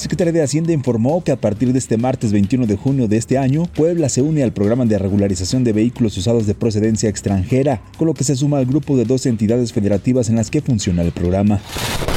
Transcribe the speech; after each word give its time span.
Secretaría 0.00 0.32
de 0.32 0.42
Hacienda 0.42 0.72
informó 0.72 1.22
que 1.22 1.30
a 1.30 1.36
partir 1.36 1.74
de 1.74 1.78
este 1.78 1.98
martes 1.98 2.32
21 2.32 2.66
de 2.66 2.76
junio 2.76 3.06
de 3.06 3.18
este 3.18 3.36
año, 3.36 3.64
Puebla 3.64 4.08
se 4.08 4.22
une 4.22 4.42
al 4.42 4.52
programa 4.52 4.86
de 4.86 4.98
regularización 4.98 5.62
de 5.62 5.74
vehículos 5.74 6.16
usados 6.16 6.46
de 6.46 6.54
procedencia 6.54 7.10
extranjera, 7.10 7.82
con 7.98 8.06
lo 8.06 8.14
que 8.14 8.24
se 8.24 8.34
suma 8.34 8.56
al 8.56 8.64
grupo 8.64 8.96
de 8.96 9.04
dos 9.04 9.26
entidades 9.26 9.74
federativas 9.74 10.30
en 10.30 10.36
las 10.36 10.50
que 10.50 10.62
funciona 10.62 11.02
el 11.02 11.12
programa. 11.12 11.60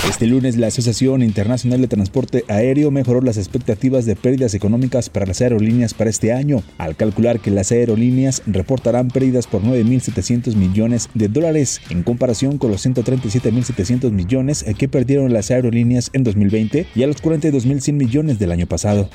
Este 0.07 0.27
lunes, 0.27 0.57
la 0.57 0.67
Asociación 0.67 1.23
Internacional 1.23 1.81
de 1.81 1.87
Transporte 1.87 2.43
Aéreo 2.49 2.91
mejoró 2.91 3.21
las 3.21 3.37
expectativas 3.37 4.05
de 4.05 4.15
pérdidas 4.17 4.53
económicas 4.53 5.09
para 5.09 5.25
las 5.25 5.41
aerolíneas 5.41 5.93
para 5.93 6.09
este 6.09 6.33
año, 6.33 6.61
al 6.77 6.95
calcular 6.95 7.39
que 7.39 7.51
las 7.51 7.71
aerolíneas 7.71 8.43
reportarán 8.45 9.09
pérdidas 9.09 9.47
por 9.47 9.61
9.700 9.61 10.55
millones 10.55 11.09
de 11.13 11.29
dólares 11.29 11.81
en 11.89 12.03
comparación 12.03 12.57
con 12.57 12.71
los 12.71 12.85
137.700 12.85 14.11
millones 14.11 14.65
que 14.77 14.87
perdieron 14.87 15.33
las 15.33 15.51
aerolíneas 15.51 16.09
en 16.13 16.23
2020 16.23 16.85
y 16.95 17.03
a 17.03 17.07
los 17.07 17.21
42 17.21 17.65
1.100 17.73 17.93
millones 17.93 18.39
del 18.39 18.51
año 18.51 18.67
pasado. 18.67 19.09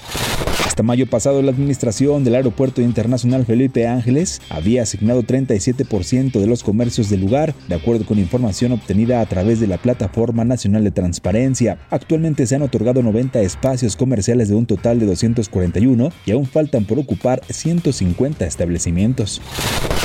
Hasta 0.79 0.87
mayo 0.87 1.09
pasado, 1.09 1.43
la 1.43 1.51
administración 1.51 2.23
del 2.23 2.37
Aeropuerto 2.37 2.81
Internacional 2.81 3.45
Felipe 3.45 3.89
Ángeles 3.89 4.41
había 4.49 4.83
asignado 4.83 5.25
37% 5.25 6.39
de 6.39 6.47
los 6.47 6.63
comercios 6.63 7.11
del 7.11 7.21
lugar, 7.21 7.53
de 7.67 7.75
acuerdo 7.75 8.07
con 8.07 8.21
información 8.21 8.71
obtenida 8.71 9.21
a 9.21 9.27
través 9.27 9.59
de 9.59 9.67
la 9.67 9.79
Plataforma 9.79 10.45
Nacional 10.45 10.85
de 10.85 10.93
Transparencia. 10.93 11.79
Actualmente 11.91 12.47
se 12.47 12.55
han 12.55 12.63
otorgado 12.63 13.03
90 13.03 13.41
espacios 13.41 13.97
comerciales 13.97 14.51
de 14.51 14.55
un 14.55 14.67
total 14.67 15.01
de 15.01 15.07
241 15.07 16.13
y 16.27 16.31
aún 16.31 16.47
faltan 16.47 16.85
por 16.85 17.01
ocupar 17.01 17.43
150 17.51 18.47
establecimientos. 18.47 19.43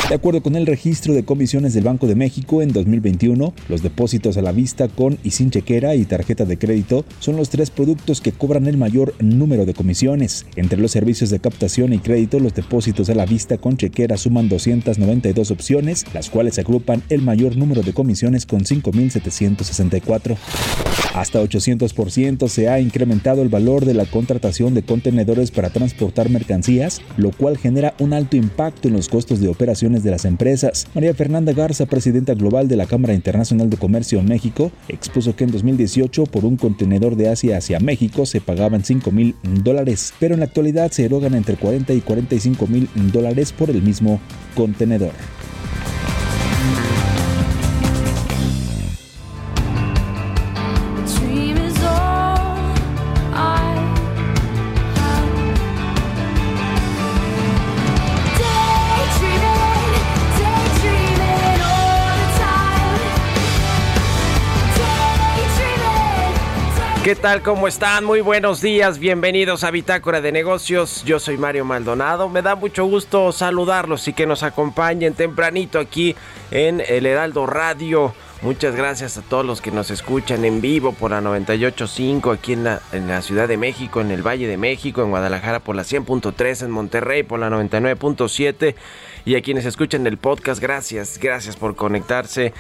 De 0.10 0.16
acuerdo 0.16 0.42
con 0.42 0.56
el 0.56 0.66
registro 0.66 1.14
de 1.14 1.24
comisiones 1.24 1.74
del 1.74 1.86
Banco 1.86 2.08
de 2.08 2.16
México 2.16 2.62
en 2.62 2.74
2021, 2.74 3.54
los 3.70 3.84
depósitos 3.84 4.38
a 4.38 4.42
la 4.42 4.52
vista 4.52 4.88
con 4.88 5.18
y 5.24 5.32
sin 5.32 5.50
chequera 5.50 5.96
y 5.96 6.06
tarjeta 6.06 6.46
de 6.46 6.58
crédito 6.58 7.06
son 7.20 7.38
los 7.38 7.50
tres 7.50 7.70
productos 7.70 8.20
que 8.20 8.32
cobran 8.32 8.66
el 8.68 8.78
mayor 8.78 9.14
número 9.20 9.66
de 9.66 9.74
comisiones. 9.74 10.46
Entre 10.64 10.80
los 10.80 10.92
servicios 10.92 11.30
de 11.30 11.40
captación 11.40 11.92
y 11.92 12.00
crédito, 12.00 12.40
los 12.40 12.54
depósitos 12.54 13.10
a 13.10 13.16
la 13.16 13.26
vista 13.26 13.58
con 13.58 13.76
chequera 13.76 14.16
suman 14.16 14.48
292 14.48 15.52
opciones, 15.52 16.06
las 16.14 16.30
cuales 16.30 16.58
agrupan 16.58 17.04
el 17.10 17.22
mayor 17.22 17.58
número 17.58 17.82
de 17.82 17.92
comisiones 17.92 18.46
con 18.46 18.62
5.764. 18.62 20.38
Hasta 21.14 21.44
800% 21.44 22.48
se 22.48 22.70
ha 22.70 22.80
incrementado 22.80 23.42
el 23.42 23.50
valor 23.50 23.84
de 23.84 23.94
la 23.94 24.06
contratación 24.06 24.74
de 24.74 24.84
contenedores 24.84 25.52
para 25.52 25.70
transportar 25.70 26.30
mercancías, 26.30 27.02
lo 27.18 27.32
cual 27.32 27.58
genera 27.58 27.94
un 28.00 28.14
alto 28.14 28.38
impacto 28.38 28.88
en 28.88 28.94
los 28.94 29.10
costos 29.10 29.42
de 29.42 29.50
operaciones 29.50 30.04
de 30.04 30.12
las 30.12 30.24
empresas. 30.24 30.88
María 30.96 31.14
Fernanda 31.14 31.52
Garza, 31.52 31.88
presidenta 31.88 32.36
global 32.36 32.70
de 32.70 32.78
la 32.78 32.86
Cámara 32.86 33.14
Internacional 33.14 33.70
de 33.70 33.76
Comercio 33.76 34.20
en 34.20 34.30
México, 34.30 34.72
expuso 34.88 35.36
que 35.36 35.44
en 35.44 35.52
2018 35.52 36.24
por 36.24 36.46
un 36.46 36.56
contenedor 36.56 37.18
de 37.18 37.28
Asia 37.28 37.58
hacia 37.58 37.82
México 37.82 38.26
se 38.26 38.40
pagaban 38.40 38.86
5 38.86 39.12
mil 39.12 39.36
dólares, 39.62 40.14
pero 40.20 40.36
en 40.36 40.40
la 40.40 40.53
actualidad 40.54 40.92
se 40.92 41.06
erogan 41.06 41.34
entre 41.34 41.56
40 41.56 41.94
y 41.94 42.02
45 42.02 42.68
mil 42.68 42.88
dólares 43.12 43.52
por 43.52 43.72
el 43.72 43.82
mismo 43.82 44.22
contenedor. 44.54 45.14
¿Qué 67.04 67.16
tal? 67.16 67.42
¿Cómo 67.42 67.68
están? 67.68 68.06
Muy 68.06 68.22
buenos 68.22 68.62
días, 68.62 68.98
bienvenidos 68.98 69.66
a 69.66 69.72
Bitácora 69.72 70.22
de 70.22 70.32
Negocios. 70.32 71.04
Yo 71.04 71.20
soy 71.20 71.36
Mario 71.36 71.66
Maldonado. 71.66 72.30
Me 72.30 72.42
da 72.42 72.56
mucho 72.56 72.86
gusto 72.86 73.34
saludarlos 73.34 74.08
y 74.08 74.14
que 74.14 74.26
nos 74.26 74.42
acompañen 74.42 75.14
tempranito 75.14 75.80
aquí 75.80 76.16
en 76.50 76.82
el 76.88 77.06
Heraldo 77.06 77.46
Radio 77.46 78.14
Muchas 78.44 78.76
gracias 78.76 79.18
a 79.18 79.22
todos 79.22 79.46
los 79.46 79.62
que 79.62 79.72
nos 79.72 79.90
escuchan 79.90 80.44
en 80.44 80.60
vivo 80.60 80.92
por 80.92 81.12
la 81.12 81.22
98.5 81.22 82.34
aquí 82.34 82.52
en 82.52 82.66
la, 82.66 82.82
en 82.92 83.08
la 83.08 83.22
Ciudad 83.22 83.48
de 83.48 83.56
México, 83.56 84.02
en 84.02 84.12
el 84.12 84.22
Valle 84.22 84.50
de 84.50 84.58
México, 84.58 85.02
en 85.02 85.12
Guadalajara 85.12 85.62
por 85.62 85.78
la 85.78 85.84
100.3, 85.84 86.66
en 86.66 86.70
Monterrey 86.70 87.24
por 87.24 87.40
la 87.40 87.50
99.7 87.50 88.76
y 89.24 89.36
a 89.36 89.42
quienes 89.42 89.64
escuchan 89.64 90.06
el 90.08 90.18
podcast, 90.18 90.62
gracias, 90.62 91.20
gracias 91.20 91.56
por 91.56 91.78
conectarse 91.78 92.52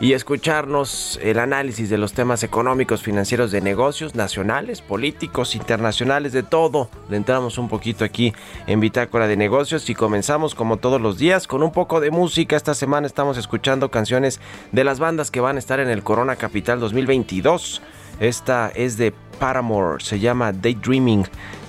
y 0.00 0.14
escucharnos 0.14 1.20
el 1.22 1.38
análisis 1.38 1.90
de 1.90 1.98
los 1.98 2.14
temas 2.14 2.42
económicos, 2.42 3.02
financieros 3.02 3.50
de 3.52 3.60
negocios 3.60 4.14
nacionales, 4.14 4.80
políticos, 4.80 5.54
internacionales, 5.54 6.32
de 6.32 6.42
todo. 6.42 6.88
Le 7.10 7.18
entramos 7.18 7.58
un 7.58 7.68
poquito 7.68 8.02
aquí 8.02 8.32
en 8.66 8.80
Bitácora 8.80 9.28
de 9.28 9.36
Negocios 9.36 9.90
y 9.90 9.94
comenzamos 9.94 10.54
como 10.54 10.78
todos 10.78 11.02
los 11.02 11.18
días 11.18 11.46
con 11.46 11.62
un 11.62 11.70
poco 11.70 12.00
de 12.00 12.10
música. 12.10 12.56
Esta 12.56 12.72
semana 12.72 13.06
estamos 13.06 13.36
escuchando 13.36 13.90
canciones 13.90 14.40
de 14.72 14.84
las 14.84 14.98
bandas 14.98 15.30
que 15.30 15.40
van 15.40 15.56
a 15.56 15.58
estar 15.58 15.80
en 15.80 15.90
el 15.90 16.02
Corona 16.02 16.36
Capital 16.36 16.80
2022. 16.80 17.82
Esta 18.20 18.72
es 18.74 18.96
de 18.96 19.12
Paramore, 19.38 20.02
se 20.02 20.18
llama 20.18 20.52
Daydreaming. 20.52 21.26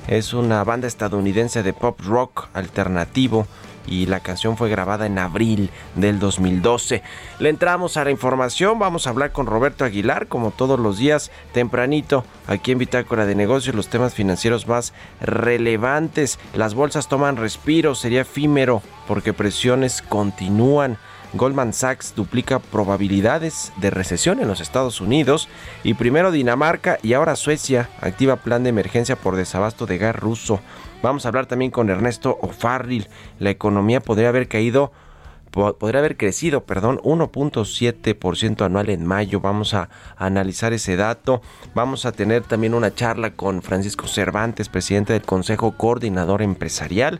Es 0.07 0.33
una 0.33 0.63
banda 0.63 0.88
estadounidense 0.88 1.63
de 1.63 1.74
pop 1.74 2.00
rock 2.06 2.48
alternativo 2.54 3.45
y 3.88 4.06
la 4.06 4.19
canción 4.19 4.57
fue 4.57 4.69
grabada 4.69 5.06
en 5.06 5.19
abril 5.19 5.69
del 5.95 6.19
2012. 6.19 7.01
Le 7.39 7.50
entramos 7.50 7.98
a 7.98 8.04
la 8.04 8.12
información, 8.12 8.80
vamos 8.80 9.07
a 9.07 9.12
hablar 9.12 9.31
con 9.31 9.45
Roberto 9.45 9.86
Aguilar, 9.86 10.28
como 10.28 10.51
todos 10.51 10.80
los 10.80 10.98
días, 10.98 11.31
tempranito, 11.54 12.25
aquí 12.48 12.72
en 12.72 12.78
Bitácora 12.78 13.25
de 13.25 13.36
Negocios, 13.36 13.75
los 13.75 13.88
temas 13.88 14.13
financieros 14.13 14.68
más 14.68 14.94
relevantes. 15.19 16.39
Las 16.54 16.74
bolsas 16.74 17.07
toman 17.07 17.38
respiro, 17.38 17.95
sería 17.95 18.22
efímero, 18.22 18.81
porque 19.07 19.33
presiones 19.33 20.01
continúan. 20.01 20.98
Goldman 21.33 21.72
Sachs 21.72 22.13
duplica 22.13 22.60
probabilidades 22.60 23.72
de 23.78 23.89
recesión 23.89 24.42
en 24.42 24.48
los 24.48 24.60
Estados 24.60 25.00
Unidos 25.00 25.48
y 25.83 25.94
primero 25.94 26.31
Dinamarca 26.31 26.98
y 27.01 27.13
ahora 27.13 27.38
Suecia 27.38 27.89
activa 28.01 28.36
plan 28.38 28.63
de 28.63 28.69
emergencia 28.69 29.16
por 29.16 29.38
desabasto 29.38 29.86
de 29.86 29.98
gas 29.98 30.16
ruso. 30.16 30.60
Vamos 31.01 31.25
a 31.25 31.30
hablar 31.30 31.48
también 31.48 31.71
con 31.71 31.89
Ernesto 31.89 32.38
O'Farrill. 32.42 33.07
La 33.39 33.50
economía 33.50 34.01
podría 34.01 34.30
haber 34.30 34.48
caído 34.48 34.92
podría 35.51 36.00
haber 36.00 36.18
crecido, 36.18 36.63
perdón, 36.63 37.00
1.7% 37.03 38.65
anual 38.65 38.89
en 38.89 39.06
mayo. 39.06 39.42
Vamos 39.42 39.74
a, 39.74 39.89
analizar 40.15 40.74
ese 40.74 40.95
dato. 40.95 41.42
Vamos 41.75 42.06
a 42.06 42.13
tener 42.13 42.44
también 42.44 42.74
una 42.74 42.95
charla 42.95 43.31
con 43.31 43.62
Francisco 43.62 44.07
Cervantes, 44.07 44.69
presidente 44.69 45.13
del 45.13 45.24
Consejo 45.24 45.74
Coordinador 45.74 46.42
Empresarial, 46.42 47.19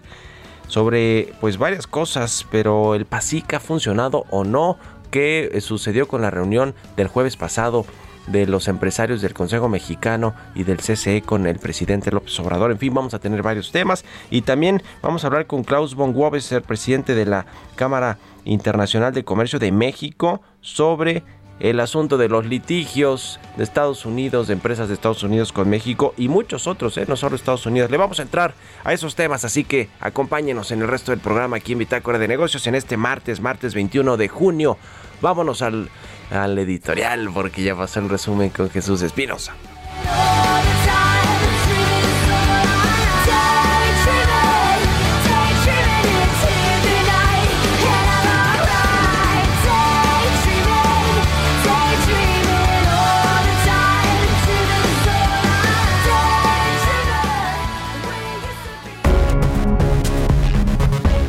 sobre 0.68 1.34
pues 1.42 1.57
varias 1.57 1.88
cosas, 1.88 2.48
pero 2.50 2.95
el 2.95 3.06
PASIC 3.06 3.56
ha 3.56 3.60
funcionado 3.60 4.25
o 4.30 4.45
no, 4.45 4.77
qué 5.12 5.57
sucedió 5.60 6.07
con 6.07 6.22
la 6.22 6.31
reunión 6.31 6.74
del 6.95 7.10
jueves 7.10 7.36
pasado 7.36 7.86
de 8.28 8.48
los 8.48 8.68
empresarios 8.68 9.22
del 9.22 9.34
Consejo 9.34 9.70
Mexicano 9.70 10.34
y 10.56 10.64
del 10.64 10.78
CCE 10.78 11.22
con 11.22 11.48
el 11.48 11.60
presidente 11.60 12.12
López 12.12 12.40
Obrador. 12.40 12.72
En 12.72 12.78
fin, 12.78 12.94
vamos 12.94 13.14
a 13.14 13.20
tener 13.20 13.42
varios 13.42 13.72
temas 13.72 14.06
y 14.30 14.42
también 14.42 14.82
vamos 15.02 15.24
a 15.24 15.28
hablar 15.28 15.48
con 15.48 15.64
Klaus 15.64 15.96
von 15.96 16.16
Wobeser, 16.16 16.62
presidente 16.62 17.16
de 17.16 17.26
la 17.26 17.46
Cámara 17.76 18.18
Internacional 18.46 19.14
de 19.14 19.24
Comercio 19.24 19.60
de 19.60 19.72
México, 19.72 20.42
sobre 20.62 21.24
el 21.62 21.80
asunto 21.80 22.18
de 22.18 22.28
los 22.28 22.46
litigios 22.48 23.40
de 23.56 23.64
Estados 23.64 24.06
Unidos, 24.08 24.48
de 24.48 24.54
empresas 24.54 24.88
de 24.88 24.96
Estados 24.96 25.22
Unidos 25.22 25.52
con 25.52 25.70
México 25.70 26.14
y 26.18 26.28
muchos 26.28 26.66
otros, 26.66 26.98
¿eh? 26.98 27.06
no 27.08 27.16
solo 27.16 27.36
Estados 27.36 27.68
Unidos. 27.68 27.92
Le 27.92 27.98
vamos 27.98 28.20
a 28.20 28.24
entrar 28.24 28.56
a 28.84 28.94
esos 28.94 29.16
temas, 29.16 29.46
así 29.46 29.64
que 29.64 29.88
acompáñenos 30.00 30.72
en 30.72 30.82
el 30.82 30.88
resto 30.88 31.12
del 31.12 31.20
programa 31.20 31.58
aquí 31.58 31.74
en 31.74 31.80
Bitácora 31.80 32.18
de 32.18 32.28
Negocios 32.28 32.66
en 32.66 32.74
este 32.74 32.98
martes, 32.98 33.42
martes 33.42 33.76
21 33.76 34.18
de 34.18 34.28
junio. 34.28 34.78
Vámonos 35.22 35.62
al 35.62 35.90
al 36.31 36.57
editorial 36.57 37.30
porque 37.33 37.63
ya 37.63 37.75
pasó 37.75 38.00
el 38.00 38.10
resumen 38.10 38.50
con 38.50 38.69
Jesús 38.69 39.01
Espinosa. 39.01 39.54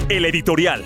El 0.09 0.27
editorial. 0.27 0.85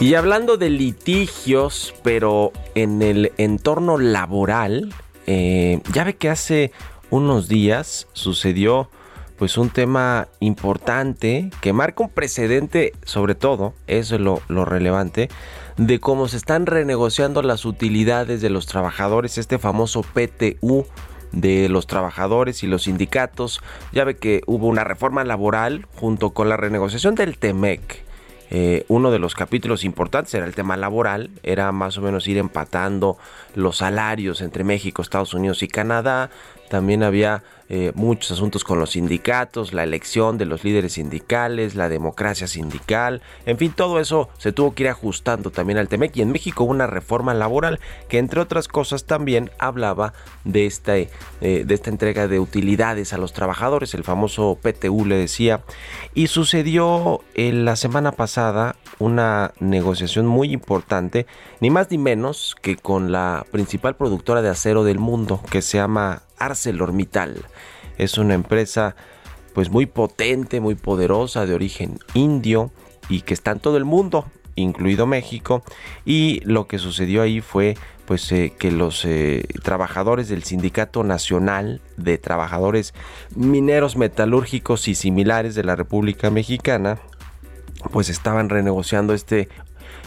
Y 0.00 0.14
hablando 0.14 0.56
de 0.56 0.70
litigios, 0.70 1.94
pero 2.02 2.52
en 2.74 3.02
el 3.02 3.32
entorno 3.36 3.98
laboral, 3.98 4.94
eh, 5.26 5.82
ya 5.92 6.04
ve 6.04 6.16
que 6.16 6.30
hace 6.30 6.72
unos 7.10 7.48
días 7.48 8.08
sucedió 8.14 8.88
pues 9.36 9.58
un 9.58 9.68
tema 9.68 10.28
importante 10.40 11.50
que 11.60 11.74
marca 11.74 12.04
un 12.04 12.08
precedente, 12.08 12.94
sobre 13.04 13.34
todo, 13.34 13.74
eso 13.88 14.14
es 14.14 14.22
lo, 14.22 14.40
lo, 14.48 14.64
relevante, 14.64 15.28
de 15.76 16.00
cómo 16.00 16.28
se 16.28 16.38
están 16.38 16.64
renegociando 16.64 17.42
las 17.42 17.66
utilidades 17.66 18.40
de 18.40 18.48
los 18.48 18.64
trabajadores, 18.64 19.36
este 19.36 19.58
famoso 19.58 20.00
PTU 20.02 20.86
de 21.32 21.68
los 21.68 21.86
trabajadores 21.86 22.62
y 22.62 22.66
los 22.66 22.84
sindicatos. 22.84 23.60
Ya 23.92 24.04
ve 24.04 24.16
que 24.16 24.40
hubo 24.46 24.66
una 24.66 24.82
reforma 24.82 25.24
laboral 25.24 25.86
junto 25.96 26.30
con 26.30 26.48
la 26.48 26.56
renegociación 26.56 27.14
del 27.14 27.36
TEMEC 27.36 28.09
eh, 28.50 28.84
uno 28.88 29.12
de 29.12 29.20
los 29.20 29.34
capítulos 29.34 29.84
importantes 29.84 30.34
era 30.34 30.44
el 30.44 30.54
tema 30.54 30.76
laboral, 30.76 31.30
era 31.44 31.70
más 31.70 31.96
o 31.98 32.02
menos 32.02 32.26
ir 32.26 32.36
empatando 32.36 33.16
los 33.54 33.78
salarios 33.78 34.40
entre 34.40 34.64
México, 34.64 35.02
Estados 35.02 35.34
Unidos 35.34 35.62
y 35.62 35.68
Canadá. 35.68 36.30
También 36.70 37.02
había 37.02 37.42
eh, 37.68 37.90
muchos 37.96 38.30
asuntos 38.30 38.62
con 38.62 38.78
los 38.78 38.90
sindicatos, 38.90 39.72
la 39.72 39.82
elección 39.82 40.38
de 40.38 40.46
los 40.46 40.62
líderes 40.62 40.94
sindicales, 40.94 41.74
la 41.74 41.88
democracia 41.88 42.46
sindical, 42.46 43.22
en 43.44 43.58
fin, 43.58 43.72
todo 43.74 43.98
eso 44.00 44.28
se 44.38 44.52
tuvo 44.52 44.74
que 44.74 44.84
ir 44.84 44.88
ajustando 44.88 45.50
también 45.50 45.78
al 45.78 45.88
TEMEC 45.88 46.16
y 46.16 46.22
en 46.22 46.30
México 46.30 46.62
una 46.62 46.86
reforma 46.86 47.34
laboral 47.34 47.80
que 48.08 48.18
entre 48.18 48.40
otras 48.40 48.68
cosas 48.68 49.04
también 49.04 49.50
hablaba 49.58 50.14
de 50.44 50.66
esta, 50.66 50.96
eh, 50.96 51.08
de 51.40 51.74
esta 51.74 51.90
entrega 51.90 52.28
de 52.28 52.38
utilidades 52.38 53.12
a 53.12 53.18
los 53.18 53.32
trabajadores, 53.32 53.94
el 53.94 54.04
famoso 54.04 54.56
PTU 54.62 55.04
le 55.06 55.16
decía, 55.16 55.60
y 56.14 56.28
sucedió 56.28 57.20
en 57.34 57.64
la 57.64 57.74
semana 57.74 58.12
pasada 58.12 58.76
una 59.00 59.52
negociación 59.58 60.26
muy 60.26 60.52
importante, 60.52 61.26
ni 61.60 61.70
más 61.70 61.90
ni 61.90 61.98
menos 61.98 62.56
que 62.62 62.76
con 62.76 63.10
la 63.10 63.44
principal 63.50 63.96
productora 63.96 64.42
de 64.42 64.50
acero 64.50 64.84
del 64.84 64.98
mundo, 64.98 65.40
que 65.50 65.62
se 65.62 65.78
llama 65.78 66.22
ArcelorMittal. 66.40 67.44
Es 67.98 68.18
una 68.18 68.34
empresa 68.34 68.96
pues 69.54 69.70
muy 69.70 69.86
potente, 69.86 70.60
muy 70.60 70.74
poderosa, 70.74 71.46
de 71.46 71.54
origen 71.54 71.98
indio 72.14 72.72
y 73.08 73.22
que 73.22 73.34
está 73.34 73.52
en 73.52 73.60
todo 73.60 73.76
el 73.76 73.84
mundo, 73.84 74.24
incluido 74.56 75.06
México. 75.06 75.62
Y 76.04 76.40
lo 76.44 76.66
que 76.66 76.78
sucedió 76.78 77.22
ahí 77.22 77.40
fue 77.40 77.76
pues 78.06 78.32
eh, 78.32 78.52
que 78.58 78.72
los 78.72 79.04
eh, 79.04 79.44
trabajadores 79.62 80.28
del 80.28 80.42
Sindicato 80.42 81.04
Nacional 81.04 81.80
de 81.96 82.18
Trabajadores 82.18 82.92
Mineros 83.36 83.96
Metalúrgicos 83.96 84.88
y 84.88 84.96
similares 84.96 85.54
de 85.54 85.62
la 85.62 85.76
República 85.76 86.28
Mexicana 86.28 86.98
pues 87.92 88.08
estaban 88.08 88.48
renegociando 88.48 89.14
este 89.14 89.48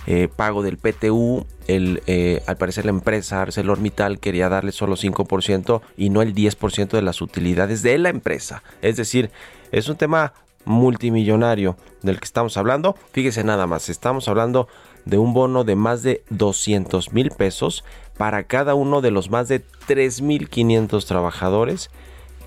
eh, 0.07 0.27
pago 0.33 0.63
del 0.63 0.77
PTU. 0.77 1.45
Eh, 1.67 2.43
al 2.45 2.57
parecer 2.57 2.85
la 2.85 2.91
empresa 2.91 3.41
ArcelorMittal 3.41 4.19
quería 4.19 4.49
darle 4.49 4.71
solo 4.71 4.95
5% 4.95 5.81
y 5.97 6.09
no 6.09 6.21
el 6.21 6.35
10% 6.35 6.89
de 6.89 7.01
las 7.01 7.21
utilidades 7.21 7.83
de 7.83 7.97
la 7.97 8.09
empresa. 8.09 8.63
Es 8.81 8.97
decir, 8.97 9.31
es 9.71 9.87
un 9.87 9.95
tema 9.95 10.33
multimillonario 10.65 11.77
del 12.01 12.19
que 12.19 12.25
estamos 12.25 12.57
hablando. 12.57 12.95
Fíjese 13.11 13.43
nada 13.43 13.67
más, 13.67 13.89
estamos 13.89 14.27
hablando 14.27 14.67
de 15.05 15.17
un 15.17 15.33
bono 15.33 15.63
de 15.63 15.75
más 15.75 16.03
de 16.03 16.23
200 16.29 17.13
mil 17.13 17.31
pesos 17.31 17.83
para 18.17 18.43
cada 18.43 18.75
uno 18.75 19.01
de 19.01 19.11
los 19.11 19.29
más 19.29 19.47
de 19.47 19.63
3.500 19.87 21.05
trabajadores 21.05 21.89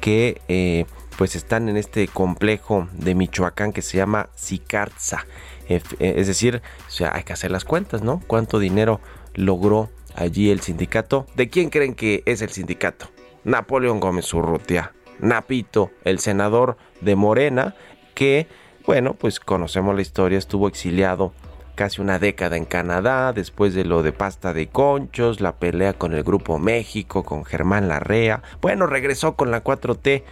que 0.01 0.41
eh, 0.49 0.87
pues 1.19 1.37
están 1.37 1.69
en 1.69 1.77
este 1.77 2.09
complejo 2.09 2.89
de 2.93 3.15
Michoacán 3.15 3.73
que 3.73 3.83
se 3.83 3.97
llama 3.97 4.29
Sicarza. 4.35 5.27
Eh, 5.69 5.83
es 5.99 6.27
decir, 6.27 6.63
o 6.87 6.91
sea, 6.91 7.15
hay 7.15 7.25
que 7.25 7.33
hacer 7.33 7.51
las 7.51 7.65
cuentas, 7.65 8.03
¿no? 8.03 8.23
¿Cuánto 8.27 8.59
dinero 8.59 9.01
logró 9.35 9.91
allí 10.15 10.51
el 10.51 10.61
sindicato? 10.61 11.27
¿De 11.35 11.49
quién 11.49 11.71
creen 11.71 11.95
que 11.95 12.23
es 12.27 12.43
el 12.43 12.51
sindicato? 12.51 13.09
Napoleón 13.45 14.01
Gómez 14.01 14.33
Urrutia, 14.35 14.93
Napito, 15.21 15.91
el 16.05 16.19
senador 16.19 16.77
de 17.01 17.17
Morena, 17.17 17.75
que, 18.15 18.49
bueno, 18.87 19.15
pues 19.15 19.41
conocemos 19.41 19.95
la 19.95 20.03
historia, 20.03 20.39
estuvo 20.39 20.69
exiliado 20.69 21.33
casi 21.77 22.01
una 22.01 22.19
década 22.19 22.57
en 22.57 22.65
Canadá, 22.65 23.33
después 23.33 23.75
de 23.75 23.85
lo 23.85 24.03
de 24.03 24.13
pasta 24.13 24.53
de 24.53 24.67
conchos, 24.67 25.41
la 25.41 25.57
pelea 25.57 25.93
con 25.93 26.15
el 26.15 26.25
Grupo 26.25 26.59
México, 26.59 27.23
con 27.23 27.45
Germán 27.45 27.87
Larrea. 27.87 28.43
Bueno, 28.61 28.87
regresó 28.87 29.37
con 29.37 29.51
la 29.51 29.63
4T 29.63 30.25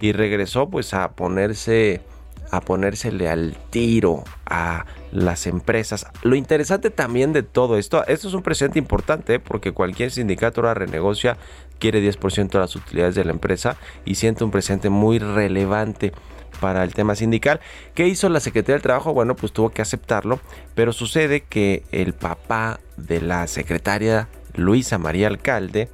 y 0.00 0.12
regresó 0.12 0.70
pues 0.70 0.94
a 0.94 1.10
ponerse 1.12 2.00
a 2.50 2.60
ponérsele 2.60 3.28
al 3.28 3.56
tiro 3.70 4.24
a 4.46 4.86
las 5.12 5.46
empresas. 5.46 6.06
Lo 6.22 6.36
interesante 6.36 6.90
también 6.90 7.32
de 7.32 7.42
todo 7.42 7.78
esto, 7.78 8.06
esto 8.06 8.28
es 8.28 8.34
un 8.34 8.42
presente 8.42 8.78
importante 8.78 9.34
¿eh? 9.34 9.38
porque 9.40 9.72
cualquier 9.72 10.10
sindicato 10.10 10.60
ahora 10.60 10.74
renegocia, 10.74 11.36
quiere 11.78 12.02
10% 12.02 12.50
de 12.50 12.58
las 12.58 12.76
utilidades 12.76 13.14
de 13.14 13.24
la 13.24 13.32
empresa 13.32 13.76
y 14.04 14.16
siente 14.16 14.44
un 14.44 14.50
presente 14.50 14.90
muy 14.90 15.18
relevante 15.18 16.12
para 16.60 16.82
el 16.82 16.94
tema 16.94 17.14
sindical. 17.14 17.60
¿Qué 17.94 18.08
hizo 18.08 18.28
la 18.28 18.40
Secretaría 18.40 18.74
del 18.74 18.82
Trabajo? 18.82 19.14
Bueno, 19.14 19.36
pues 19.36 19.52
tuvo 19.52 19.70
que 19.70 19.82
aceptarlo, 19.82 20.40
pero 20.74 20.92
sucede 20.92 21.42
que 21.42 21.84
el 21.92 22.14
papá 22.14 22.80
de 22.96 23.20
la 23.20 23.46
secretaria 23.46 24.28
Luisa 24.54 24.98
María 24.98 25.28
Alcalde, 25.28 25.88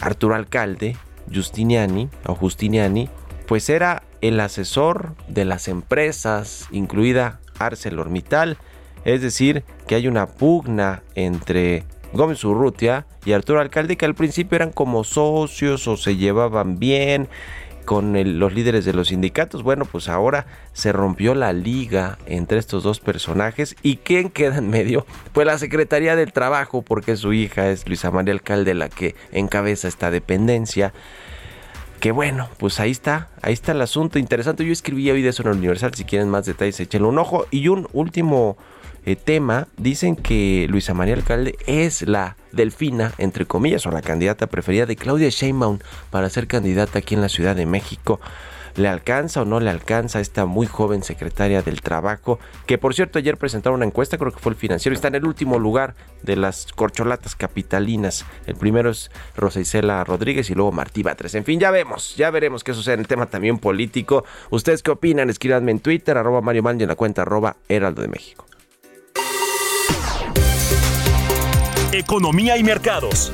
Arturo 0.00 0.34
Alcalde, 0.34 0.96
Justiniani 1.32 2.10
o 2.26 2.34
Justiniani, 2.34 3.08
pues 3.46 3.68
era 3.70 4.02
el 4.28 4.40
asesor 4.40 5.14
de 5.28 5.44
las 5.44 5.68
empresas, 5.68 6.66
incluida 6.70 7.40
ArcelorMittal, 7.58 8.56
es 9.04 9.20
decir, 9.20 9.64
que 9.86 9.96
hay 9.96 10.08
una 10.08 10.26
pugna 10.26 11.02
entre 11.14 11.84
Gómez 12.14 12.42
Urrutia 12.42 13.04
y 13.26 13.32
Arturo 13.32 13.60
Alcalde 13.60 13.98
que 13.98 14.06
al 14.06 14.14
principio 14.14 14.56
eran 14.56 14.72
como 14.72 15.04
socios 15.04 15.86
o 15.88 15.98
se 15.98 16.16
llevaban 16.16 16.78
bien 16.78 17.28
con 17.84 18.14
los 18.38 18.54
líderes 18.54 18.86
de 18.86 18.94
los 18.94 19.08
sindicatos. 19.08 19.62
Bueno, 19.62 19.84
pues 19.84 20.08
ahora 20.08 20.46
se 20.72 20.90
rompió 20.92 21.34
la 21.34 21.52
liga 21.52 22.16
entre 22.24 22.58
estos 22.58 22.82
dos 22.82 23.00
personajes. 23.00 23.76
¿Y 23.82 23.96
quién 23.96 24.30
queda 24.30 24.56
en 24.56 24.70
medio? 24.70 25.04
Pues 25.34 25.46
la 25.46 25.58
Secretaría 25.58 26.16
del 26.16 26.32
Trabajo, 26.32 26.80
porque 26.80 27.16
su 27.16 27.34
hija 27.34 27.68
es 27.68 27.86
Luisa 27.86 28.10
María 28.10 28.32
Alcalde 28.32 28.72
la 28.72 28.88
que 28.88 29.14
encabeza 29.32 29.86
esta 29.86 30.10
dependencia 30.10 30.94
que 32.00 32.12
bueno, 32.12 32.48
pues 32.58 32.80
ahí 32.80 32.90
está, 32.90 33.28
ahí 33.42 33.52
está 33.52 33.72
el 33.72 33.80
asunto 33.80 34.18
interesante. 34.18 34.64
Yo 34.64 34.72
escribí 34.72 35.10
hoy 35.10 35.22
de 35.22 35.30
eso 35.30 35.42
en 35.42 35.48
el 35.48 35.58
Universal, 35.58 35.94
si 35.94 36.04
quieren 36.04 36.28
más 36.28 36.46
detalles, 36.46 36.80
échenle 36.80 37.08
un 37.08 37.18
ojo. 37.18 37.46
Y 37.50 37.68
un 37.68 37.88
último 37.92 38.56
eh, 39.06 39.16
tema, 39.16 39.68
dicen 39.76 40.16
que 40.16 40.66
Luisa 40.70 40.94
María 40.94 41.14
Alcalde 41.14 41.56
es 41.66 42.02
la 42.08 42.36
delfina, 42.52 43.12
entre 43.18 43.44
comillas, 43.44 43.86
o 43.86 43.90
la 43.90 44.00
candidata 44.00 44.46
preferida 44.46 44.86
de 44.86 44.96
Claudia 44.96 45.28
Sheinbaum 45.28 45.78
para 46.10 46.30
ser 46.30 46.46
candidata 46.46 47.00
aquí 47.00 47.14
en 47.14 47.20
la 47.20 47.28
Ciudad 47.28 47.54
de 47.54 47.66
México. 47.66 48.20
¿Le 48.76 48.88
alcanza 48.88 49.42
o 49.42 49.44
no 49.44 49.60
le 49.60 49.70
alcanza 49.70 50.18
a 50.18 50.20
esta 50.20 50.46
muy 50.46 50.66
joven 50.66 51.02
secretaria 51.04 51.62
del 51.62 51.80
Trabajo? 51.80 52.40
Que 52.66 52.76
por 52.76 52.94
cierto 52.94 53.18
ayer 53.18 53.36
presentaron 53.36 53.76
una 53.76 53.86
encuesta, 53.86 54.18
creo 54.18 54.32
que 54.32 54.40
fue 54.40 54.50
el 54.50 54.58
financiero, 54.58 54.94
está 54.94 55.08
en 55.08 55.14
el 55.14 55.26
último 55.26 55.58
lugar 55.58 55.94
de 56.22 56.36
las 56.36 56.72
corcholatas 56.72 57.36
capitalinas. 57.36 58.24
El 58.46 58.56
primero 58.56 58.90
es 58.90 59.10
Rosa 59.36 59.60
Isela 59.60 60.02
Rodríguez 60.02 60.50
y 60.50 60.54
luego 60.54 60.72
Martí 60.72 61.04
Batres. 61.04 61.34
En 61.36 61.44
fin, 61.44 61.60
ya 61.60 61.70
vemos, 61.70 62.16
ya 62.16 62.30
veremos 62.30 62.64
qué 62.64 62.74
sucede 62.74 62.94
en 62.94 63.00
el 63.00 63.06
tema 63.06 63.26
también 63.26 63.58
político. 63.58 64.24
¿Ustedes 64.50 64.82
qué 64.82 64.90
opinan? 64.90 65.30
Escríbanme 65.30 65.70
en 65.70 65.80
Twitter, 65.80 66.18
arroba 66.18 66.40
Mario 66.40 66.64
Mal 66.64 66.78
y 66.80 66.82
en 66.82 66.88
la 66.88 66.96
cuenta 66.96 67.22
arroba 67.22 67.56
Heraldo 67.68 68.02
de 68.02 68.08
México. 68.08 68.46
Economía 71.92 72.56
y 72.56 72.64
mercados. 72.64 73.32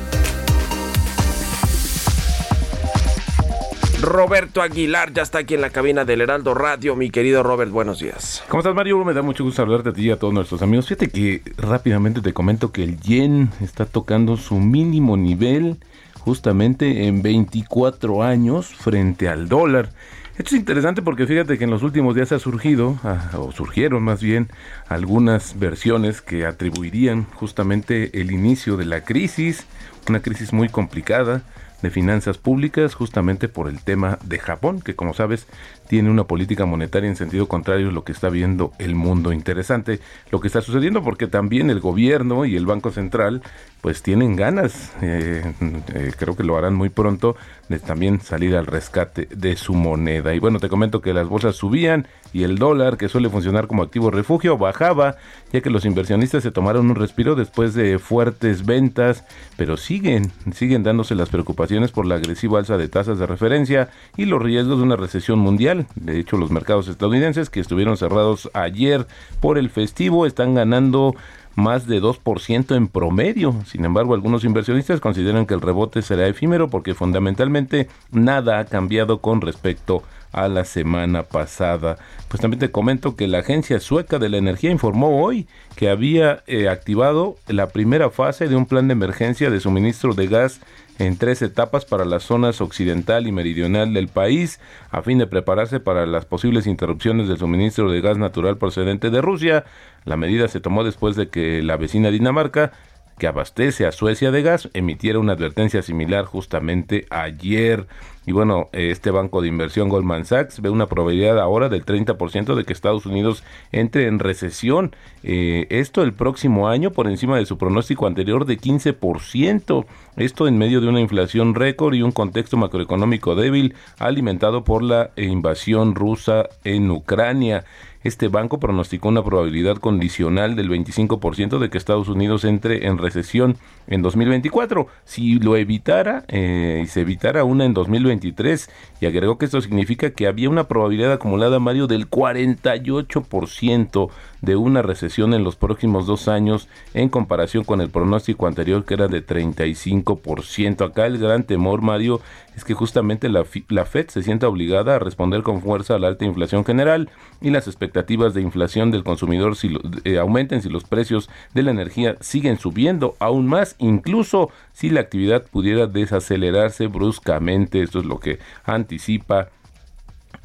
Roberto 4.00 4.62
Aguilar 4.62 5.12
ya 5.12 5.22
está 5.22 5.40
aquí 5.40 5.54
en 5.54 5.60
la 5.60 5.68
cabina 5.68 6.06
del 6.06 6.22
Heraldo 6.22 6.54
Radio. 6.54 6.96
Mi 6.96 7.10
querido 7.10 7.42
Robert, 7.42 7.70
buenos 7.70 8.00
días. 8.00 8.42
¿Cómo 8.48 8.60
estás, 8.60 8.74
Mario? 8.74 9.04
Me 9.04 9.12
da 9.12 9.20
mucho 9.20 9.44
gusto 9.44 9.62
saludarte 9.62 9.90
a 9.90 9.92
ti 9.92 10.06
y 10.06 10.10
a 10.10 10.18
todos 10.18 10.32
nuestros 10.32 10.62
amigos. 10.62 10.86
Fíjate 10.86 11.10
que 11.10 11.42
rápidamente 11.58 12.22
te 12.22 12.32
comento 12.32 12.72
que 12.72 12.82
el 12.82 12.98
yen 12.98 13.50
está 13.60 13.84
tocando 13.84 14.38
su 14.38 14.56
mínimo 14.56 15.18
nivel 15.18 15.76
justamente 16.18 17.08
en 17.08 17.20
24 17.20 18.22
años 18.22 18.68
frente 18.68 19.28
al 19.28 19.50
dólar. 19.50 19.90
Esto 20.38 20.54
es 20.54 20.60
interesante 20.60 21.02
porque 21.02 21.26
fíjate 21.26 21.58
que 21.58 21.64
en 21.64 21.70
los 21.70 21.82
últimos 21.82 22.14
días 22.14 22.32
ha 22.32 22.38
surgido, 22.38 22.98
ah, 23.04 23.28
o 23.36 23.52
surgieron 23.52 24.02
más 24.02 24.22
bien, 24.22 24.48
algunas 24.88 25.58
versiones 25.58 26.22
que 26.22 26.46
atribuirían 26.46 27.26
justamente 27.34 28.18
el 28.18 28.30
inicio 28.30 28.78
de 28.78 28.86
la 28.86 29.04
crisis, 29.04 29.66
una 30.08 30.20
crisis 30.20 30.54
muy 30.54 30.70
complicada, 30.70 31.42
de 31.82 31.90
Finanzas 31.90 32.38
Públicas 32.38 32.94
justamente 32.94 33.48
por 33.48 33.68
el 33.68 33.82
tema 33.82 34.18
de 34.24 34.38
Japón, 34.38 34.80
que 34.80 34.94
como 34.94 35.14
sabes 35.14 35.46
tiene 35.88 36.10
una 36.10 36.24
política 36.24 36.66
monetaria 36.66 37.08
en 37.08 37.16
sentido 37.16 37.48
contrario 37.48 37.88
a 37.88 37.92
lo 37.92 38.04
que 38.04 38.12
está 38.12 38.28
viendo 38.28 38.72
el 38.78 38.94
mundo. 38.94 39.32
Interesante 39.32 40.00
lo 40.30 40.40
que 40.40 40.46
está 40.46 40.60
sucediendo 40.60 41.02
porque 41.02 41.26
también 41.26 41.70
el 41.70 41.80
gobierno 41.80 42.44
y 42.44 42.56
el 42.56 42.66
Banco 42.66 42.90
Central 42.90 43.42
pues 43.80 44.02
tienen 44.02 44.36
ganas, 44.36 44.92
eh, 45.00 45.54
eh, 45.94 46.12
creo 46.18 46.36
que 46.36 46.44
lo 46.44 46.56
harán 46.56 46.74
muy 46.74 46.90
pronto, 46.90 47.36
de 47.68 47.78
también 47.78 48.20
salir 48.20 48.56
al 48.56 48.66
rescate 48.66 49.26
de 49.34 49.56
su 49.56 49.74
moneda. 49.74 50.34
Y 50.34 50.38
bueno, 50.38 50.58
te 50.58 50.68
comento 50.68 51.00
que 51.00 51.14
las 51.14 51.28
bolsas 51.28 51.56
subían 51.56 52.06
y 52.32 52.42
el 52.42 52.58
dólar, 52.58 52.96
que 52.96 53.08
suele 53.08 53.30
funcionar 53.30 53.68
como 53.68 53.82
activo 53.82 54.10
refugio, 54.10 54.58
bajaba, 54.58 55.16
ya 55.52 55.60
que 55.60 55.70
los 55.70 55.84
inversionistas 55.84 56.42
se 56.42 56.50
tomaron 56.50 56.90
un 56.90 56.96
respiro 56.96 57.36
después 57.36 57.74
de 57.74 57.98
fuertes 57.98 58.66
ventas, 58.66 59.24
pero 59.56 59.76
siguen, 59.76 60.30
siguen 60.52 60.82
dándose 60.82 61.14
las 61.14 61.28
preocupaciones 61.28 61.92
por 61.92 62.06
la 62.06 62.16
agresiva 62.16 62.58
alza 62.58 62.76
de 62.76 62.88
tasas 62.88 63.18
de 63.18 63.26
referencia 63.26 63.88
y 64.16 64.26
los 64.26 64.42
riesgos 64.42 64.78
de 64.78 64.84
una 64.84 64.96
recesión 64.96 65.38
mundial. 65.38 65.86
De 65.94 66.18
hecho, 66.18 66.36
los 66.36 66.50
mercados 66.50 66.88
estadounidenses 66.88 67.50
que 67.50 67.60
estuvieron 67.60 67.96
cerrados 67.96 68.50
ayer 68.52 69.06
por 69.40 69.58
el 69.58 69.70
festivo 69.70 70.26
están 70.26 70.54
ganando 70.54 71.14
más 71.54 71.86
de 71.86 72.00
2% 72.00 72.76
en 72.76 72.88
promedio. 72.88 73.54
Sin 73.66 73.84
embargo, 73.84 74.14
algunos 74.14 74.44
inversionistas 74.44 75.00
consideran 75.00 75.46
que 75.46 75.54
el 75.54 75.60
rebote 75.60 76.02
será 76.02 76.26
efímero 76.26 76.68
porque 76.68 76.94
fundamentalmente 76.94 77.88
nada 78.10 78.58
ha 78.58 78.64
cambiado 78.64 79.20
con 79.20 79.40
respecto 79.40 80.02
a 80.32 80.48
la 80.48 80.64
semana 80.64 81.24
pasada. 81.24 81.98
Pues 82.28 82.40
también 82.40 82.60
te 82.60 82.70
comento 82.70 83.16
que 83.16 83.26
la 83.26 83.40
Agencia 83.40 83.80
Sueca 83.80 84.18
de 84.18 84.28
la 84.28 84.36
Energía 84.36 84.70
informó 84.70 85.22
hoy 85.22 85.48
que 85.76 85.88
había 85.88 86.42
eh, 86.46 86.68
activado 86.68 87.36
la 87.48 87.68
primera 87.68 88.10
fase 88.10 88.48
de 88.48 88.56
un 88.56 88.66
plan 88.66 88.88
de 88.88 88.92
emergencia 88.92 89.50
de 89.50 89.60
suministro 89.60 90.14
de 90.14 90.28
gas 90.28 90.60
en 91.00 91.16
tres 91.16 91.40
etapas 91.40 91.86
para 91.86 92.04
las 92.04 92.24
zonas 92.24 92.60
occidental 92.60 93.26
y 93.26 93.32
meridional 93.32 93.94
del 93.94 94.08
país, 94.08 94.60
a 94.90 95.00
fin 95.00 95.16
de 95.16 95.26
prepararse 95.26 95.80
para 95.80 96.04
las 96.04 96.26
posibles 96.26 96.66
interrupciones 96.66 97.26
del 97.26 97.38
suministro 97.38 97.90
de 97.90 98.02
gas 98.02 98.18
natural 98.18 98.58
procedente 98.58 99.08
de 99.08 99.22
Rusia. 99.22 99.64
La 100.04 100.18
medida 100.18 100.46
se 100.48 100.60
tomó 100.60 100.84
después 100.84 101.16
de 101.16 101.28
que 101.28 101.62
la 101.62 101.78
vecina 101.78 102.10
Dinamarca 102.10 102.72
que 103.18 103.26
abastece 103.26 103.86
a 103.86 103.92
Suecia 103.92 104.30
de 104.30 104.42
gas 104.42 104.68
emitiera 104.74 105.18
una 105.18 105.32
advertencia 105.32 105.82
similar 105.82 106.26
justamente 106.26 107.06
ayer. 107.10 107.86
Y 108.26 108.32
bueno, 108.32 108.68
este 108.72 109.10
banco 109.10 109.40
de 109.40 109.48
inversión 109.48 109.88
Goldman 109.88 110.26
Sachs 110.26 110.60
ve 110.60 110.68
una 110.68 110.86
probabilidad 110.86 111.38
ahora 111.40 111.68
del 111.68 111.84
30% 111.84 112.54
de 112.54 112.64
que 112.64 112.72
Estados 112.72 113.06
Unidos 113.06 113.42
entre 113.72 114.06
en 114.06 114.18
recesión. 114.18 114.94
Eh, 115.22 115.66
esto 115.70 116.02
el 116.02 116.12
próximo 116.12 116.68
año 116.68 116.90
por 116.90 117.08
encima 117.08 117.38
de 117.38 117.46
su 117.46 117.56
pronóstico 117.56 118.06
anterior 118.06 118.44
de 118.44 118.58
15%. 118.58 119.86
Esto 120.16 120.46
en 120.46 120.58
medio 120.58 120.80
de 120.80 120.88
una 120.88 121.00
inflación 121.00 121.54
récord 121.54 121.94
y 121.94 122.02
un 122.02 122.12
contexto 122.12 122.56
macroeconómico 122.56 123.34
débil 123.34 123.74
alimentado 123.98 124.64
por 124.64 124.82
la 124.82 125.10
invasión 125.16 125.94
rusa 125.94 126.48
en 126.64 126.90
Ucrania. 126.90 127.64
Este 128.02 128.28
banco 128.28 128.58
pronosticó 128.58 129.08
una 129.08 129.22
probabilidad 129.22 129.76
condicional 129.76 130.56
del 130.56 130.70
25% 130.70 131.58
de 131.58 131.68
que 131.68 131.76
Estados 131.76 132.08
Unidos 132.08 132.44
entre 132.44 132.86
en 132.86 132.96
recesión 132.96 133.58
en 133.88 134.00
2024. 134.00 134.86
Si 135.04 135.38
lo 135.38 135.54
evitara 135.56 136.24
eh, 136.28 136.80
y 136.82 136.86
se 136.86 137.02
evitara 137.02 137.44
una 137.44 137.66
en 137.66 137.74
2023 137.74 138.70
y 139.02 139.06
agregó 139.06 139.36
que 139.36 139.44
esto 139.44 139.60
significa 139.60 140.12
que 140.12 140.26
había 140.26 140.48
una 140.48 140.64
probabilidad 140.64 141.12
acumulada, 141.12 141.58
Mario, 141.58 141.86
del 141.86 142.08
48% 142.08 144.08
de 144.42 144.56
una 144.56 144.82
recesión 144.82 145.34
en 145.34 145.44
los 145.44 145.56
próximos 145.56 146.06
dos 146.06 146.28
años 146.28 146.68
en 146.94 147.08
comparación 147.08 147.64
con 147.64 147.80
el 147.80 147.90
pronóstico 147.90 148.46
anterior 148.46 148.84
que 148.84 148.94
era 148.94 149.08
de 149.08 149.24
35%. 149.24 150.86
Acá 150.86 151.06
el 151.06 151.18
gran 151.18 151.44
temor, 151.44 151.82
Mario, 151.82 152.20
es 152.56 152.64
que 152.64 152.74
justamente 152.74 153.28
la, 153.28 153.44
la 153.68 153.84
Fed 153.84 154.08
se 154.08 154.22
sienta 154.22 154.48
obligada 154.48 154.96
a 154.96 154.98
responder 154.98 155.42
con 155.42 155.62
fuerza 155.62 155.94
a 155.94 155.98
la 155.98 156.08
alta 156.08 156.24
inflación 156.24 156.64
general 156.64 157.10
y 157.40 157.50
las 157.50 157.66
expectativas 157.66 158.34
de 158.34 158.42
inflación 158.42 158.90
del 158.90 159.04
consumidor 159.04 159.56
si 159.56 159.76
eh, 160.04 160.18
aumenten 160.18 160.62
si 160.62 160.68
los 160.68 160.84
precios 160.84 161.30
de 161.54 161.62
la 161.62 161.70
energía 161.70 162.16
siguen 162.20 162.58
subiendo 162.58 163.16
aún 163.18 163.46
más, 163.46 163.76
incluso 163.78 164.50
si 164.72 164.90
la 164.90 165.00
actividad 165.00 165.44
pudiera 165.46 165.86
desacelerarse 165.86 166.86
bruscamente. 166.86 167.82
Esto 167.82 168.00
es 168.00 168.04
lo 168.04 168.18
que 168.18 168.38
anticipa 168.64 169.48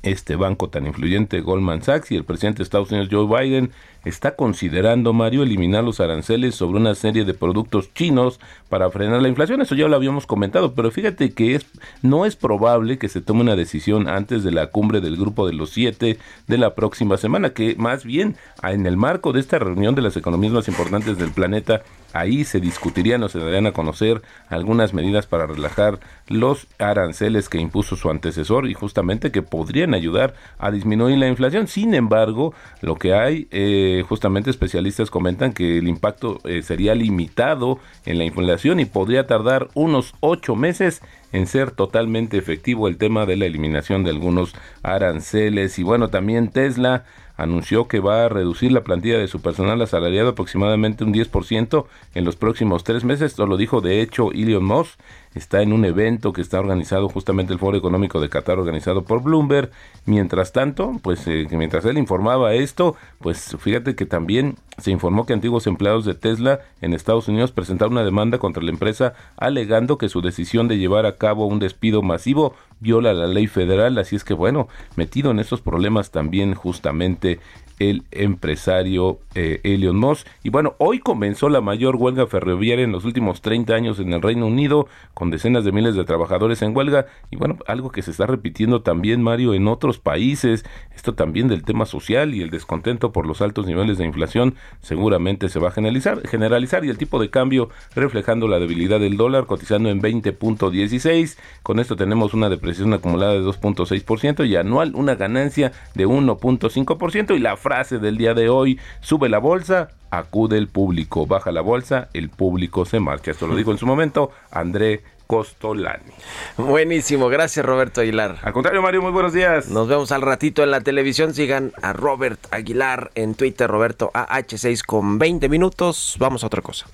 este 0.05 0.35
banco 0.35 0.69
tan 0.69 0.85
influyente, 0.87 1.41
Goldman 1.41 1.81
Sachs, 1.81 2.11
y 2.11 2.15
el 2.15 2.23
presidente 2.23 2.59
de 2.59 2.63
Estados 2.63 2.91
Unidos, 2.91 3.09
Joe 3.11 3.27
Biden, 3.27 3.71
está 4.05 4.35
considerando, 4.35 5.13
Mario, 5.13 5.43
eliminar 5.43 5.83
los 5.83 5.99
aranceles 5.99 6.55
sobre 6.55 6.79
una 6.79 6.95
serie 6.95 7.25
de 7.25 7.33
productos 7.33 7.93
chinos 7.93 8.39
para 8.69 8.89
frenar 8.89 9.21
la 9.21 9.27
inflación. 9.27 9.61
Eso 9.61 9.75
ya 9.75 9.87
lo 9.87 9.95
habíamos 9.95 10.25
comentado, 10.25 10.73
pero 10.73 10.91
fíjate 10.91 11.33
que 11.33 11.55
es, 11.55 11.65
no 12.01 12.25
es 12.25 12.35
probable 12.35 12.97
que 12.97 13.09
se 13.09 13.21
tome 13.21 13.41
una 13.41 13.55
decisión 13.55 14.07
antes 14.07 14.43
de 14.43 14.51
la 14.51 14.67
cumbre 14.67 15.01
del 15.01 15.17
grupo 15.17 15.47
de 15.47 15.53
los 15.53 15.71
siete 15.71 16.17
de 16.47 16.57
la 16.57 16.75
próxima 16.75 17.17
semana, 17.17 17.49
que 17.49 17.75
más 17.77 18.05
bien 18.05 18.37
en 18.63 18.85
el 18.85 18.95
marco 18.95 19.33
de 19.33 19.39
esta 19.39 19.59
reunión 19.59 19.95
de 19.95 20.01
las 20.01 20.15
economías 20.15 20.53
más 20.53 20.67
importantes 20.67 21.17
del 21.17 21.31
planeta 21.31 21.81
Ahí 22.15 22.45
se 22.45 22.61
discutirían 22.61 23.21
o 23.23 23.27
se 23.27 23.39
darían 23.39 23.67
a 23.67 23.73
conocer 23.73 24.21
algunas 24.47 24.93
medidas 24.93 25.27
para 25.27 25.47
relajar 25.47 25.99
los 26.29 26.65
aranceles 26.79 27.49
que 27.49 27.59
impuso 27.59 27.97
su 27.97 28.09
antecesor 28.09 28.69
y 28.69 28.73
justamente 28.73 29.33
que 29.33 29.41
podrían 29.41 29.93
ayudar 29.93 30.33
a 30.57 30.71
disminuir 30.71 31.17
la 31.17 31.27
inflación. 31.27 31.67
Sin 31.67 31.93
embargo, 31.93 32.53
lo 32.79 32.95
que 32.95 33.13
hay, 33.13 33.49
eh, 33.51 33.94
justamente 34.03 34.49
especialistas 34.49 35.09
comentan 35.09 35.53
que 35.53 35.77
el 35.77 35.87
impacto 35.87 36.39
eh, 36.43 36.61
sería 36.61 36.95
limitado 36.95 37.79
en 38.05 38.17
la 38.17 38.25
inflación 38.25 38.79
y 38.79 38.85
podría 38.85 39.27
tardar 39.27 39.69
unos 39.73 40.13
ocho 40.19 40.55
meses 40.55 41.01
en 41.31 41.47
ser 41.47 41.71
totalmente 41.71 42.37
efectivo 42.37 42.87
el 42.87 42.97
tema 42.97 43.25
de 43.25 43.35
la 43.35 43.45
eliminación 43.45 44.03
de 44.03 44.11
algunos 44.11 44.55
aranceles. 44.83 45.77
Y 45.79 45.83
bueno, 45.83 46.09
también 46.09 46.49
Tesla 46.49 47.03
anunció 47.37 47.87
que 47.87 47.99
va 47.99 48.25
a 48.25 48.29
reducir 48.29 48.71
la 48.71 48.83
plantilla 48.83 49.17
de 49.17 49.27
su 49.27 49.41
personal 49.41 49.81
asalariado 49.81 50.29
aproximadamente 50.29 51.03
un 51.03 51.13
10% 51.13 51.85
en 52.13 52.25
los 52.25 52.35
próximos 52.35 52.83
tres 52.83 53.03
meses. 53.03 53.31
Esto 53.31 53.45
lo 53.45 53.57
dijo 53.57 53.81
de 53.81 54.01
hecho 54.01 54.31
Elon 54.31 54.63
Musk 54.63 54.99
está 55.35 55.61
en 55.61 55.73
un 55.73 55.85
evento 55.85 56.33
que 56.33 56.41
está 56.41 56.59
organizado 56.59 57.09
justamente 57.09 57.53
el 57.53 57.59
Foro 57.59 57.77
Económico 57.77 58.19
de 58.19 58.29
Qatar 58.29 58.57
organizado 58.57 59.03
por 59.03 59.21
Bloomberg. 59.21 59.69
Mientras 60.05 60.53
tanto, 60.53 60.93
pues 61.03 61.27
eh, 61.27 61.45
mientras 61.51 61.85
él 61.85 61.97
informaba 61.97 62.53
esto, 62.53 62.95
pues 63.19 63.55
fíjate 63.59 63.95
que 63.95 64.05
también 64.05 64.55
se 64.77 64.91
informó 64.91 65.25
que 65.25 65.33
antiguos 65.33 65.67
empleados 65.67 66.05
de 66.05 66.15
Tesla 66.15 66.61
en 66.81 66.93
Estados 66.93 67.27
Unidos 67.27 67.51
presentaron 67.51 67.93
una 67.93 68.03
demanda 68.03 68.39
contra 68.39 68.63
la 68.63 68.71
empresa 68.71 69.13
alegando 69.37 69.97
que 69.97 70.09
su 70.09 70.21
decisión 70.21 70.67
de 70.67 70.77
llevar 70.77 71.05
a 71.05 71.17
cabo 71.17 71.45
un 71.47 71.59
despido 71.59 72.01
masivo 72.01 72.55
viola 72.79 73.13
la 73.13 73.27
ley 73.27 73.47
federal, 73.47 73.97
así 73.97 74.15
es 74.15 74.23
que 74.23 74.33
bueno, 74.33 74.67
metido 74.95 75.31
en 75.31 75.39
estos 75.39 75.61
problemas 75.61 76.11
también 76.11 76.55
justamente 76.55 77.39
el 77.79 78.03
empresario 78.11 79.19
eh, 79.35 79.59
Elon 79.63 79.97
Musk. 79.97 80.27
Y 80.43 80.49
bueno, 80.49 80.75
hoy 80.77 80.99
comenzó 80.99 81.49
la 81.49 81.61
mayor 81.61 81.95
huelga 81.95 82.27
ferroviaria 82.27 82.83
en 82.83 82.91
los 82.91 83.05
últimos 83.05 83.41
30 83.41 83.73
años 83.73 83.99
en 83.99 84.13
el 84.13 84.21
Reino 84.21 84.47
Unido, 84.47 84.87
con 85.13 85.31
decenas 85.31 85.65
de 85.65 85.71
miles 85.71 85.95
de 85.95 86.05
trabajadores 86.05 86.61
en 86.61 86.75
huelga. 86.75 87.07
Y 87.31 87.35
bueno, 87.35 87.57
algo 87.67 87.91
que 87.91 88.01
se 88.01 88.11
está 88.11 88.25
repitiendo 88.25 88.81
también, 88.81 89.21
Mario, 89.21 89.53
en 89.53 89.67
otros 89.67 89.99
países. 89.99 90.65
Esto 90.95 91.15
también 91.15 91.47
del 91.47 91.63
tema 91.63 91.85
social 91.85 92.33
y 92.33 92.41
el 92.41 92.49
descontento 92.49 93.11
por 93.11 93.27
los 93.27 93.41
altos 93.41 93.65
niveles 93.65 93.97
de 93.97 94.05
inflación 94.05 94.55
seguramente 94.81 95.49
se 95.49 95.59
va 95.59 95.69
a 95.69 95.71
generalizar, 95.71 96.27
generalizar 96.27 96.85
y 96.85 96.89
el 96.89 96.97
tipo 96.97 97.19
de 97.19 97.29
cambio 97.29 97.69
reflejando 97.95 98.47
la 98.47 98.59
debilidad 98.59 98.99
del 98.99 99.17
dólar, 99.17 99.45
cotizando 99.45 99.89
en 99.89 100.01
20.16. 100.01 101.37
Con 101.63 101.79
esto 101.79 101.95
tenemos 101.95 102.33
una 102.33 102.49
depresión 102.49 102.93
acumulada 102.93 103.33
de 103.33 103.41
2.6% 103.41 104.47
y 104.47 104.55
anual 104.55 104.93
una 104.95 105.15
ganancia 105.15 105.71
de 105.93 106.07
1.5% 106.07 107.35
y 107.35 107.39
la 107.39 107.57
frase 107.65 107.97
del 107.97 108.15
día 108.15 108.35
de 108.35 108.47
hoy, 108.47 108.79
sube 109.01 109.27
la 109.27 109.39
bolsa, 109.39 109.89
acude 110.11 110.55
el 110.55 110.67
público, 110.67 111.25
baja 111.25 111.51
la 111.51 111.61
bolsa, 111.61 112.09
el 112.13 112.29
público 112.29 112.85
se 112.85 112.99
marcha. 112.99 113.31
Esto 113.31 113.47
lo 113.47 113.55
dijo 113.55 113.71
en 113.71 113.79
su 113.79 113.87
momento 113.87 114.29
André 114.51 115.01
Costolani. 115.25 116.11
Buenísimo, 116.57 117.27
gracias 117.27 117.65
Roberto 117.65 118.01
Aguilar. 118.01 118.37
Al 118.43 118.53
contrario, 118.53 118.83
Mario, 118.83 119.01
muy 119.01 119.11
buenos 119.11 119.33
días. 119.33 119.69
Nos 119.69 119.87
vemos 119.87 120.11
al 120.11 120.21
ratito 120.21 120.61
en 120.61 120.69
la 120.69 120.81
televisión. 120.81 121.33
Sigan 121.33 121.73
a 121.81 121.91
Robert 121.91 122.39
Aguilar 122.51 123.09
en 123.15 123.33
Twitter, 123.33 123.67
Roberto 123.67 124.11
AH6 124.13 124.83
con 124.85 125.17
20 125.17 125.49
minutos. 125.49 126.17
Vamos 126.19 126.43
a 126.43 126.47
otra 126.47 126.61
cosa. 126.61 126.85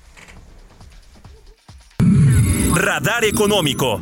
Radar 2.74 3.26
Económico. 3.26 4.00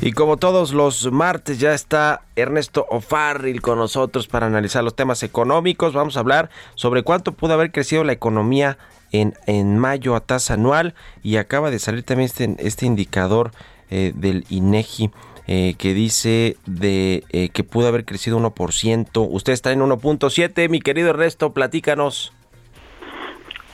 Y 0.00 0.12
como 0.12 0.36
todos 0.36 0.72
los 0.72 1.10
martes 1.10 1.58
ya 1.58 1.74
está 1.74 2.22
Ernesto 2.36 2.86
O'Farrill 2.88 3.60
con 3.60 3.78
nosotros 3.78 4.28
para 4.28 4.46
analizar 4.46 4.84
los 4.84 4.94
temas 4.94 5.24
económicos. 5.24 5.92
Vamos 5.92 6.16
a 6.16 6.20
hablar 6.20 6.50
sobre 6.76 7.02
cuánto 7.02 7.32
pudo 7.32 7.54
haber 7.54 7.72
crecido 7.72 8.04
la 8.04 8.12
economía 8.12 8.78
en, 9.10 9.34
en 9.46 9.76
mayo 9.76 10.14
a 10.14 10.20
tasa 10.20 10.54
anual 10.54 10.94
y 11.24 11.36
acaba 11.36 11.72
de 11.72 11.80
salir 11.80 12.04
también 12.04 12.26
este, 12.26 12.54
este 12.60 12.86
indicador 12.86 13.50
eh, 13.90 14.12
del 14.14 14.44
INEGI. 14.48 15.10
Eh, 15.50 15.76
que 15.78 15.94
dice 15.94 16.58
de 16.66 17.24
eh, 17.30 17.48
que 17.48 17.64
pudo 17.64 17.88
haber 17.88 18.04
crecido 18.04 18.38
1%. 18.38 19.28
Usted 19.30 19.54
está 19.54 19.72
en 19.72 19.80
1.7, 19.80 20.68
mi 20.68 20.78
querido 20.78 21.08
Ernesto, 21.08 21.54
platícanos. 21.54 22.34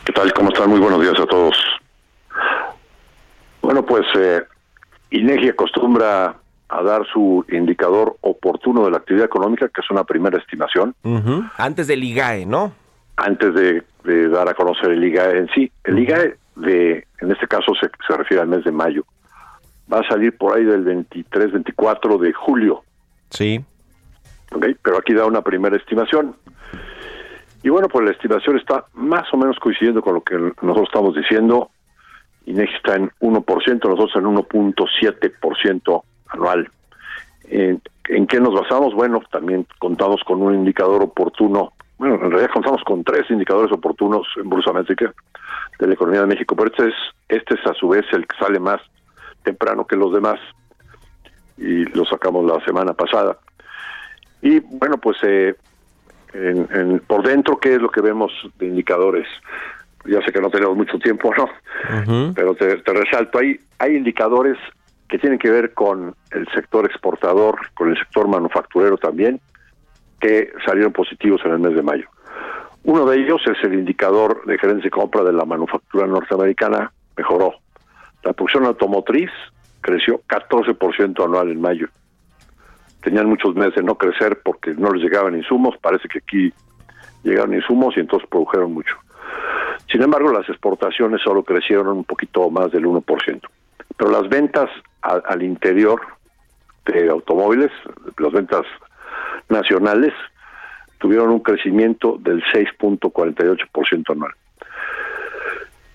¿Qué 0.05 0.13
tal? 0.13 0.33
¿Cómo 0.35 0.51
están? 0.51 0.71
Muy 0.71 0.79
buenos 0.79 1.01
días 1.01 1.19
a 1.19 1.27
todos. 1.27 1.57
Bueno, 3.61 3.85
pues 3.85 4.07
INEGI 5.15 5.51
acostumbra 5.51 6.37
a 6.69 6.83
dar 6.83 7.07
su 7.07 7.45
indicador 7.49 8.17
oportuno 8.23 8.85
de 8.85 8.91
la 8.91 8.97
actividad 8.97 9.27
económica, 9.27 9.69
que 9.69 9.81
es 9.81 9.91
una 9.91 10.03
primera 10.03 10.39
estimación. 10.39 10.95
Antes 11.57 11.87
del 11.87 12.03
IGAE, 12.03 12.47
¿no? 12.47 12.73
Antes 13.17 13.55
de, 13.55 14.29
dar 14.29 14.49
a 14.49 14.55
conocer 14.55 14.91
el 14.91 15.05
IGAE 15.05 15.39
en 15.39 15.49
sí. 15.55 15.71
El 15.85 16.01
IGAE, 16.01 16.37
de, 16.57 17.07
en 17.21 17.31
este 17.31 17.47
caso, 17.47 17.73
se, 17.81 17.89
refiere 18.17 18.43
al 18.43 18.49
mes 18.49 18.65
de 18.65 18.73
mayo. 18.73 19.05
Va 19.93 20.01
a 20.01 20.09
salir 20.09 20.37
por 20.37 20.57
ahí 20.57 20.65
del 20.65 20.83
23, 20.83 21.53
24 21.53 22.19
de 22.19 22.33
julio. 22.33 22.83
Sí. 23.31 23.65
pero 24.83 24.99
aquí 24.99 25.15
da 25.15 25.27
una 25.27 25.43
primera 25.43 25.77
estimación. 25.77 26.35
Y 27.63 27.69
bueno, 27.69 27.89
pues 27.89 28.05
la 28.05 28.13
estimación 28.13 28.59
está 28.59 28.85
más 28.95 29.33
o 29.33 29.37
menos 29.37 29.59
coincidiendo 29.61 30.03
con 30.03 30.15
lo 30.15 30.23
que 30.23 30.37
nosotros 30.37 30.89
estamos 30.89 31.15
diciendo. 31.15 31.71
INEGI 32.47 32.75
está 32.75 32.97
en 32.97 33.11
1%, 33.21 33.89
nosotros 33.89 34.13
en 34.17 34.25
1.7% 34.25 36.03
anual. 36.29 36.71
¿En, 37.45 37.81
¿En 38.09 38.27
qué 38.27 38.41
nos 38.41 38.55
basamos? 38.55 38.95
Bueno, 38.95 39.23
también 39.31 39.67
contamos 39.79 40.23
con 40.25 40.43
un 40.43 40.55
indicador 40.55 41.03
oportuno, 41.03 41.73
bueno, 41.99 42.17
en 42.17 42.31
realidad 42.31 42.51
contamos 42.53 42.83
con 42.85 43.05
tres 43.05 43.31
indicadores 43.31 43.73
oportunos 43.73 44.27
en 44.37 44.49
Bursa 44.49 44.73
Métrica 44.73 45.15
de 45.79 45.87
la 45.87 45.95
economía 45.95 46.21
de 46.21 46.27
México, 46.27 46.55
pero 46.57 46.71
este 46.71 46.89
es, 46.89 46.95
este 47.29 47.55
es 47.55 47.67
a 47.67 47.75
su 47.75 47.89
vez 47.89 48.05
el 48.13 48.27
que 48.27 48.37
sale 48.37 48.59
más 48.59 48.81
temprano 49.43 49.87
que 49.87 49.97
los 49.97 50.13
demás 50.13 50.39
y 51.57 51.85
lo 51.85 52.05
sacamos 52.05 52.45
la 52.45 52.63
semana 52.65 52.93
pasada. 52.95 53.39
Y 54.43 54.61
bueno, 54.61 54.99
pues 54.99 55.17
eh, 55.23 55.55
por 57.07 57.27
dentro, 57.27 57.59
¿qué 57.59 57.77
es 57.77 57.81
lo 57.81 57.91
que 57.91 58.01
vemos 58.01 58.33
de 58.59 58.67
indicadores? 58.67 59.27
Ya 60.07 60.21
sé 60.23 60.33
que 60.33 60.41
no 60.41 60.51
tenemos 60.51 60.77
mucho 60.77 60.99
tiempo, 60.99 61.33
¿no? 61.37 62.33
Pero 62.35 62.55
te, 62.55 62.77
resalto, 62.77 63.39
hay, 63.39 63.61
hay 63.79 63.97
indicadores 63.97 64.59
que 65.09 65.19
tienen 65.19 65.39
que 65.39 65.51
ver 65.51 65.75
con 65.75 66.15
el 66.31 66.49
sector 66.55 66.87
exportador, 66.87 67.59
con 67.75 67.91
el 67.91 67.99
sector 67.99 68.29
manufacturero 68.29 68.97
también, 68.97 69.41
que 70.21 70.53
salieron 70.65 70.93
positivos 70.93 71.41
en 71.45 71.53
el 71.53 71.59
mes 71.59 71.75
de 71.75 71.83
mayo. 71.83 72.09
Uno 72.85 73.07
de 73.07 73.19
ellos 73.19 73.41
es 73.47 73.63
el 73.65 73.75
indicador 73.75 74.45
de 74.47 74.59
gerencia 74.59 74.85
de 74.85 74.91
compra 74.91 75.23
de 75.23 75.33
la 75.33 75.45
manufactura 75.45 76.07
norteamericana, 76.07 76.93
mejoró. 77.17 77.55
La 78.23 78.33
producción 78.33 78.67
automotriz 78.67 79.31
creció 79.81 80.21
14% 80.29 81.25
anual 81.25 81.51
en 81.51 81.61
mayo. 81.61 81.89
Tenían 83.03 83.29
muchos 83.29 83.55
meses 83.55 83.77
de 83.77 83.83
no 83.83 83.97
crecer 83.97 84.41
porque 84.43 84.73
no 84.75 84.91
les 84.91 85.03
llegaban 85.03 85.37
insumos, 85.37 85.77
parece 85.81 86.09
que 86.09 86.19
aquí 86.19 86.53
llegaron 87.23 87.55
insumos 87.55 87.97
y 87.97 88.01
entonces 88.01 88.29
produjeron 88.29 88.73
mucho. 88.73 88.97
Sin 89.95 90.03
embargo, 90.03 90.33
las 90.33 90.49
exportaciones 90.49 91.21
solo 91.23 91.45
crecieron 91.45 91.87
un 91.87 92.03
poquito 92.03 92.51
más 92.51 92.73
del 92.73 92.85
1%. 92.85 93.41
Pero 93.97 94.11
las 94.11 94.29
ventas 94.29 94.69
al 95.03 95.41
interior 95.41 96.01
de 96.85 97.09
automóviles, 97.11 97.71
las 98.19 98.33
ventas 98.33 98.63
nacionales, 99.49 100.13
tuvieron 100.99 101.31
un 101.31 101.39
crecimiento 101.39 102.17
del 102.19 102.43
6.48% 102.43 104.11
anual. 104.11 104.33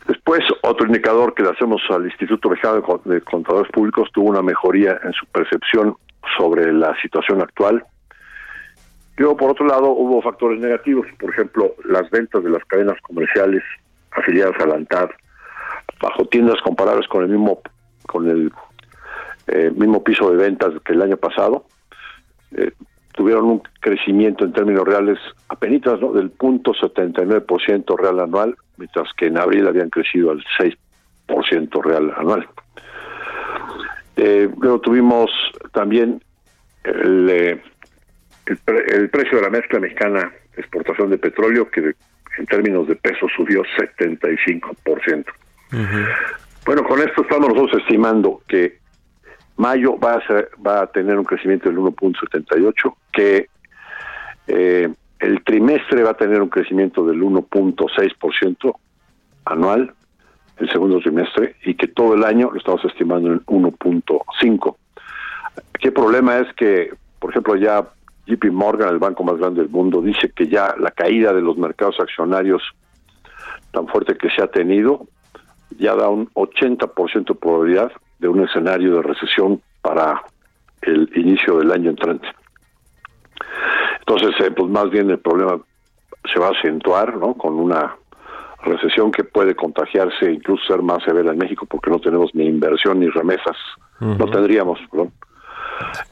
Después, 0.08 0.46
otro 0.62 0.88
indicador 0.88 1.34
que 1.34 1.44
le 1.44 1.50
hacemos 1.50 1.82
al 1.90 2.06
Instituto 2.06 2.52
Mexicano 2.52 2.82
de 3.04 3.20
Contadores 3.20 3.70
Públicos 3.70 4.08
tuvo 4.14 4.30
una 4.30 4.42
mejoría 4.42 4.98
en 5.04 5.12
su 5.12 5.26
percepción 5.26 5.98
sobre 6.38 6.72
la 6.72 6.96
situación 7.02 7.42
actual 7.42 7.84
Luego, 9.20 9.36
por 9.36 9.52
otro 9.52 9.68
lado, 9.68 9.90
hubo 9.90 10.22
factores 10.22 10.62
negativos, 10.62 11.06
por 11.20 11.30
ejemplo, 11.32 11.76
las 11.84 12.10
ventas 12.10 12.42
de 12.42 12.52
las 12.52 12.64
cadenas 12.64 12.96
comerciales 13.02 13.62
afiliadas 14.12 14.60
a 14.62 14.68
la 14.68 14.76
ANTAD 14.76 15.10
bajo 16.02 16.26
tiendas 16.26 16.62
comparables 16.62 17.08
con 17.08 17.24
el 17.24 17.30
mismo 17.30 17.62
con 18.06 18.30
el 18.30 18.52
eh, 19.48 19.72
mismo 19.76 20.04
piso 20.04 20.30
de 20.32 20.38
ventas 20.38 20.74
que 20.86 20.94
el 20.94 21.02
año 21.02 21.18
pasado, 21.18 21.66
eh, 22.56 22.72
tuvieron 23.14 23.46
un 23.46 23.62
crecimiento 23.80 24.46
en 24.46 24.54
términos 24.54 24.86
reales 24.86 25.20
apenas 25.48 26.00
¿no? 26.00 26.14
del 26.14 26.30
punto 26.32 26.74
79% 26.74 27.98
real 27.98 28.20
anual, 28.20 28.56
mientras 28.78 29.12
que 29.14 29.28
en 29.28 29.38
abril 29.38 29.68
habían 29.68 29.90
crecido 29.90 30.32
al 30.32 30.44
6% 31.28 31.84
real 31.84 32.14
anual. 32.18 32.48
Eh, 34.16 34.50
luego 34.60 34.80
tuvimos 34.82 35.32
también 35.72 36.22
el 36.84 37.62
el, 38.68 39.10
precio 39.10 39.38
de 39.38 39.44
la 39.44 39.50
mezcla 39.50 39.80
mexicana 39.80 40.32
exportación 40.58 41.10
de 41.10 41.18
petróleo, 41.18 41.70
que 41.70 41.94
en 42.40 42.46
términos 42.46 42.88
de 42.88 42.96
peso 42.96 43.28
subió 43.36 43.64
75%. 43.64 45.26
Bueno, 46.66 46.84
con 46.84 47.00
esto 47.00 47.22
estamos 47.22 47.50
nosotros 47.50 47.82
estimando 47.82 48.42
que 48.48 48.80
mayo 49.58 49.98
va 50.00 50.16
a, 50.16 50.28
ser, 50.28 50.50
va 50.66 50.84
a 50.84 50.88
tener 50.88 51.18
un 51.18 51.26
crecimiento 51.26 51.70
del 51.70 51.78
1.78, 51.78 52.96
que 53.12 53.50
eh, 54.48 54.90
el 55.20 55.44
trimestre 55.44 56.04
va 56.04 56.12
a 56.12 56.18
tener 56.18 56.42
un 56.42 56.50
crecimiento 56.50 57.06
del 57.06 57.22
1.6% 57.22 58.76
anual, 59.46 59.94
el 60.58 60.70
segundo 60.72 61.00
trimestre, 61.00 61.56
y 61.66 61.76
que 61.76 61.88
todo 61.88 62.14
el 62.14 62.24
año 62.24 62.50
lo 62.52 62.58
estamos 62.58 62.84
estimando 62.86 63.34
en 63.34 63.46
1.5%. 63.46 64.76
¿Qué 65.74 65.92
problema 65.92 66.40
es 66.40 66.54
que, 66.54 66.94
por 67.20 67.32
ejemplo, 67.32 67.56
ya 67.58 67.86
JP 68.30 68.52
Morgan, 68.52 68.90
el 68.90 69.00
banco 69.00 69.24
más 69.24 69.38
grande 69.38 69.62
del 69.62 69.70
mundo, 69.70 70.02
dice 70.02 70.32
que 70.36 70.48
ya 70.48 70.76
la 70.78 70.92
caída 70.92 71.34
de 71.34 71.42
los 71.42 71.58
mercados 71.58 72.00
accionarios 72.00 72.62
tan 73.72 73.88
fuerte 73.88 74.18
que 74.18 74.30
se 74.30 74.42
ha 74.42 74.48
tenido 74.48 75.08
ya 75.78 75.96
da 75.96 76.10
un 76.10 76.28
80% 76.34 77.28
de 77.28 77.36
probabilidad 77.36 77.92
de 78.20 78.28
un 78.28 78.44
escenario 78.44 78.96
de 78.96 79.02
recesión 79.02 79.62
para 79.82 80.24
el 80.82 81.10
inicio 81.16 81.58
del 81.58 81.72
año 81.72 81.90
entrante. 81.92 82.28
Entonces, 84.00 84.32
eh, 84.42 84.52
pues 84.52 84.70
más 84.70 84.90
bien 84.90 85.10
el 85.10 85.20
problema 85.20 85.60
se 86.32 86.40
va 86.40 86.48
a 86.48 86.52
acentuar, 86.52 87.16
¿no? 87.18 87.36
Con 87.36 87.56
una 87.56 87.96
recesión 88.64 89.12
que 89.12 89.24
puede 89.24 89.56
contagiarse, 89.56 90.26
e 90.26 90.34
incluso 90.34 90.66
ser 90.66 90.82
más 90.82 91.04
severa 91.04 91.32
en 91.32 91.38
México, 91.38 91.66
porque 91.70 91.90
no 91.90 92.00
tenemos 92.00 92.34
ni 92.34 92.46
inversión 92.46 93.00
ni 93.00 93.08
remesas. 93.08 93.56
No 94.00 94.28
tendríamos, 94.28 94.80
perdón. 94.90 95.12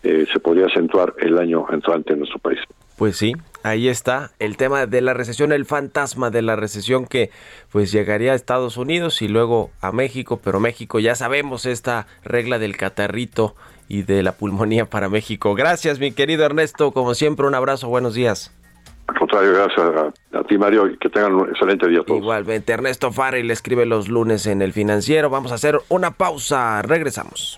Eh, 0.04 0.26
se 0.32 0.40
podría 0.40 0.68
acentuar 0.68 1.14
el 1.20 1.38
año 1.38 1.66
entrante 1.72 2.14
en 2.14 2.20
nuestro 2.20 2.40
país. 2.40 2.60
Pues 2.98 3.16
sí, 3.16 3.34
ahí 3.62 3.90
está 3.90 4.32
el 4.40 4.58
tema 4.58 4.88
de 4.88 5.02
la 5.02 5.14
recesión, 5.14 5.52
el 5.52 5.66
fantasma 5.66 6.32
de 6.32 6.42
la 6.42 6.56
recesión 6.56 7.06
que 7.06 7.30
pues 7.72 7.92
llegaría 7.92 8.32
a 8.32 8.36
Estados 8.36 8.78
Unidos 8.78 9.22
y 9.22 9.28
luego 9.28 9.70
a 9.82 9.92
México, 9.92 10.40
pero 10.44 10.60
México 10.60 11.00
ya 11.00 11.14
sabemos 11.14 11.68
esta 11.68 12.08
regla 12.24 12.58
del 12.58 12.76
catarrito 12.76 13.56
y 13.88 14.02
de 14.02 14.24
la 14.24 14.32
pulmonía 14.32 14.86
para 14.86 15.10
México. 15.10 15.54
Gracias, 15.54 16.00
mi 16.00 16.12
querido 16.12 16.44
Ernesto, 16.44 16.92
como 16.92 17.14
siempre 17.14 17.46
un 17.46 17.54
abrazo, 17.54 17.88
buenos 17.88 18.16
días. 18.16 18.52
Al 19.08 19.16
contrario, 19.20 19.54
gracias 19.54 20.14
a, 20.34 20.44
ti, 20.44 20.58
Mario, 20.58 20.88
y 20.88 20.98
que 20.98 21.10
tengan 21.10 21.36
un 21.36 21.50
excelente 21.50 21.88
día 21.88 22.04
todos. 22.06 22.20
Igualmente, 22.20 22.74
Ernesto 22.74 23.12
Farrell 23.12 23.50
escribe 23.52 23.86
los 23.86 24.10
lunes 24.10 24.48
en 24.48 24.62
El 24.62 24.74
Financiero. 24.74 25.30
Vamos 25.30 25.52
a 25.52 25.56
hacer 25.56 25.80
una 25.88 26.12
pausa, 26.12 26.82
regresamos. 26.82 27.58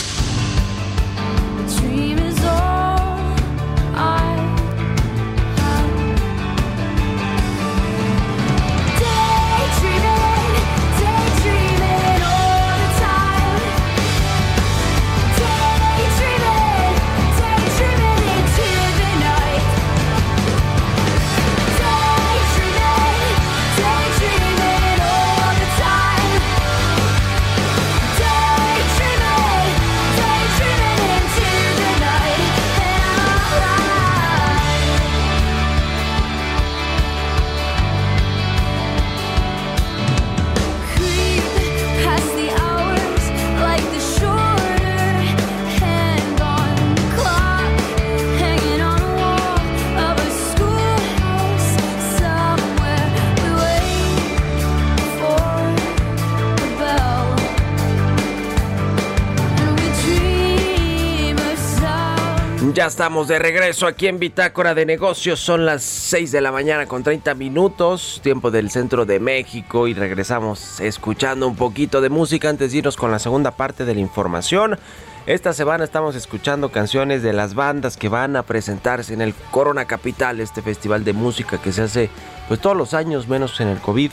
Ya 62.81 62.87
estamos 62.87 63.27
de 63.27 63.37
regreso 63.37 63.85
aquí 63.85 64.07
en 64.07 64.17
Bitácora 64.17 64.73
de 64.73 64.87
Negocios. 64.87 65.39
Son 65.39 65.67
las 65.67 65.83
6 65.83 66.31
de 66.31 66.41
la 66.41 66.51
mañana 66.51 66.87
con 66.87 67.03
30 67.03 67.35
minutos, 67.35 68.19
tiempo 68.23 68.49
del 68.49 68.71
centro 68.71 69.05
de 69.05 69.19
México 69.19 69.87
y 69.87 69.93
regresamos 69.93 70.79
escuchando 70.79 71.47
un 71.47 71.55
poquito 71.55 72.01
de 72.01 72.09
música 72.09 72.49
antes 72.49 72.71
de 72.71 72.79
irnos 72.79 72.97
con 72.97 73.11
la 73.11 73.19
segunda 73.19 73.51
parte 73.51 73.85
de 73.85 73.93
la 73.93 73.99
información. 74.01 74.79
Esta 75.27 75.53
semana 75.53 75.83
estamos 75.83 76.15
escuchando 76.15 76.71
canciones 76.71 77.21
de 77.21 77.33
las 77.33 77.53
bandas 77.53 77.97
que 77.97 78.09
van 78.09 78.35
a 78.35 78.41
presentarse 78.41 79.13
en 79.13 79.21
el 79.21 79.35
Corona 79.51 79.85
Capital, 79.85 80.39
este 80.39 80.63
festival 80.63 81.03
de 81.03 81.13
música 81.13 81.61
que 81.61 81.71
se 81.73 81.83
hace 81.83 82.09
pues 82.47 82.59
todos 82.61 82.75
los 82.75 82.95
años 82.95 83.27
menos 83.27 83.61
en 83.61 83.67
el 83.67 83.77
COVID. 83.77 84.09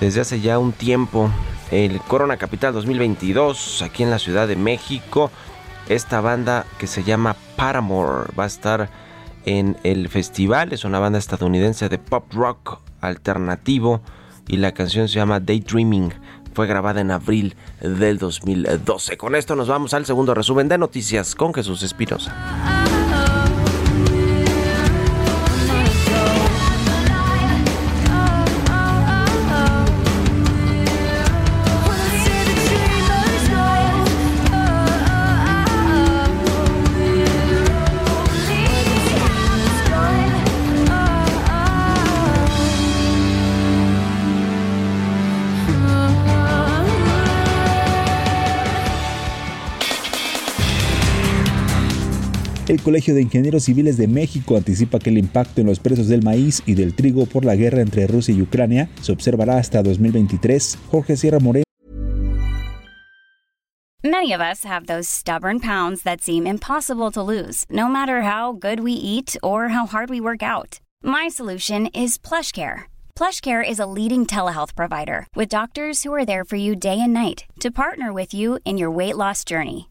Desde 0.00 0.20
hace 0.20 0.40
ya 0.40 0.60
un 0.60 0.70
tiempo, 0.70 1.28
el 1.72 2.00
Corona 2.02 2.36
Capital 2.36 2.72
2022 2.72 3.82
aquí 3.82 4.04
en 4.04 4.10
la 4.10 4.20
Ciudad 4.20 4.46
de 4.46 4.54
México 4.54 5.32
esta 5.90 6.20
banda 6.20 6.66
que 6.78 6.86
se 6.86 7.02
llama 7.02 7.36
Paramore 7.56 8.32
va 8.38 8.44
a 8.44 8.46
estar 8.46 8.88
en 9.44 9.76
el 9.82 10.08
festival. 10.08 10.72
Es 10.72 10.84
una 10.84 11.00
banda 11.00 11.18
estadounidense 11.18 11.88
de 11.88 11.98
pop 11.98 12.32
rock 12.32 12.78
alternativo 13.00 14.00
y 14.46 14.58
la 14.58 14.72
canción 14.72 15.08
se 15.08 15.16
llama 15.16 15.40
Daydreaming. 15.40 16.14
Fue 16.54 16.66
grabada 16.66 17.00
en 17.00 17.10
abril 17.10 17.56
del 17.80 18.18
2012. 18.18 19.16
Con 19.16 19.34
esto 19.34 19.56
nos 19.56 19.68
vamos 19.68 19.92
al 19.92 20.06
segundo 20.06 20.32
resumen 20.32 20.68
de 20.68 20.78
noticias 20.78 21.34
con 21.34 21.52
Jesús 21.52 21.82
Espinosa. 21.82 22.89
El 52.70 52.80
Colegio 52.80 53.16
de 53.16 53.22
Ingenieros 53.22 53.64
Civiles 53.64 53.96
de 53.96 54.06
México 54.06 54.56
anticipa 54.56 55.00
que 55.00 55.10
el 55.10 55.18
impacto 55.18 55.60
en 55.60 55.66
los 55.66 55.80
precios 55.80 56.06
del 56.06 56.22
maíz 56.22 56.62
y 56.66 56.74
del 56.74 56.94
trigo 56.94 57.26
por 57.26 57.44
la 57.44 57.56
guerra 57.56 57.80
entre 57.80 58.06
Rusia 58.06 58.32
y 58.32 58.42
Ucrania 58.42 58.88
se 59.02 59.10
observará 59.10 59.58
hasta 59.58 59.82
2023. 59.82 60.78
Jorge 60.88 61.16
Sierra 61.16 61.40
Moreno. 61.40 61.64
Many 64.04 64.32
of 64.32 64.40
us 64.40 64.64
have 64.64 64.86
those 64.86 65.08
stubborn 65.08 65.58
pounds 65.58 66.04
that 66.04 66.20
seem 66.20 66.46
impossible 66.46 67.10
to 67.10 67.20
lose, 67.20 67.64
no 67.68 67.88
matter 67.88 68.22
how 68.22 68.52
good 68.52 68.78
we 68.78 68.92
eat 68.92 69.36
or 69.42 69.70
how 69.70 69.86
hard 69.86 70.08
we 70.08 70.20
work 70.20 70.40
out. 70.40 70.78
My 71.02 71.26
solution 71.28 71.86
is 71.92 72.18
PlushCare. 72.18 72.84
PlushCare 73.16 73.68
is 73.68 73.80
a 73.80 73.86
leading 73.86 74.26
telehealth 74.26 74.76
provider 74.76 75.26
with 75.34 75.48
doctors 75.48 76.04
who 76.04 76.14
are 76.14 76.24
there 76.24 76.44
for 76.44 76.54
you 76.54 76.76
day 76.76 77.00
and 77.00 77.12
night 77.12 77.46
to 77.58 77.72
partner 77.72 78.12
with 78.12 78.32
you 78.32 78.60
in 78.64 78.78
your 78.78 78.92
weight 78.92 79.16
loss 79.16 79.42
journey. 79.44 79.90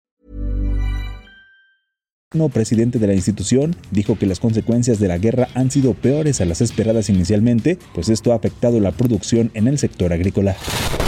No 2.33 2.47
presidente 2.47 2.97
de 2.97 3.07
la 3.07 3.13
institución 3.13 3.75
dijo 3.91 4.17
que 4.17 4.25
las 4.25 4.39
consecuencias 4.39 5.01
de 5.01 5.09
la 5.09 5.17
guerra 5.17 5.49
han 5.53 5.69
sido 5.69 5.93
peores 5.93 6.39
a 6.39 6.45
las 6.45 6.61
esperadas 6.61 7.09
inicialmente, 7.09 7.77
pues 7.93 8.07
esto 8.07 8.31
ha 8.31 8.37
afectado 8.37 8.79
la 8.79 8.93
producción 8.93 9.51
en 9.53 9.67
el 9.67 9.77
sector 9.77 10.13
agrícola. 10.13 10.55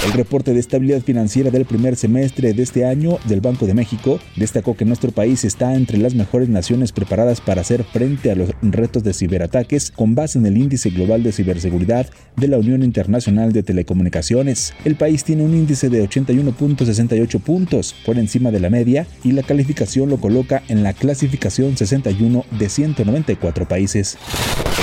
El 0.05 0.11
reporte 0.11 0.53
de 0.53 0.59
estabilidad 0.59 0.99
financiera 0.99 1.49
del 1.49 1.63
primer 1.63 1.95
semestre 1.95 2.51
de 2.51 2.61
este 2.61 2.83
año 2.83 3.19
del 3.23 3.39
Banco 3.39 3.65
de 3.65 3.73
México 3.73 4.19
destacó 4.35 4.75
que 4.75 4.83
nuestro 4.83 5.13
país 5.13 5.45
está 5.45 5.75
entre 5.75 5.97
las 5.97 6.13
mejores 6.13 6.49
naciones 6.49 6.91
preparadas 6.91 7.39
para 7.39 7.61
hacer 7.61 7.85
frente 7.85 8.29
a 8.29 8.35
los 8.35 8.49
retos 8.61 9.05
de 9.05 9.13
ciberataques 9.13 9.91
con 9.91 10.15
base 10.15 10.37
en 10.39 10.45
el 10.45 10.57
índice 10.57 10.89
global 10.89 11.23
de 11.23 11.31
ciberseguridad 11.31 12.09
de 12.35 12.49
la 12.49 12.57
Unión 12.57 12.83
Internacional 12.83 13.53
de 13.53 13.63
Telecomunicaciones. 13.63 14.73
El 14.83 14.97
país 14.97 15.23
tiene 15.23 15.43
un 15.43 15.55
índice 15.55 15.87
de 15.87 16.03
81.68 16.05 17.39
puntos 17.39 17.95
por 18.05 18.19
encima 18.19 18.51
de 18.51 18.59
la 18.59 18.69
media 18.69 19.07
y 19.23 19.31
la 19.31 19.43
calificación 19.43 20.09
lo 20.09 20.17
coloca 20.17 20.63
en 20.67 20.83
la 20.83 20.91
clasificación 21.13 21.77
61 21.77 22.43
de 22.57 22.69
194 22.69 23.67
países. 23.67 24.17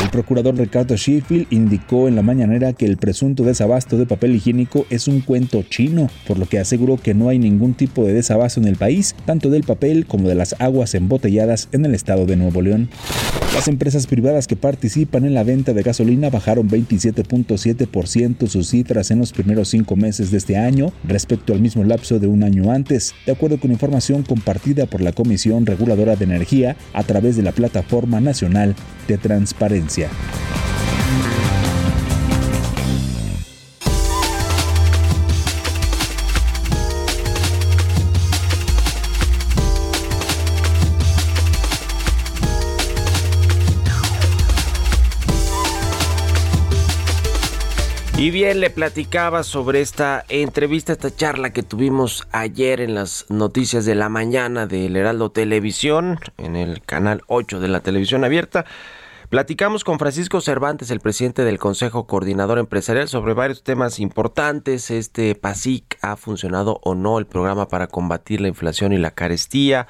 El 0.01 0.11
procurador 0.11 0.57
Ricardo 0.57 0.97
Sheffield 0.97 1.49
indicó 1.51 2.07
en 2.07 2.15
la 2.15 2.23
mañanera 2.23 2.73
que 2.73 2.87
el 2.87 2.99
presunto 2.99 3.43
desabasto 3.43 3.99
de 3.99 4.07
papel 4.07 4.37
higiénico 4.37 4.87
es 4.91 5.09
un 5.09 5.23
cuento 5.23 5.65
chino, 5.65 6.09
por 6.29 6.39
lo 6.39 6.47
que 6.47 6.61
aseguró 6.61 6.99
que 6.99 7.15
no 7.15 7.29
hay 7.29 7.41
ningún 7.41 7.75
tipo 7.75 8.05
de 8.05 8.13
desabasto 8.13 8.61
en 8.61 8.69
el 8.69 8.77
país, 8.77 9.17
tanto 9.27 9.51
del 9.51 9.65
papel 9.65 10.07
como 10.07 10.29
de 10.29 10.37
las 10.37 10.55
aguas 10.61 10.95
embotelladas 10.95 11.69
en 11.73 11.85
el 11.85 11.97
estado 11.97 12.27
de 12.27 12.37
Nuevo 12.37 12.63
León. 12.63 12.89
Las 13.55 13.67
empresas 13.67 14.07
privadas 14.07 14.47
que 14.47 14.55
participan 14.55 15.25
en 15.25 15.35
la 15.35 15.43
venta 15.43 15.73
de 15.73 15.83
gasolina 15.83 16.31
bajaron 16.31 16.71
27.7% 16.71 18.47
sus 18.47 18.69
cifras 18.69 19.11
en 19.11 19.19
los 19.19 19.33
primeros 19.33 19.69
cinco 19.69 19.97
meses 19.97 20.31
de 20.31 20.39
este 20.39 20.57
año 20.57 20.93
respecto 21.03 21.53
al 21.53 21.61
mismo 21.61 21.83
lapso 21.83 22.21
de 22.21 22.29
un 22.29 22.45
año 22.45 22.71
antes, 22.71 23.13
de 23.27 23.33
acuerdo 23.33 23.59
con 23.59 23.73
información 23.73 24.23
compartida 24.23 24.87
por 24.87 25.01
la 25.01 25.13
Comisión 25.13 25.67
Reguladora 25.67 26.15
de 26.21 26.27
Energía 26.27 26.77
a 26.93 27.03
través 27.03 27.37
de 27.37 27.43
la 27.43 27.51
Plataforma 27.51 28.21
Nacional 28.21 28.77
de 29.09 29.19
Transparencia. 29.19 30.09
Y 48.31 48.33
bien, 48.33 48.61
le 48.61 48.71
platicaba 48.71 49.43
sobre 49.43 49.81
esta 49.81 50.25
entrevista, 50.29 50.93
esta 50.93 51.13
charla 51.13 51.53
que 51.53 51.65
tuvimos 51.65 52.29
ayer 52.31 52.81
en 52.81 52.95
las 52.95 53.27
noticias 53.29 53.85
de 53.85 53.97
la 53.97 54.09
mañana 54.09 54.69
del 54.69 54.95
Heraldo 54.95 55.33
Televisión, 55.33 56.21
en 56.39 56.55
el 56.55 56.81
canal 56.81 57.23
8 57.27 57.59
de 57.59 57.67
la 57.67 57.81
televisión 57.81 58.23
abierta. 58.23 58.67
Platicamos 59.31 59.83
con 59.83 59.99
Francisco 59.99 60.41
Cervantes, 60.41 60.93
el 60.93 61.01
presidente 61.01 61.43
del 61.43 61.59
Consejo 61.59 62.07
Coordinador 62.07 62.61
Empresarial, 62.61 63.09
sobre 63.09 63.35
varios 63.35 63.65
temas 63.65 63.99
importantes. 63.99 64.93
Este 64.93 65.35
PASIC 65.35 65.99
ha 66.01 66.15
funcionado 66.15 66.79
o 66.85 66.95
no 66.95 67.19
el 67.19 67.27
programa 67.27 67.67
para 67.67 67.89
combatir 67.89 68.41
la 68.41 68.47
inflación 68.47 68.93
y 68.93 68.99
la 68.99 69.11
carestía. 69.11 69.89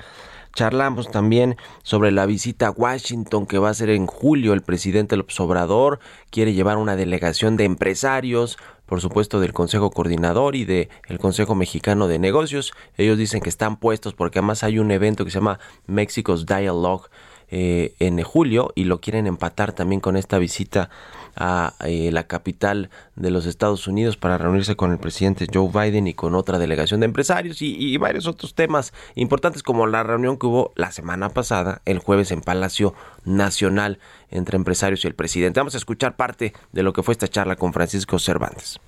Charlamos 0.55 1.11
también 1.11 1.57
sobre 1.83 2.11
la 2.11 2.27
visita 2.27 2.69
a 2.69 2.71
Washington 2.71 3.47
que 3.47 3.59
va 3.59 3.71
a 3.71 3.75
ser 3.75 3.91
en 3.91 4.07
julio. 4.07 4.53
El 4.53 4.63
presidente 4.63 5.17
López 5.17 5.39
Obrador 5.41 6.01
quiere 6.31 6.53
llevar 6.53 6.77
una 6.77 6.97
delegación 6.97 7.57
de 7.57 7.65
empresarios, 7.65 8.59
por 8.87 9.01
supuesto 9.01 9.41
del 9.41 9.53
Consejo 9.53 9.91
Coordinador 9.91 10.57
y 10.57 10.65
del 10.65 10.89
Consejo 11.21 11.55
Mexicano 11.55 12.09
de 12.09 12.19
Negocios. 12.19 12.73
Ellos 12.97 13.17
dicen 13.17 13.41
que 13.41 13.49
están 13.49 13.77
puestos 13.77 14.15
porque 14.15 14.41
además 14.41 14.65
hay 14.65 14.79
un 14.79 14.91
evento 14.91 15.25
que 15.25 15.31
se 15.31 15.39
llama 15.39 15.61
Mexico's 15.87 16.47
Dialogue 16.47 17.09
eh, 17.53 17.95
en 17.99 18.23
julio 18.23 18.73
y 18.77 18.85
lo 18.85 19.01
quieren 19.01 19.27
empatar 19.27 19.73
también 19.73 20.01
con 20.01 20.17
esta 20.17 20.39
visita 20.39 20.89
a 21.37 21.75
eh, 21.85 22.11
la 22.13 22.25
capital 22.25 22.91
de 23.17 23.31
los 23.31 23.47
Estados 23.47 23.87
Unidos 23.87 24.17
para 24.17 24.39
reunirse 24.39 24.77
con 24.77 24.93
el 24.93 24.99
presidente 24.99 25.47
Joe 25.53 25.71
Biden 25.73 26.07
y 26.07 26.15
con 26.15 26.35
otra 26.35 26.59
delegación 26.59 27.01
de 27.01 27.07
empresarios 27.07 27.63
y, 27.63 27.75
y 27.77 27.97
varios 27.97 28.27
otros 28.27 28.55
temas 28.55 28.93
importantes 29.15 29.63
como 29.63 29.87
la 29.87 30.03
reunión 30.03 30.39
que 30.39 30.47
hubo 30.47 30.73
la 30.75 30.93
semana 30.93 31.31
pasada, 31.31 31.83
el 31.85 31.99
jueves 31.99 32.31
en 32.31 32.41
Palacio 32.41 32.95
Nacional 33.25 33.99
entre 34.31 34.57
empresarios 34.57 35.05
y 35.05 35.09
el 35.09 35.15
presidente. 35.15 35.61
Vamos 35.61 35.75
a 35.75 35.79
escuchar 35.79 36.17
parte 36.17 36.53
de 36.73 36.83
lo 36.83 36.93
que 36.93 37.03
fue 37.03 37.13
esta 37.13 37.29
charla 37.29 37.57
con 37.57 37.73
Francisco 37.73 38.19
Cervantes. 38.19 38.81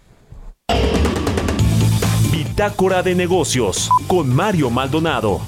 Bitácora 2.31 3.02
de 3.02 3.14
negocios 3.14 3.90
con 4.07 4.35
Mario 4.35 4.70
Maldonado. 4.70 5.40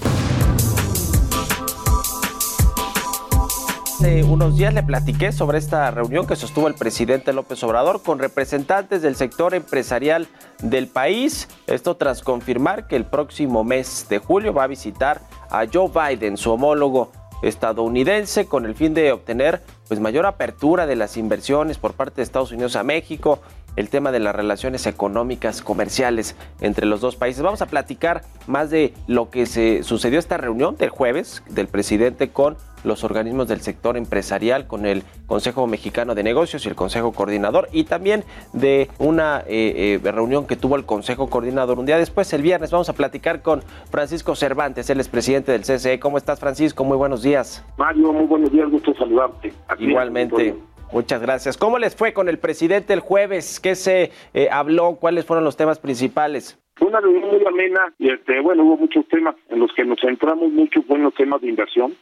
Hace 3.97 4.25
unos 4.25 4.57
días 4.57 4.75
le 4.75 4.83
platiqué 4.83 5.31
sobre 5.31 5.59
esta 5.59 5.89
reunión 5.93 6.27
que 6.27 6.35
sostuvo 6.35 6.67
el 6.67 6.75
presidente 6.75 7.33
López 7.33 7.63
Obrador 7.63 8.03
con 8.03 8.19
representantes 8.19 9.03
del 9.03 9.15
sector 9.15 9.55
empresarial 9.55 10.27
del 10.61 10.89
país. 10.89 11.49
Esto 11.69 11.97
tras 11.97 12.21
confirmar 12.21 12.89
que 12.89 12.97
el 12.97 13.05
próximo 13.05 13.63
mes 13.63 14.07
de 14.11 14.19
julio 14.19 14.53
va 14.53 14.65
a 14.65 14.67
visitar 14.67 15.21
a 15.49 15.65
Joe 15.73 15.89
Biden, 15.95 16.37
su 16.37 16.51
homólogo 16.51 17.13
estadounidense, 17.43 18.47
con 18.47 18.67
el 18.67 18.75
fin 18.75 18.95
de 18.95 19.13
obtener 19.13 19.63
pues, 19.87 20.01
mayor 20.01 20.27
apertura 20.27 20.87
de 20.87 20.97
las 20.97 21.17
inversiones 21.17 21.79
por 21.79 21.93
parte 21.93 22.17
de 22.17 22.25
Estados 22.25 22.51
Unidos 22.51 22.75
a 22.75 22.83
México, 22.83 23.39
el 23.77 23.91
tema 23.91 24.11
de 24.11 24.19
las 24.19 24.35
relaciones 24.35 24.89
económicas 24.89 25.63
comerciales 25.63 26.35
entre 26.61 26.87
los 26.87 27.01
dos 27.01 27.15
países. 27.15 27.45
Vamos 27.45 27.63
a 27.63 27.67
platicar 27.67 28.23
más 28.49 28.71
de 28.71 28.93
lo 29.07 29.31
que 29.31 29.47
se 29.47 29.85
sucedió 29.85 30.19
esta 30.19 30.37
reunión 30.37 30.77
del 30.77 30.91
jueves 30.91 31.45
del 31.49 31.69
presidente 31.69 32.31
con 32.31 32.57
los 32.85 33.05
organismos 33.05 33.49
del 33.49 33.61
sector 33.61 33.97
empresarial, 33.97 34.67
con 34.67 34.87
el 34.87 35.03
Consejo 35.27 35.67
Mexicano 35.67 36.15
de 36.15 36.23
Negocios 36.23 36.65
y 36.65 36.69
el 36.69 36.75
Consejo 36.75 37.13
Coordinador, 37.13 37.69
y 37.73 37.85
también 37.85 38.25
de 38.53 38.89
una 38.99 39.43
eh, 39.47 40.01
eh, 40.05 40.11
reunión 40.13 40.47
que 40.47 40.57
tuvo 40.57 40.77
el 40.77 40.85
Consejo 40.85 41.29
Coordinador 41.29 41.79
un 41.79 41.87
día 41.87 41.99
después, 41.99 42.33
el 42.33 42.43
viernes. 42.43 42.71
Vamos 42.71 42.89
a 42.89 42.93
platicar 42.93 43.43
con 43.43 43.63
Francisco 43.91 44.35
Cervantes, 44.37 44.89
él 44.91 45.01
es 45.01 45.09
presidente 45.09 45.53
del 45.53 45.63
CCE. 45.63 45.99
¿Cómo 45.99 46.19
estás, 46.19 46.41
Francisco? 46.41 46.85
Muy 46.85 46.97
buenos 46.97 47.23
días. 47.23 47.65
Mario, 47.77 48.13
muy 48.13 48.27
buenos 48.27 48.53
días, 48.53 48.71
gusto 48.71 48.95
saludarte. 48.95 49.53
Igualmente. 49.79 50.55
Muchas 50.93 51.21
gracias. 51.21 51.57
¿Cómo 51.57 51.79
les 51.79 51.97
fue 51.97 52.13
con 52.13 52.29
el 52.29 52.39
presidente 52.39 52.93
el 52.93 53.01
jueves? 53.01 53.59
¿Qué 53.59 53.75
se 53.75 54.13
eh, 54.33 54.49
habló? 54.51 54.97
¿Cuáles 54.97 55.25
fueron 55.25 55.45
los 55.45 55.57
temas 55.57 55.81
principales? 55.81 56.59
Una 56.81 57.01
reunión 57.01 57.31
muy 57.31 57.47
amena 57.47 57.93
y 57.99 58.11
este, 58.11 58.41
bueno, 58.41 58.65
hubo 58.65 58.77
muchos 58.79 59.07
temas 59.09 59.37
en 59.49 59.61
los 59.61 59.73
que 59.73 59.85
nos 59.85 60.01
centramos 60.01 60.51
mucho 60.51 60.83
fue 60.83 60.97
en 60.97 61.05
los 61.05 61.15
temas 61.15 61.41
de 61.41 61.49
inversión, 61.49 61.95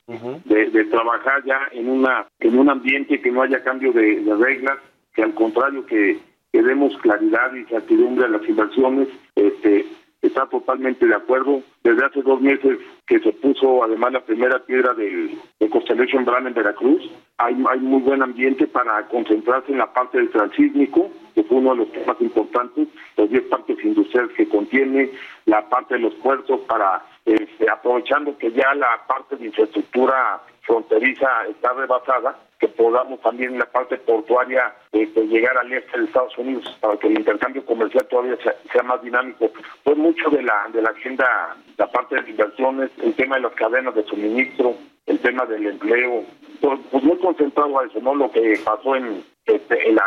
de, 0.44 0.84
trabajar 0.86 1.44
ya 1.44 1.68
en 1.72 1.88
una 1.88 2.26
en 2.40 2.58
un 2.58 2.70
ambiente 2.70 3.20
que 3.20 3.30
no 3.30 3.42
haya 3.42 3.62
cambio 3.62 3.92
de, 3.92 4.22
reglas, 4.38 4.78
que 5.14 5.22
al 5.22 5.34
contrario 5.34 5.84
que, 5.86 6.18
que 6.52 6.62
demos 6.62 6.96
claridad 6.98 7.54
y 7.54 7.64
certidumbre 7.64 8.24
a 8.24 8.28
las 8.28 8.48
inversiones, 8.48 9.08
este, 9.36 9.86
está 10.22 10.46
totalmente 10.46 11.06
de 11.06 11.14
acuerdo. 11.14 11.62
Desde 11.82 12.04
hace 12.04 12.22
dos 12.22 12.40
meses 12.40 12.78
que 13.12 13.20
se 13.20 13.32
puso 13.34 13.84
además 13.84 14.14
la 14.14 14.24
primera 14.24 14.58
piedra 14.60 14.94
del, 14.94 15.38
Constellation 15.70 16.24
Brand 16.24 16.46
en 16.46 16.54
Veracruz, 16.54 17.10
hay, 17.36 17.54
hay 17.70 17.80
muy 17.80 18.00
buen 18.00 18.22
ambiente 18.22 18.66
para 18.66 19.06
concentrarse 19.08 19.70
en 19.70 19.78
la 19.78 19.92
parte 19.92 20.16
del 20.16 20.30
transísmico, 20.30 21.10
que 21.34 21.42
fue 21.44 21.58
uno 21.58 21.72
de 21.72 21.76
los 21.76 21.92
temas 21.92 22.18
importantes, 22.20 22.88
los 23.18 23.28
10 23.28 23.42
parques 23.44 23.84
industriales 23.84 24.32
que 24.34 24.48
contiene, 24.48 25.10
la 25.44 25.68
parte 25.68 25.94
de 25.94 26.00
los 26.00 26.14
puertos 26.14 26.60
para, 26.60 27.04
este, 27.26 27.70
aprovechando 27.70 28.36
que 28.38 28.50
ya 28.52 28.74
la 28.74 29.06
parte 29.06 29.36
de 29.36 29.46
infraestructura 29.46 30.40
fronteriza 30.62 31.28
está 31.50 31.74
rebasada, 31.74 32.38
que 32.62 32.68
podamos 32.68 33.20
también 33.22 33.54
en 33.54 33.58
la 33.58 33.66
parte 33.66 33.96
portuaria 33.96 34.72
este, 34.92 35.26
llegar 35.26 35.58
al 35.58 35.72
este 35.72 35.98
de 35.98 36.04
Estados 36.04 36.38
Unidos 36.38 36.64
para 36.80 36.96
que 36.96 37.08
el 37.08 37.18
intercambio 37.18 37.66
comercial 37.66 38.06
todavía 38.08 38.38
sea, 38.72 38.82
más 38.84 39.02
dinámico. 39.02 39.50
Fue 39.82 39.96
mucho 39.96 40.30
de 40.30 40.44
la 40.44 40.68
de 40.72 40.80
la 40.80 40.90
agenda, 40.90 41.56
la 41.76 41.90
parte 41.90 42.22
de 42.22 42.30
inversiones, 42.30 42.88
el 43.02 43.14
tema 43.14 43.34
de 43.34 43.42
las 43.42 43.52
cadenas 43.54 43.96
de 43.96 44.04
suministro, 44.04 44.76
el 45.06 45.18
tema 45.18 45.44
del 45.46 45.66
empleo, 45.66 46.24
pues, 46.60 46.78
pues 46.88 47.02
muy 47.02 47.18
concentrado 47.18 47.80
a 47.80 47.84
eso, 47.84 47.98
¿no? 48.00 48.14
Lo 48.14 48.30
que 48.30 48.56
pasó 48.64 48.94
en, 48.94 49.24
este, 49.46 49.88
en 49.88 49.96
la 49.96 50.06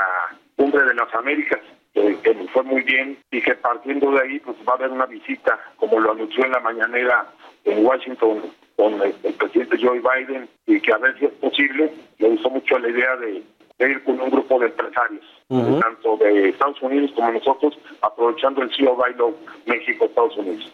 cumbre 0.56 0.86
de 0.86 0.94
las 0.94 1.14
Américas, 1.14 1.60
que 1.94 2.48
fue 2.54 2.64
muy 2.64 2.84
bien 2.84 3.18
y 3.32 3.42
que 3.42 3.56
partiendo 3.56 4.12
de 4.12 4.22
ahí 4.22 4.40
pues 4.40 4.56
va 4.66 4.74
a 4.74 4.76
haber 4.76 4.92
una 4.92 5.08
visita, 5.08 5.60
como 5.76 6.00
lo 6.00 6.14
anunció 6.14 6.46
en 6.46 6.52
la 6.52 6.62
mañanera 6.62 7.26
en 7.66 7.86
Washington 7.86 8.44
con 8.76 9.02
el, 9.02 9.14
presidente 9.34 9.78
Joe 9.82 10.00
Biden 10.00 10.48
y 10.68 10.80
que 10.80 10.94
a 10.94 10.98
ver 10.98 11.18
si 11.20 11.26
es 11.26 11.32
posible, 11.34 11.92
le 12.20 12.30
gustó 12.30 12.50
mucho 12.50 12.78
la 12.80 12.90
idea 12.90 13.16
de, 13.18 13.44
ir 13.88 14.04
con 14.04 14.20
un 14.20 14.30
grupo 14.30 14.60
de 14.60 14.68
empresarios, 14.68 15.26
tanto 15.48 16.18
de 16.18 16.50
Estados 16.50 16.82
Unidos 16.82 17.12
como 17.16 17.32
nosotros, 17.32 17.78
aprovechando 18.02 18.64
el 18.64 18.76
CEO 18.76 18.96
Bailo 18.96 19.34
México-Estados 19.66 20.36
Unidos. 20.38 20.72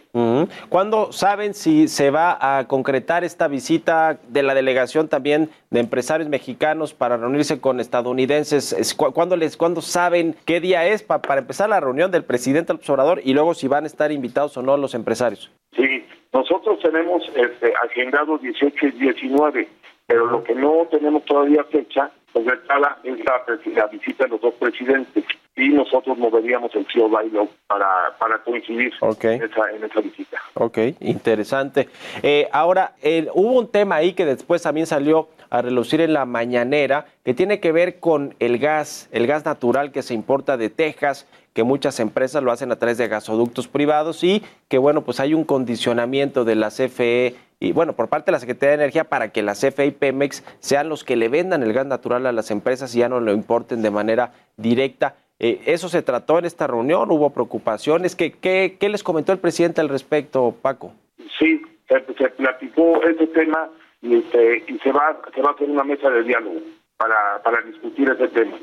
¿Cuándo 0.70 1.12
saben 1.12 1.54
si 1.54 1.88
se 1.88 2.10
va 2.10 2.38
a 2.40 2.68
concretar 2.68 3.24
esta 3.24 3.48
visita 3.48 4.20
de 4.28 4.44
la 4.44 4.54
delegación 4.54 5.10
también 5.10 5.50
de 5.70 5.82
empresarios 5.82 6.30
mexicanos 6.30 6.94
para 6.94 7.18
reunirse 7.18 7.60
con 7.60 7.80
estadounidenses? 7.80 8.96
¿Cuándo, 8.96 9.36
les, 9.36 9.58
cuándo 9.58 9.82
saben 9.82 10.36
qué 10.46 10.62
día 10.62 10.88
es 10.88 11.04
para 11.04 11.40
empezar 11.40 11.70
la 11.70 11.80
reunión 11.80 12.12
del 12.12 12.24
presidente 12.24 12.68
del 12.68 12.78
observador 12.78 13.22
y 13.24 13.34
luego 13.34 13.54
si 13.54 13.68
van 13.68 13.84
a 13.84 13.88
estar 13.88 14.12
invitados 14.12 14.56
o 14.58 14.62
no 14.62 14.78
los 14.78 14.96
empresarios? 14.96 15.52
Sí, 15.76 16.06
nosotros 16.34 16.80
tenemos 16.82 17.24
este, 17.36 17.74
agendados 17.84 18.42
18 18.42 18.88
y 18.88 18.92
19, 18.92 19.68
pero 20.08 20.28
lo 20.28 20.44
que 20.44 20.56
no 20.56 20.88
tenemos 20.90 21.26
todavía 21.26 21.64
fecha 21.66 22.12
concretada 22.34 23.00
es 23.04 23.20
la, 23.24 23.44
la, 23.76 23.88
visita 23.88 24.24
de 24.26 24.30
los 24.30 24.42
dos 24.42 24.54
presidentes 24.56 25.24
y 25.56 25.70
nosotros 25.70 26.18
moveríamos 26.18 26.74
el 26.76 26.86
CEO 26.92 27.10
Bailo 27.10 27.48
para, 27.68 28.16
para 28.18 28.42
coincidir 28.44 28.94
en, 29.02 29.44
esa, 29.44 29.72
en, 29.72 29.84
esa, 29.84 30.02
visita. 30.02 30.38
Ok, 30.54 30.78
interesante. 31.02 31.90
Eh, 32.24 32.48
ahora, 32.52 32.96
hubo 33.34 33.60
un 33.60 33.70
tema 33.70 33.96
ahí 33.96 34.14
que 34.14 34.26
después 34.26 34.62
también 34.62 34.88
salió 34.88 35.30
a 35.50 35.62
relucir 35.62 36.00
en 36.00 36.14
la 36.14 36.26
mañanera 36.26 37.06
que 37.26 37.34
tiene 37.34 37.60
que 37.60 37.74
ver 37.74 38.00
con 38.00 38.34
el 38.40 38.58
gas, 38.58 39.10
el 39.12 39.28
gas 39.28 39.44
natural 39.44 39.92
que 39.92 40.02
se 40.02 40.14
importa 40.14 40.56
de 40.56 40.70
Texas 40.70 41.28
que 41.54 41.64
muchas 41.64 42.00
empresas 42.00 42.42
lo 42.42 42.52
hacen 42.52 42.72
a 42.72 42.78
través 42.78 42.98
de 42.98 43.08
gasoductos 43.08 43.68
privados 43.68 44.24
y 44.24 44.42
que, 44.68 44.78
bueno, 44.78 45.02
pues 45.02 45.20
hay 45.20 45.34
un 45.34 45.44
condicionamiento 45.44 46.46
de 46.46 46.56
la 46.56 46.70
CFE 46.70 47.36
y, 47.60 47.74
bueno, 47.74 47.94
por 47.94 48.08
parte 48.08 48.28
de 48.28 48.32
la 48.32 48.40
Secretaría 48.40 48.70
de 48.70 48.84
Energía 48.84 49.04
para 49.04 49.32
que 49.32 49.44
la 49.44 49.54
CFE 49.54 49.86
y 49.88 49.92
Pemex 49.92 50.44
sean 50.60 50.90
los 50.90 51.04
que 51.04 51.16
le 51.16 51.30
vendan 51.30 51.62
el 51.62 51.74
gas 51.74 51.86
natural 51.86 52.26
a 52.26 52.32
las 52.32 52.52
empresas 52.52 52.96
y 52.96 53.00
ya 53.00 53.10
no 53.10 53.20
lo 53.20 53.34
importen 53.34 53.82
de 53.82 53.92
manera 53.92 54.32
directa. 54.58 55.16
Eh, 55.44 55.60
¿Eso 55.66 55.90
se 55.90 56.04
trató 56.04 56.38
en 56.38 56.46
esta 56.46 56.68
reunión? 56.68 57.10
¿Hubo 57.10 57.32
preocupaciones? 57.32 58.16
¿Qué, 58.16 58.32
qué, 58.32 58.78
qué 58.80 58.90
les 58.90 59.02
comentó 59.02 59.32
el 59.32 59.40
presidente 59.40 59.82
al 59.82 59.90
respecto, 59.90 60.54
Paco? 60.62 60.94
Sí, 61.40 61.60
se, 61.90 62.00
platicó 62.30 63.02
este 63.02 63.26
tema 63.26 63.68
y, 64.04 64.18
este, 64.20 64.64
y 64.68 64.78
se, 64.78 64.92
va, 64.92 65.20
se 65.34 65.42
va 65.42 65.50
a 65.50 65.54
hacer 65.54 65.68
una 65.68 65.84
mesa 65.84 66.12
de 66.12 66.22
diálogo 66.22 66.60
para, 66.96 67.42
para 67.44 67.60
discutir 67.64 68.08
ese 68.12 68.28
tema. 68.28 68.56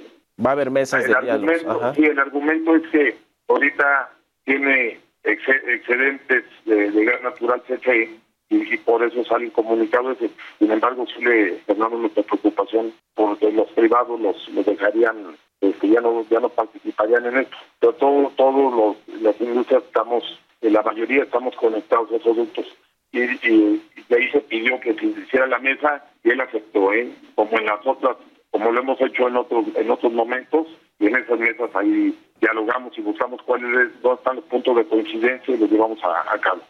Va 0.45 0.51
a 0.51 0.53
haber 0.53 0.71
mesas 0.71 1.05
el 1.05 1.11
de 1.11 1.17
argumento, 1.17 1.95
Sí, 1.95 2.05
el 2.05 2.19
argumento 2.21 2.77
es 2.77 2.83
que 2.93 3.17
ahorita 3.49 4.13
tiene 4.45 5.01
excedentes 5.25 6.45
de, 6.65 7.05
gas 7.05 7.23
natural 7.25 7.61
CFE 7.67 8.09
y, 8.51 8.77
por 8.79 9.03
eso 9.03 9.25
salen 9.25 9.51
comunicados. 9.51 10.17
Sin 10.61 10.71
embargo, 10.71 11.05
sí 11.09 11.25
le 11.25 11.55
tenemos 11.67 11.99
nuestra 11.99 12.23
preocupación 12.23 12.93
porque 13.17 13.51
los 13.51 13.69
privados 13.73 14.21
los, 14.21 14.49
los 14.51 14.65
dejarían, 14.65 15.37
que 15.61 15.69
este, 15.69 15.89
ya 15.89 16.01
no 16.01 16.25
ya 16.31 16.41
no 16.41 16.49
participarían 16.49 17.27
en 17.27 17.39
esto. 17.39 17.57
Pero 17.81 17.93
todos 17.95 18.37
todo 18.37 18.97
las 19.21 19.41
industrias 19.41 19.83
estamos, 19.85 20.25
la 20.61 20.83
mayoría 20.83 21.25
estamos 21.25 21.55
conectados 21.57 22.11
a 22.11 22.17
esos 22.17 22.23
productos. 22.23 22.67
Y, 23.11 23.21
y, 23.21 23.83
de 24.09 24.17
ahí 24.17 24.31
se 24.31 24.41
pidió 24.41 24.79
que 24.81 24.95
se 24.95 25.07
hiciera 25.07 25.47
la 25.47 25.59
mesa 25.59 26.05
y 26.23 26.31
él 26.31 26.41
aceptó, 26.41 26.93
¿eh? 26.93 27.11
como 27.35 27.59
en 27.59 27.67
las 27.67 27.87
otras 27.87 28.17
como 28.51 28.71
lo 28.71 28.81
hemos 28.81 29.01
hecho 29.01 29.29
en 29.29 29.37
otros 29.37 29.67
en 29.75 29.91
otros 29.91 30.13
momentos 30.13 30.67
y 30.99 31.07
en 31.07 31.17
esas 31.17 31.39
mesas 31.39 31.71
ahí 31.75 32.19
dialogamos 32.41 32.97
y 32.97 33.03
buscamos 33.03 33.41
cuáles 33.43 34.01
dónde 34.03 34.19
están 34.19 34.37
los 34.37 34.45
puntos 34.45 34.77
de 34.77 34.87
coincidencia 34.87 35.55
y 35.55 35.59
los 35.59 35.71
llevamos 35.71 35.99
a, 36.03 36.39
cabo. 36.39 36.61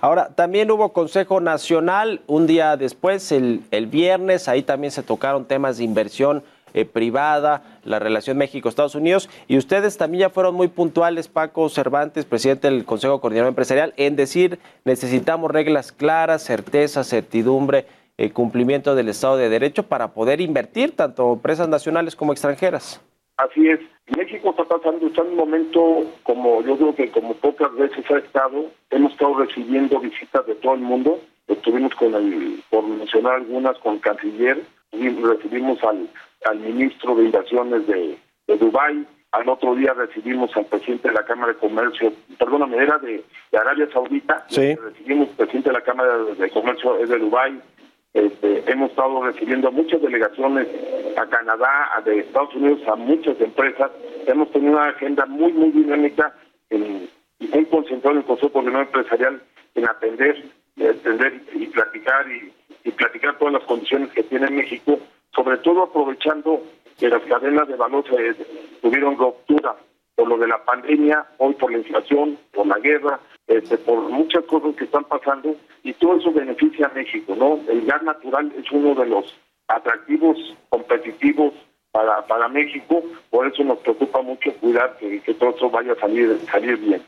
Ahora, 0.00 0.34
también 0.34 0.70
hubo 0.70 0.92
Consejo 0.92 1.40
Nacional 1.40 2.22
un 2.26 2.46
día 2.46 2.76
después, 2.76 3.30
el, 3.30 3.62
el 3.70 3.86
viernes, 3.86 4.48
ahí 4.48 4.62
también 4.62 4.90
se 4.90 5.04
tocaron 5.04 5.44
temas 5.44 5.78
de 5.78 5.84
inversión 5.84 6.42
eh, 6.74 6.84
privada, 6.84 7.62
la 7.84 7.98
relación 7.98 8.38
México-Estados 8.38 8.94
Unidos, 8.94 9.28
y 9.48 9.56
ustedes 9.56 9.96
también 9.96 10.22
ya 10.22 10.30
fueron 10.30 10.54
muy 10.54 10.68
puntuales, 10.68 11.28
Paco 11.28 11.68
Cervantes, 11.68 12.24
presidente 12.24 12.70
del 12.70 12.84
Consejo 12.84 13.20
Coordinador 13.20 13.50
Empresarial, 13.50 13.94
en 13.96 14.16
decir 14.16 14.58
necesitamos 14.84 15.50
reglas 15.50 15.92
claras, 15.92 16.42
certeza, 16.42 17.04
certidumbre 17.04 17.86
el 18.16 18.32
cumplimiento 18.32 18.94
del 18.94 19.08
Estado 19.08 19.36
de 19.36 19.48
Derecho 19.48 19.82
para 19.82 20.08
poder 20.08 20.40
invertir 20.40 20.96
tanto 20.96 21.34
empresas 21.34 21.68
nacionales 21.68 22.16
como 22.16 22.32
extranjeras. 22.32 23.00
Así 23.36 23.68
es. 23.68 23.80
México 24.16 24.50
está 24.50 24.64
pasando, 24.64 25.06
está 25.06 25.22
en 25.22 25.28
un 25.28 25.36
momento 25.36 26.04
como 26.22 26.62
yo 26.62 26.76
creo 26.76 26.94
que 26.94 27.10
como 27.10 27.34
pocas 27.34 27.74
veces 27.74 28.08
ha 28.10 28.18
estado, 28.18 28.66
hemos 28.90 29.12
estado 29.12 29.34
recibiendo 29.34 30.00
visitas 30.00 30.46
de 30.46 30.54
todo 30.54 30.74
el 30.74 30.80
mundo. 30.80 31.20
Estuvimos 31.48 31.94
con 31.96 32.14
el, 32.14 32.62
por 32.70 32.86
mencionar 32.86 33.34
algunas, 33.34 33.76
con 33.78 33.94
el 33.94 34.00
canciller, 34.00 34.62
recibimos 34.92 35.82
al, 35.84 36.08
al 36.48 36.58
ministro 36.58 37.14
de 37.14 37.24
Inversiones 37.24 37.86
de, 37.86 38.18
de 38.46 38.56
Dubái, 38.56 39.06
al 39.32 39.48
otro 39.48 39.74
día 39.74 39.92
recibimos 39.92 40.56
al 40.56 40.66
presidente 40.66 41.08
de 41.08 41.14
la 41.14 41.24
Cámara 41.24 41.52
de 41.52 41.58
Comercio, 41.58 42.12
perdóname, 42.38 42.78
era 42.78 42.98
de, 42.98 43.24
de 43.52 43.58
Arabia 43.58 43.88
Saudita, 43.92 44.46
sí. 44.48 44.74
recibimos 44.74 45.28
al 45.30 45.36
presidente 45.36 45.68
de 45.70 45.74
la 45.74 45.82
Cámara 45.82 46.16
de 46.16 46.50
Comercio 46.50 46.94
de 46.94 47.18
Dubái, 47.18 47.60
este, 48.16 48.64
hemos 48.72 48.90
estado 48.92 49.22
recibiendo 49.24 49.70
muchas 49.70 50.00
delegaciones 50.00 50.66
a 51.18 51.26
Canadá, 51.26 51.90
a 51.94 52.00
de 52.00 52.20
Estados 52.20 52.54
Unidos, 52.54 52.80
a 52.88 52.96
muchas 52.96 53.38
empresas. 53.42 53.90
Hemos 54.26 54.50
tenido 54.52 54.72
una 54.72 54.88
agenda 54.88 55.26
muy, 55.26 55.52
muy 55.52 55.70
dinámica 55.70 56.34
y 56.70 57.10
muy 57.52 57.64
concentrada 57.66 58.12
en 58.12 58.18
el 58.20 58.24
Consejo 58.24 58.52
Coordinador 58.52 58.86
Empresarial 58.86 59.42
en 59.74 59.86
atender, 59.86 60.44
atender 60.80 61.42
y 61.56 61.66
platicar 61.66 62.26
y, 62.32 62.52
platicar 62.92 63.36
todas 63.36 63.52
las 63.52 63.64
condiciones 63.64 64.10
que 64.12 64.22
tiene 64.22 64.48
México, 64.48 64.98
sobre 65.36 65.58
todo 65.58 65.84
aprovechando 65.84 66.62
que 66.98 67.08
las 67.10 67.22
cadenas 67.24 67.68
de 67.68 67.76
valor 67.76 68.04
tuvieron 68.80 69.18
ruptura 69.18 69.76
por 70.14 70.28
lo 70.28 70.38
de 70.38 70.48
la 70.48 70.64
pandemia, 70.64 71.26
hoy 71.36 71.52
por 71.54 71.70
la 71.70 71.78
inflación, 71.78 72.38
por 72.54 72.66
la 72.66 72.78
guerra, 72.78 73.20
este, 73.46 73.76
por 73.76 74.00
muchas 74.08 74.44
cosas 74.46 74.74
que 74.74 74.84
están 74.84 75.04
pasando 75.04 75.54
y 75.82 75.92
todo 75.92 76.16
eso 76.16 76.32
beneficia 76.32 76.86
a 76.86 76.94
México, 76.94 77.36
¿no? 77.36 77.60
El 77.70 77.84
gas 77.84 78.02
natural 78.02 78.50
es 78.56 78.70
uno 78.72 78.94
de 78.94 79.06
los 79.06 79.36
atractivos 79.68 80.38
competitivos 80.70 81.52
para, 81.92 82.26
para 82.26 82.48
México, 82.48 83.02
por 83.28 83.46
eso 83.46 83.62
nos 83.62 83.78
preocupa 83.78 84.22
mucho 84.22 84.52
cuidar 84.54 84.96
que, 84.96 85.20
que 85.20 85.34
todo 85.34 85.50
eso 85.50 85.68
vaya 85.68 85.92
a 85.92 85.96
salir, 85.96 86.40
salir 86.50 86.78
bien. 86.78 87.02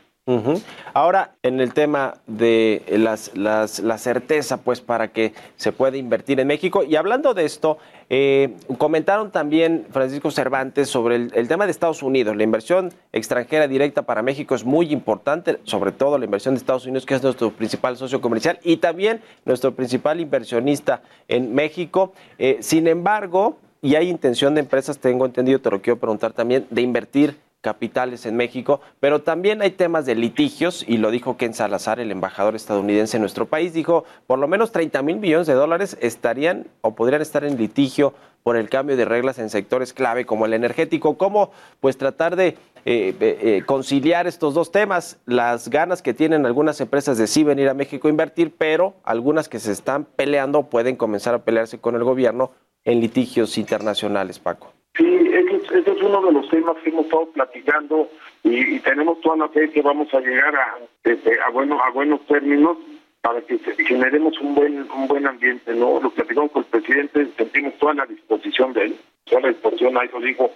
Ahora, 0.93 1.31
en 1.41 1.59
el 1.59 1.73
tema 1.73 2.15
de 2.27 2.83
las, 2.87 3.35
las, 3.35 3.79
la 3.79 3.97
certeza, 3.97 4.63
pues, 4.63 4.79
para 4.79 5.07
que 5.07 5.33
se 5.55 5.71
pueda 5.71 5.97
invertir 5.97 6.39
en 6.39 6.47
México. 6.47 6.83
Y 6.83 6.95
hablando 6.97 7.33
de 7.33 7.45
esto, 7.45 7.79
eh, 8.09 8.55
comentaron 8.77 9.31
también 9.31 9.85
Francisco 9.91 10.31
Cervantes 10.31 10.89
sobre 10.89 11.15
el, 11.15 11.47
tema 11.47 11.65
de 11.65 11.71
Estados 11.71 12.01
Unidos. 12.01 12.35
La 12.35 12.43
inversión 12.43 12.91
extranjera 13.13 13.67
directa 13.67 14.01
para 14.01 14.23
México 14.23 14.55
es 14.55 14.65
muy 14.65 14.91
importante, 14.91 15.59
sobre 15.63 15.91
todo 15.91 16.17
la 16.17 16.25
inversión 16.25 16.55
de 16.55 16.59
Estados 16.59 16.85
Unidos, 16.85 17.05
que 17.05 17.13
es 17.13 17.23
nuestro 17.23 17.51
principal 17.51 17.97
socio 17.97 18.19
comercial 18.19 18.59
y 18.63 18.77
también 18.77 19.21
nuestro 19.45 19.75
principal 19.75 20.19
inversionista 20.19 21.03
en 21.27 21.53
México. 21.53 22.13
Eh, 22.39 22.57
sin 22.61 22.87
embargo, 22.87 23.57
y 23.81 23.95
hay 23.95 24.09
intención 24.09 24.55
de 24.55 24.61
empresas, 24.61 24.97
tengo 24.99 25.25
entendido, 25.25 25.59
te 25.59 25.69
lo 25.69 25.81
quiero 25.81 25.99
preguntar 25.99 26.33
también, 26.33 26.65
de 26.69 26.81
invertir 26.81 27.37
capitales 27.61 28.25
en 28.25 28.35
México, 28.35 28.81
pero 28.99 29.21
también 29.21 29.61
hay 29.61 29.71
temas 29.71 30.05
de 30.05 30.15
litigios, 30.15 30.85
y 30.87 30.97
lo 30.97 31.11
dijo 31.11 31.37
Ken 31.37 31.53
Salazar, 31.53 31.99
el 31.99 32.11
embajador 32.11 32.55
estadounidense 32.55 33.17
en 33.17 33.21
nuestro 33.21 33.47
país, 33.47 33.73
dijo, 33.73 34.05
por 34.27 34.39
lo 34.39 34.47
menos 34.47 34.71
30 34.71 35.01
mil 35.01 35.17
millones 35.17 35.47
de 35.47 35.53
dólares 35.53 35.97
estarían 36.01 36.67
o 36.81 36.95
podrían 36.95 37.21
estar 37.21 37.43
en 37.43 37.57
litigio 37.57 38.13
por 38.43 38.55
el 38.55 38.69
cambio 38.69 38.97
de 38.97 39.05
reglas 39.05 39.39
en 39.39 39.49
sectores 39.49 39.93
clave 39.93 40.25
como 40.25 40.45
el 40.45 40.53
energético. 40.53 41.17
¿Cómo 41.17 41.51
pues 41.79 41.97
tratar 41.97 42.35
de 42.35 42.57
eh, 42.85 43.13
eh, 43.19 43.63
conciliar 43.65 44.27
estos 44.27 44.53
dos 44.53 44.71
temas? 44.71 45.17
Las 45.25 45.69
ganas 45.69 46.01
que 46.01 46.13
tienen 46.13 46.45
algunas 46.45 46.79
empresas 46.79 47.17
de 47.17 47.27
sí 47.27 47.43
venir 47.43 47.69
a 47.69 47.73
México 47.73 48.07
a 48.07 48.11
invertir, 48.11 48.55
pero 48.57 48.95
algunas 49.03 49.49
que 49.49 49.59
se 49.59 49.71
están 49.71 50.05
peleando 50.05 50.63
pueden 50.63 50.95
comenzar 50.95 51.35
a 51.35 51.43
pelearse 51.43 51.79
con 51.79 51.95
el 51.95 52.03
gobierno 52.03 52.51
en 52.85 53.01
litigios 53.01 53.57
internacionales, 53.57 54.39
Paco. 54.39 54.78
Sí, 54.99 55.05
ese 55.05 55.79
es, 55.79 56.01
uno 56.01 56.21
de 56.21 56.33
los 56.33 56.49
temas 56.49 56.75
que 56.83 56.89
hemos 56.89 57.05
estado 57.05 57.27
platicando 57.27 58.09
y, 58.43 58.79
tenemos 58.81 59.21
toda 59.21 59.37
la 59.37 59.47
fe 59.47 59.69
que 59.69 59.81
vamos 59.81 60.13
a 60.13 60.19
llegar 60.19 60.53
a, 60.53 60.77
este, 61.05 61.39
a, 61.39 61.49
bueno, 61.51 61.81
a 61.81 61.89
buenos 61.91 62.19
términos 62.25 62.77
para 63.21 63.39
que 63.39 63.57
generemos 63.85 64.37
un 64.41 64.55
buen 64.55 64.91
un 64.91 65.07
buen 65.07 65.25
ambiente, 65.25 65.73
¿no? 65.73 66.01
Lo 66.01 66.09
platicamos 66.09 66.51
con 66.51 66.63
el 66.63 66.69
presidente, 66.69 67.27
sentimos 67.37 67.75
toda 67.75 67.93
la 67.93 68.05
disposición 68.07 68.73
de 68.73 68.87
él, 68.87 68.95
toda 69.23 69.41
la 69.43 69.47
disposición, 69.49 69.97
ahí 69.97 70.09
lo 70.11 70.19
dijo, 70.19 70.51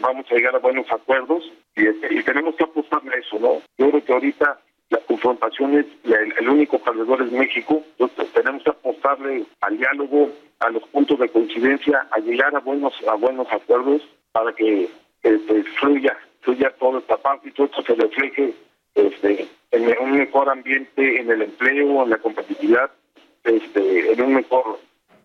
vamos 0.00 0.24
a 0.30 0.34
llegar 0.34 0.56
a 0.56 0.60
buenos 0.60 0.90
acuerdos 0.90 1.52
y, 1.76 1.86
este, 1.86 2.14
y 2.14 2.22
tenemos 2.22 2.54
que 2.54 2.64
apostarle 2.64 3.14
a 3.14 3.18
eso, 3.18 3.38
¿no? 3.38 3.60
Yo 3.76 3.90
creo 3.90 4.04
que 4.04 4.12
ahorita 4.14 4.58
la 4.88 4.98
confrontación 5.00 5.78
es, 5.78 5.86
el, 6.38 6.48
único 6.48 6.78
perdedor 6.78 7.20
es 7.22 7.32
México, 7.32 7.82
entonces 7.98 8.32
tenemos 8.32 8.62
que 8.62 8.70
apostarle 8.70 9.44
al 9.60 9.76
diálogo, 9.76 10.30
a 10.62 10.70
los 10.70 10.82
puntos 10.88 11.18
de 11.18 11.28
coincidencia, 11.28 12.06
a 12.10 12.18
llegar 12.20 12.54
a 12.54 12.60
buenos 12.60 12.94
a 13.08 13.14
buenos 13.14 13.46
acuerdos 13.50 14.02
para 14.32 14.52
que 14.52 14.88
este, 15.22 15.64
fluya, 15.80 16.16
fluya 16.40 16.72
toda 16.78 16.98
esta 17.00 17.16
parte 17.16 17.48
y 17.48 17.52
todo 17.52 17.66
esto 17.66 17.82
se 17.82 17.94
refleje 17.94 18.54
este, 18.94 19.48
en 19.70 19.98
un 20.00 20.18
mejor 20.18 20.48
ambiente, 20.48 21.20
en 21.20 21.30
el 21.30 21.42
empleo, 21.42 22.04
en 22.04 22.10
la 22.10 22.18
competitividad, 22.18 22.90
este, 23.44 24.12
en 24.12 24.22
un 24.22 24.34
mejor 24.34 24.78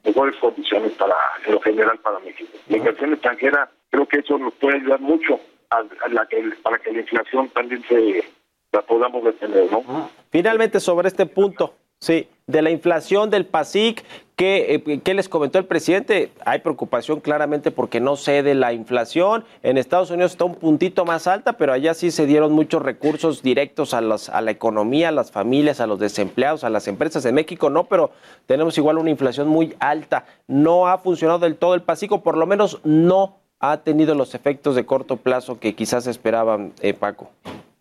mejores 0.03 0.35
condiciones 0.37 0.93
para 0.93 1.15
en 1.45 1.53
lo 1.53 1.59
general 1.59 1.99
para 1.99 2.19
México. 2.19 2.57
La 2.69 2.77
inversión 2.77 3.13
extranjera 3.13 3.69
creo 3.89 4.07
que 4.07 4.19
eso 4.19 4.37
nos 4.37 4.53
puede 4.53 4.77
ayudar 4.77 5.01
mucho 5.01 5.39
a, 5.69 5.83
la 6.09 6.25
que 6.27 6.41
para 6.63 6.79
que 6.79 6.91
la 6.91 6.99
inflación 6.99 7.49
también 7.49 7.83
se 7.89 8.23
la 8.71 8.81
podamos 8.83 9.23
detener, 9.23 9.69
¿no? 9.71 10.09
Finalmente 10.29 10.79
sobre 10.79 11.09
este 11.09 11.25
punto, 11.25 11.73
sí, 11.99 12.27
de 12.47 12.61
la 12.61 12.69
inflación 12.69 13.29
del 13.29 13.45
PASIC. 13.45 14.03
¿Qué, 14.35 14.75
eh, 14.85 14.99
¿Qué, 15.03 15.13
les 15.15 15.29
comentó 15.29 15.57
el 15.57 15.65
presidente? 15.65 16.31
Hay 16.45 16.59
preocupación 16.59 17.21
claramente 17.21 17.71
porque 17.71 17.99
no 17.99 18.15
cede 18.15 18.53
la 18.53 18.71
inflación. 18.71 19.43
En 19.63 19.79
Estados 19.79 20.11
Unidos 20.11 20.33
está 20.33 20.45
un 20.45 20.53
puntito 20.53 21.05
más 21.05 21.25
alta, 21.25 21.53
pero 21.53 21.73
allá 21.73 21.95
sí 21.95 22.11
se 22.11 22.27
dieron 22.27 22.53
muchos 22.53 22.83
recursos 22.83 23.41
directos 23.41 23.95
a, 23.95 24.01
los, 24.01 24.29
a 24.29 24.41
la 24.41 24.51
economía, 24.51 25.09
a 25.09 25.11
las 25.11 25.31
familias, 25.31 25.81
a 25.81 25.87
los 25.87 25.97
desempleados, 25.99 26.63
a 26.63 26.69
las 26.69 26.87
empresas. 26.87 27.25
En 27.25 27.33
México 27.33 27.71
no, 27.71 27.85
pero 27.85 28.11
tenemos 28.45 28.77
igual 28.77 28.99
una 28.99 29.09
inflación 29.09 29.47
muy 29.47 29.75
alta. 29.79 30.25
No 30.45 30.87
ha 30.87 30.99
funcionado 30.99 31.39
del 31.39 31.55
todo 31.55 31.73
el 31.73 31.81
Pacífico, 31.81 32.21
por 32.21 32.37
lo 32.37 32.45
menos 32.45 32.79
no 32.83 33.39
ha 33.59 33.77
tenido 33.77 34.13
los 34.13 34.35
efectos 34.35 34.75
de 34.75 34.85
corto 34.85 35.17
plazo 35.17 35.59
que 35.59 35.73
quizás 35.73 36.05
esperaban, 36.05 36.73
eh, 36.81 36.93
Paco. 36.93 37.31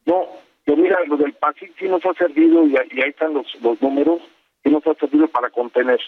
No, 0.06 0.26
pero 0.66 0.78
mira, 0.78 0.98
lo 1.06 1.16
del 1.16 1.32
Pacífico 1.34 1.76
sí 1.78 1.88
nos 1.88 2.04
ha 2.04 2.12
servido 2.14 2.66
y, 2.66 2.76
ahí 2.76 3.08
están 3.08 3.34
los, 3.34 3.46
los 3.62 3.80
números, 3.80 4.20
sí 4.64 4.70
nos 4.70 4.84
ha 4.86 4.94
servido 4.94 5.28
para 5.28 5.48
contener. 5.48 6.00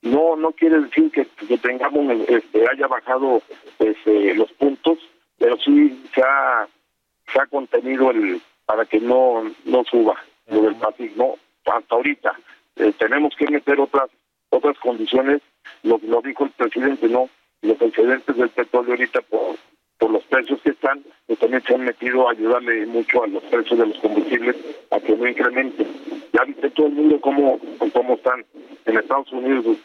No 0.00 0.34
no 0.36 0.52
quiere 0.52 0.80
decir 0.80 1.10
que, 1.10 1.26
tengamos 1.58 2.10
este, 2.28 2.66
haya 2.66 2.86
bajado 2.86 3.42
este, 3.78 4.34
los 4.34 4.50
puntos 4.52 4.98
pero 5.38 5.58
sí 5.58 6.02
se 6.14 6.22
ha 6.22 6.66
se 7.30 7.38
ha 7.38 7.46
contenido 7.46 8.10
el 8.10 8.40
para 8.64 8.86
que 8.86 8.98
no 8.98 9.42
no 9.66 9.84
suba 9.84 10.16
lo 10.46 10.62
del 10.62 10.76
PASIC 10.76 11.16
no 11.16 11.34
hasta 11.66 11.94
ahorita 11.94 12.32
eh, 12.76 12.94
tenemos 12.98 13.34
que 13.36 13.46
meter 13.50 13.78
otras 13.78 14.10
otras 14.48 14.78
condiciones. 14.78 15.42
Lo, 15.82 16.00
lo 16.02 16.22
dijo 16.22 16.44
el 16.44 16.50
presidente 16.50 17.08
no 17.08 17.28
los 17.60 17.80
excedentes 17.82 18.36
del 18.36 18.48
petróleo 18.48 18.92
ahorita 18.92 19.20
por 19.22 19.56
por 20.00 20.10
los 20.10 20.24
precios 20.24 20.60
que 20.62 20.70
están, 20.70 21.04
pues 21.26 21.38
también 21.38 21.62
se 21.62 21.74
han 21.74 21.84
metido 21.84 22.26
a 22.26 22.32
ayudarle 22.32 22.86
mucho 22.86 23.22
a 23.22 23.28
los 23.28 23.42
precios 23.44 23.78
de 23.78 23.86
los 23.86 23.98
combustibles 23.98 24.56
a 24.90 24.98
que 24.98 25.14
no 25.14 25.28
incrementen. 25.28 25.86
Ya 26.32 26.42
viste 26.44 26.70
todo 26.70 26.86
el 26.86 26.94
mundo 26.94 27.20
cómo, 27.20 27.60
cómo 27.92 28.14
están 28.14 28.44
en 28.86 28.96
Estados 28.96 29.30
Unidos, 29.30 29.76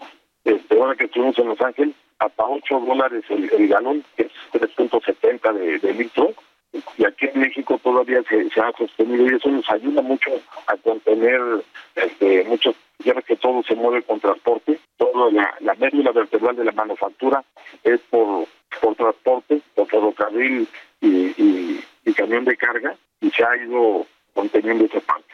este, 0.46 0.80
ahora 0.80 0.96
que 0.96 1.06
estuvimos 1.06 1.38
en 1.38 1.48
Los 1.50 1.62
Ángeles, 1.62 1.94
hasta 2.20 2.46
8 2.46 2.80
dólares 2.80 3.24
el, 3.30 3.68
galón, 3.68 4.04
que 4.16 4.24
es 4.24 4.32
3.70 4.54 5.54
de, 5.54 5.80
de 5.80 5.94
litro, 5.94 6.34
y 6.98 7.06
aquí 7.06 7.28
en 7.34 7.42
México 7.42 7.80
todavía 7.84 8.22
se, 8.24 8.50
se, 8.50 8.62
ha 8.62 8.72
sostenido 8.78 9.26
y 9.26 9.36
eso 9.36 9.50
nos 9.50 9.70
ayuda 9.70 10.02
mucho 10.02 10.32
a 10.68 10.76
contener 10.78 11.42
este, 11.96 12.44
muchos, 12.46 12.76
ya 13.00 13.14
ves 13.14 13.26
que 13.26 13.36
todo 13.36 13.64
se 13.64 13.76
mueve 13.76 14.02
con 14.04 14.20
transporte, 14.20 14.80
toda 14.98 15.32
la, 15.32 15.56
la 15.60 15.74
médula 15.76 16.12
vertebral 16.12 16.56
de 16.56 16.66
la 16.66 16.72
manufactura 16.72 17.44
es 17.84 18.00
por, 18.10 18.48
por 18.82 18.96
transporte, 18.96 19.62
por 19.76 19.88
ferrocarril 19.88 20.68
y, 21.02 21.08
y, 21.08 21.84
y 22.06 22.14
camión 22.14 22.46
de 22.46 22.58
carga 22.58 22.96
y 23.22 23.30
se 23.32 23.44
ha 23.44 23.58
ido 23.58 24.06
conteniendo 24.34 24.86
esa 24.86 25.00
parte. 25.02 25.26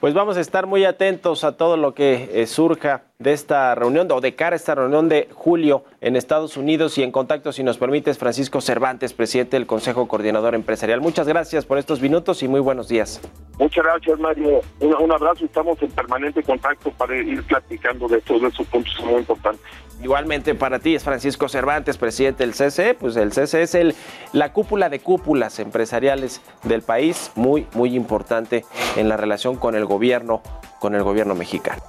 Pues 0.00 0.12
vamos 0.12 0.36
a 0.36 0.40
estar 0.40 0.66
muy 0.66 0.84
atentos 0.84 1.42
a 1.42 1.56
todo 1.56 1.78
lo 1.78 1.94
que 1.94 2.28
eh, 2.32 2.46
surja 2.46 3.04
de 3.18 3.32
esta 3.32 3.74
reunión 3.74 4.06
o 4.12 4.20
de 4.20 4.34
cara 4.34 4.54
a 4.54 4.56
esta 4.56 4.74
reunión 4.74 5.08
de 5.08 5.26
julio 5.32 5.84
en 6.02 6.16
Estados 6.16 6.58
Unidos 6.58 6.98
y 6.98 7.02
en 7.02 7.10
contacto, 7.10 7.50
si 7.50 7.62
nos 7.62 7.78
permites, 7.78 8.18
Francisco 8.18 8.60
Cervantes, 8.60 9.14
presidente 9.14 9.56
del 9.56 9.66
Consejo 9.66 10.06
Coordinador 10.06 10.54
Empresarial. 10.54 11.00
Muchas 11.00 11.26
gracias 11.26 11.64
por 11.64 11.78
estos 11.78 12.02
minutos 12.02 12.42
y 12.42 12.48
muy 12.48 12.60
buenos 12.60 12.88
días. 12.88 13.22
Muchas 13.58 13.84
gracias, 13.84 14.18
Mario. 14.20 14.60
Un, 14.80 15.12
abrazo 15.12 15.44
y 15.44 15.46
estamos 15.46 15.80
en 15.80 15.90
permanente 15.90 16.42
contacto 16.42 16.90
para 16.90 17.16
ir 17.16 17.42
platicando 17.44 18.06
de 18.06 18.20
todos 18.20 18.52
esos 18.52 18.66
puntos 18.66 19.00
muy 19.02 19.20
importantes. 19.20 19.64
Igualmente 20.02 20.54
para 20.54 20.78
ti 20.78 20.94
es 20.94 21.02
Francisco 21.04 21.48
Cervantes, 21.48 21.96
presidente 21.96 22.46
del 22.46 22.54
CCE. 22.54 22.94
Pues 22.94 23.16
el 23.16 23.30
CCE 23.30 23.62
es 23.62 23.96
la 24.32 24.52
cúpula 24.52 24.88
de 24.88 25.00
cúpulas 25.00 25.58
empresariales 25.58 26.42
del 26.64 26.82
país, 26.82 27.30
muy, 27.34 27.66
muy 27.72 27.94
importante 27.94 28.64
en 28.96 29.08
la 29.08 29.16
relación 29.16 29.56
con 29.56 29.74
el 29.74 29.86
gobierno, 29.86 30.42
con 30.78 30.94
el 30.94 31.02
gobierno 31.02 31.34
mexicano. 31.34 31.82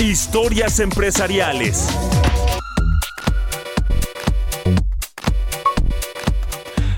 Historias 0.00 0.78
empresariales. 0.78 1.88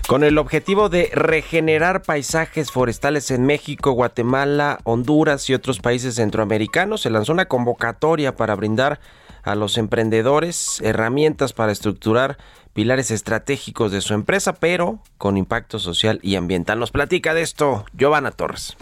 Con 0.08 0.24
el 0.24 0.38
objetivo 0.38 0.88
de 0.88 1.10
regenerar 1.12 2.00
paisajes 2.00 2.72
forestales 2.72 3.30
en 3.30 3.44
México, 3.44 3.92
Guatemala, 3.92 4.78
Honduras 4.84 5.50
y 5.50 5.54
otros 5.54 5.80
países 5.80 6.14
centroamericanos, 6.14 7.02
se 7.02 7.10
lanzó 7.10 7.34
una 7.34 7.44
convocatoria 7.44 8.34
para 8.34 8.54
brindar 8.54 9.00
a 9.42 9.54
los 9.54 9.76
emprendedores 9.76 10.80
herramientas 10.80 11.52
para 11.52 11.72
estructurar 11.72 12.38
pilares 12.72 13.10
estratégicos 13.10 13.92
de 13.92 14.00
su 14.00 14.14
empresa, 14.14 14.54
pero 14.54 15.02
con 15.18 15.36
impacto 15.36 15.78
social 15.78 16.20
y 16.22 16.36
ambiental. 16.36 16.78
Nos 16.78 16.90
platica 16.90 17.34
de 17.34 17.42
esto 17.42 17.84
Giovanna 17.92 18.30
Torres. 18.30 18.78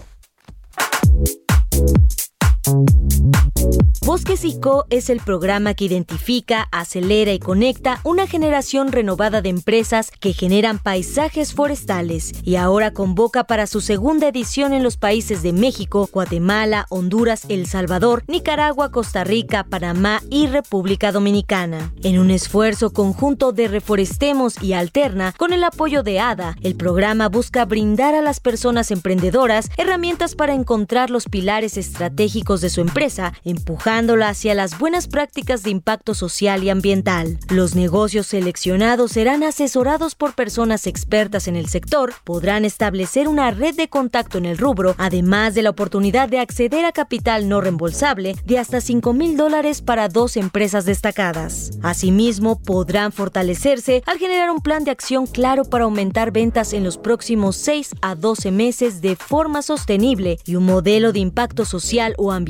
Bosques 4.04 4.44
ICO 4.44 4.86
es 4.90 5.10
el 5.10 5.20
programa 5.20 5.74
que 5.74 5.84
identifica, 5.84 6.68
acelera 6.72 7.32
y 7.32 7.38
conecta 7.38 8.00
una 8.02 8.26
generación 8.26 8.92
renovada 8.92 9.42
de 9.42 9.48
empresas 9.48 10.10
que 10.10 10.32
generan 10.32 10.78
paisajes 10.78 11.54
forestales 11.54 12.32
y 12.42 12.56
ahora 12.56 12.92
convoca 12.92 13.44
para 13.44 13.66
su 13.66 13.80
segunda 13.80 14.28
edición 14.28 14.72
en 14.72 14.82
los 14.82 14.96
países 14.96 15.42
de 15.42 15.52
México, 15.52 16.08
Guatemala, 16.12 16.86
Honduras, 16.88 17.46
El 17.48 17.66
Salvador, 17.66 18.24
Nicaragua, 18.26 18.90
Costa 18.90 19.24
Rica, 19.24 19.64
Panamá 19.64 20.22
y 20.30 20.46
República 20.46 21.12
Dominicana. 21.12 21.92
En 22.02 22.18
un 22.18 22.30
esfuerzo 22.30 22.92
conjunto 22.92 23.52
de 23.52 23.68
Reforestemos 23.68 24.62
y 24.62 24.72
Alterna, 24.72 25.34
con 25.36 25.52
el 25.52 25.64
apoyo 25.64 26.02
de 26.02 26.20
ADA, 26.20 26.56
el 26.62 26.76
programa 26.76 27.28
busca 27.28 27.64
brindar 27.64 28.14
a 28.14 28.22
las 28.22 28.40
personas 28.40 28.90
emprendedoras 28.90 29.68
herramientas 29.76 30.34
para 30.34 30.54
encontrar 30.54 31.10
los 31.10 31.24
pilares 31.24 31.76
estratégicos 31.76 32.55
de 32.60 32.70
su 32.70 32.80
empresa, 32.80 33.32
empujando 33.44 34.16
hacia 34.24 34.54
las 34.54 34.78
buenas 34.78 35.08
prácticas 35.08 35.62
de 35.62 35.70
impacto 35.70 36.14
social 36.14 36.62
y 36.62 36.70
ambiental. 36.70 37.38
Los 37.48 37.74
negocios 37.74 38.28
seleccionados 38.28 39.12
serán 39.12 39.42
asesorados 39.42 40.14
por 40.14 40.34
personas 40.34 40.86
expertas 40.86 41.48
en 41.48 41.56
el 41.56 41.68
sector, 41.68 42.14
podrán 42.24 42.64
establecer 42.64 43.28
una 43.28 43.50
red 43.50 43.74
de 43.74 43.88
contacto 43.88 44.38
en 44.38 44.46
el 44.46 44.58
rubro, 44.58 44.94
además 44.98 45.54
de 45.54 45.62
la 45.62 45.70
oportunidad 45.70 46.28
de 46.28 46.38
acceder 46.38 46.84
a 46.84 46.92
capital 46.92 47.48
no 47.48 47.60
reembolsable 47.60 48.36
de 48.44 48.58
hasta 48.58 48.80
5 48.80 49.12
mil 49.12 49.36
dólares 49.36 49.82
para 49.82 50.08
dos 50.08 50.36
empresas 50.36 50.84
destacadas. 50.84 51.72
Asimismo, 51.82 52.60
podrán 52.60 53.12
fortalecerse 53.12 54.02
al 54.06 54.18
generar 54.18 54.50
un 54.50 54.60
plan 54.60 54.84
de 54.84 54.90
acción 54.90 55.26
claro 55.26 55.64
para 55.64 55.84
aumentar 55.84 56.32
ventas 56.32 56.72
en 56.72 56.84
los 56.84 56.98
próximos 56.98 57.56
6 57.56 57.96
a 58.02 58.14
12 58.14 58.50
meses 58.50 59.00
de 59.00 59.16
forma 59.16 59.62
sostenible 59.62 60.38
y 60.44 60.56
un 60.56 60.64
modelo 60.64 61.12
de 61.12 61.20
impacto 61.20 61.64
social 61.64 62.14
o 62.18 62.32
ambiental, 62.32 62.45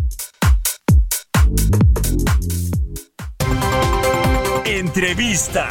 Entrevista. 4.63 5.67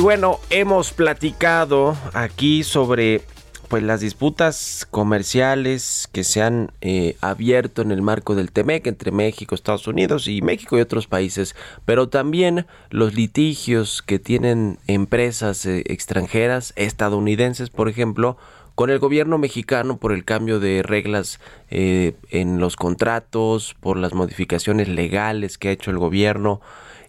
Bueno, 0.00 0.40
hemos 0.48 0.92
platicado 0.92 1.96
aquí 2.14 2.64
sobre 2.64 3.22
pues 3.68 3.82
las 3.82 4.00
disputas 4.00 4.86
comerciales 4.90 6.08
que 6.10 6.24
se 6.24 6.42
han 6.42 6.72
eh, 6.80 7.16
abierto 7.20 7.82
en 7.82 7.92
el 7.92 8.02
marco 8.02 8.34
del 8.34 8.50
TEMEC 8.50 8.86
entre 8.86 9.12
México, 9.12 9.54
Estados 9.54 9.86
Unidos 9.86 10.26
y 10.26 10.42
México 10.42 10.76
y 10.76 10.80
otros 10.80 11.06
países, 11.06 11.54
pero 11.84 12.08
también 12.08 12.66
los 12.88 13.14
litigios 13.14 14.02
que 14.02 14.18
tienen 14.18 14.78
empresas 14.86 15.66
eh, 15.66 15.84
extranjeras, 15.86 16.72
estadounidenses, 16.76 17.70
por 17.70 17.88
ejemplo, 17.88 18.38
con 18.74 18.90
el 18.90 18.98
gobierno 18.98 19.38
mexicano 19.38 19.98
por 19.98 20.12
el 20.12 20.24
cambio 20.24 20.58
de 20.58 20.82
reglas 20.82 21.40
eh, 21.70 22.14
en 22.30 22.58
los 22.58 22.74
contratos, 22.74 23.76
por 23.80 23.98
las 23.98 24.14
modificaciones 24.14 24.88
legales 24.88 25.58
que 25.58 25.68
ha 25.68 25.72
hecho 25.72 25.90
el 25.90 25.98
gobierno 25.98 26.60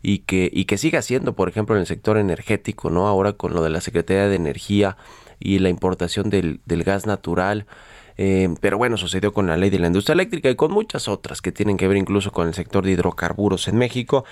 y 0.02 0.20
que, 0.20 0.50
y 0.52 0.66
que 0.66 0.78
siga 0.78 1.00
haciendo, 1.00 1.34
por 1.34 1.50
ejemplo, 1.50 1.76
en 1.76 1.82
el 1.82 1.88
sector 1.88 2.18
energético, 2.18 2.90
¿no? 2.90 3.08
Ahora 3.08 3.34
con 3.34 3.54
lo 3.54 3.64
de 3.64 3.70
la 3.70 3.82
Secretaría 3.82 4.28
de 4.28 4.36
Energía 4.36 4.98
y 5.40 5.60
la 5.60 5.70
importación 5.70 6.30
del, 6.30 6.60
del 6.66 6.84
gas 6.84 7.06
natural. 7.06 7.66
Eh, 8.18 8.54
pero 8.60 8.78
bueno, 8.78 8.98
sucedió 8.98 9.34
con 9.34 9.48
la 9.48 9.58
ley 9.58 9.70
de 9.70 9.80
la 9.80 9.88
industria 9.88 10.14
eléctrica 10.14 10.50
y 10.50 10.56
con 10.56 10.72
muchas 10.72 11.08
otras 11.08 11.42
que 11.42 11.52
tienen 11.52 11.78
que 11.78 11.88
ver 11.88 11.98
incluso 11.98 12.32
con 12.32 12.48
el 12.48 12.54
sector 12.54 12.86
de 12.86 12.92
hidrocarburos 12.92 13.68
en 13.68 13.78
México. 13.78 14.26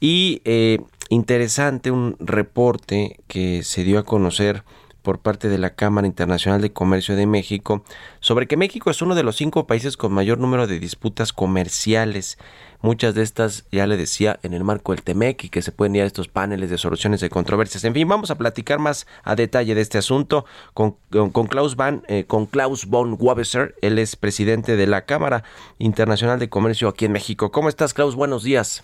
Y 0.00 0.42
eh, 0.44 0.80
interesante 1.08 1.90
un 1.90 2.16
reporte 2.18 3.20
que 3.28 3.62
se 3.62 3.84
dio 3.84 3.98
a 3.98 4.02
conocer 4.02 4.64
por 5.02 5.18
parte 5.18 5.48
de 5.48 5.58
la 5.58 5.74
Cámara 5.74 6.06
Internacional 6.06 6.60
de 6.60 6.72
Comercio 6.72 7.16
de 7.16 7.26
México 7.26 7.84
sobre 8.20 8.46
que 8.46 8.56
México 8.56 8.90
es 8.90 9.02
uno 9.02 9.14
de 9.14 9.22
los 9.22 9.36
cinco 9.36 9.66
países 9.66 9.96
con 9.96 10.12
mayor 10.12 10.38
número 10.38 10.66
de 10.66 10.78
disputas 10.78 11.32
comerciales. 11.32 12.38
Muchas 12.80 13.14
de 13.14 13.22
estas, 13.22 13.64
ya 13.70 13.86
le 13.86 13.96
decía, 13.96 14.40
en 14.42 14.54
el 14.54 14.64
marco 14.64 14.92
del 14.92 15.02
TEMEC 15.02 15.44
y 15.44 15.48
que 15.50 15.62
se 15.62 15.70
pueden 15.70 15.94
ir 15.94 16.02
a 16.02 16.06
estos 16.06 16.26
paneles 16.26 16.68
de 16.68 16.78
soluciones 16.78 17.20
de 17.20 17.30
controversias. 17.30 17.84
En 17.84 17.94
fin, 17.94 18.08
vamos 18.08 18.32
a 18.32 18.38
platicar 18.38 18.80
más 18.80 19.06
a 19.22 19.36
detalle 19.36 19.76
de 19.76 19.80
este 19.80 19.98
asunto 19.98 20.46
con, 20.74 20.96
con, 21.10 21.46
Klaus, 21.46 21.76
Van, 21.76 22.02
eh, 22.08 22.24
con 22.26 22.46
Klaus 22.46 22.86
von 22.86 23.16
Wabeser. 23.18 23.76
Él 23.82 24.00
es 24.00 24.16
presidente 24.16 24.76
de 24.76 24.86
la 24.88 25.04
Cámara 25.04 25.44
Internacional 25.78 26.40
de 26.40 26.48
Comercio 26.48 26.88
aquí 26.88 27.04
en 27.04 27.12
México. 27.12 27.52
¿Cómo 27.52 27.68
estás, 27.68 27.94
Klaus? 27.94 28.16
Buenos 28.16 28.42
días. 28.42 28.82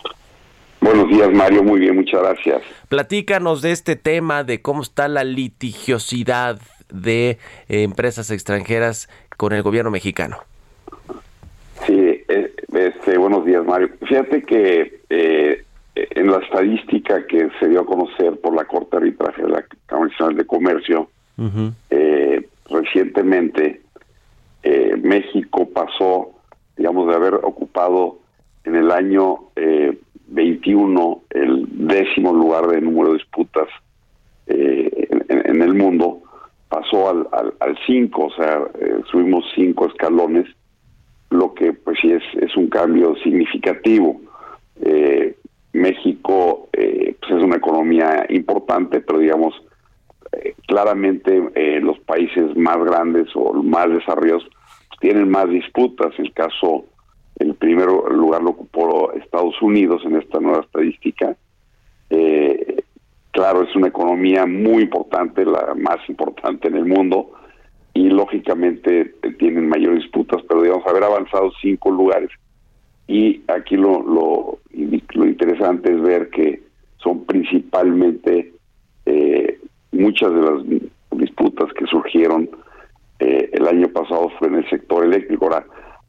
Buenos 0.81 1.09
días, 1.09 1.31
Mario. 1.33 1.63
Muy 1.63 1.81
bien, 1.81 1.97
muchas 1.97 2.23
gracias. 2.23 2.63
Platícanos 2.89 3.63
de 3.63 3.73
este 3.73 3.97
tema, 3.97 4.45
de 4.45 4.63
cómo 4.63 4.83
está 4.83 5.09
la 5.09 5.25
litigiosidad 5.25 6.61
de 6.93 7.39
eh, 7.69 7.83
empresas 7.83 8.31
extranjeras 8.31 9.09
con 9.37 9.53
el 9.53 9.63
gobierno 9.63 9.91
mexicano. 9.91 10.39
Sí, 11.87 12.23
eh, 12.29 12.55
este, 12.73 13.19
buenos 13.19 13.45
días, 13.45 13.65
Mario. 13.65 13.91
Fíjate 14.07 14.43
que 14.43 15.01
eh, 15.11 15.65
en 15.95 16.31
la 16.31 16.39
estadística 16.39 17.27
que 17.27 17.51
se 17.59 17.69
dio 17.69 17.81
a 17.81 17.87
conocer 17.87 18.39
por 18.41 18.55
la 18.55 18.65
Corte 18.65 18.91
de 18.93 18.97
Arbitraje 18.99 19.43
de 19.43 19.49
la 19.49 19.65
Cámara 19.87 20.11
Nacional 20.11 20.37
de 20.37 20.47
Comercio, 20.47 21.11
recientemente 22.71 23.81
México 25.03 25.69
pasó, 25.73 26.31
digamos, 26.77 27.09
de 27.09 27.15
haber 27.15 27.35
ocupado 27.35 28.19
en 28.65 28.77
el 28.77 28.91
año 28.91 29.39
21 30.69 31.23
el 31.31 31.67
décimo 31.87 32.33
lugar 32.33 32.67
de 32.67 32.81
número 32.81 33.13
de 33.13 33.19
disputas 33.19 33.69
eh, 34.47 35.09
en, 35.29 35.63
el 35.63 35.75
mundo, 35.75 36.23
pasó 36.69 37.09
al 37.09 37.79
5, 37.87 38.23
al, 38.23 38.29
o 38.29 38.35
sea, 38.35 38.61
eh, 38.81 39.01
subimos 39.11 39.45
cinco 39.55 39.87
escalones, 39.87 40.47
lo 41.31 41.55
que 41.55 41.73
pues 41.73 41.99
sí 42.01 42.13
es, 42.13 42.23
es 42.43 42.57
un 42.57 42.69
cambio 42.69 43.15
significativo. 43.17 44.21
Eh, 44.81 45.37
México 45.73 46.69
pues 46.73 47.31
es 47.31 47.43
una 47.43 47.57
economía 47.57 48.25
importante, 48.31 49.01
pero 49.01 49.19
digamos, 49.19 49.55
claramente 50.67 51.81
los 51.81 51.99
países 52.01 52.57
más 52.57 52.79
grandes 52.79 53.29
o 53.35 53.53
más 53.63 53.91
desarrollados 53.91 54.49
tienen 55.01 55.29
más 55.29 55.49
disputas. 55.51 56.13
El 56.19 56.33
caso 56.33 56.87
el 57.39 57.55
primer 57.55 57.87
lugar 57.89 58.43
lo 58.43 58.51
ocupó 58.51 59.13
Estados 59.13 59.61
Unidos 59.63 60.03
en 60.05 60.17
esta 60.17 60.41
nueva 60.41 60.61
estadística. 60.61 61.37
Eh, 62.11 62.83
claro, 63.31 63.63
es 63.63 63.75
una 63.77 63.89
economía 63.89 64.45
muy 64.47 64.83
importante, 64.83 65.45
la 65.45 65.75
más 65.77 65.99
importante 66.09 66.69
en 66.69 66.77
el 66.77 66.87
mundo, 66.87 67.31
y 67.95 68.09
lógicamente 68.09 69.15
eh, 69.23 69.33
tienen 69.39 69.69
mayores 69.69 70.03
disputas, 70.03 70.43
pero 70.49 70.63
digamos, 70.63 70.87
haber 70.87 71.05
avanzado 71.05 71.53
cinco 71.61 71.91
lugares. 71.91 72.31
Y 73.07 73.43
aquí 73.49 73.77
lo, 73.77 74.03
lo, 74.03 74.59
interesante 75.25 75.93
es 75.93 76.01
ver 76.03 76.29
que 76.31 76.63
son 76.99 77.25
principalmente 77.25 78.53
eh, 79.07 79.59
muchas 79.93 80.33
de 80.33 80.43
las 80.43 80.63
disputas 81.13 81.73
que 81.73 81.87
surgieron 81.87 82.51
el 83.21 83.67
año 83.67 83.89
pasado 83.89 84.31
fue 84.39 84.47
en 84.47 84.57
el 84.57 84.71
sector 84.71 85.05
eléctrico. 85.05 85.47
Ahora, 85.47 85.67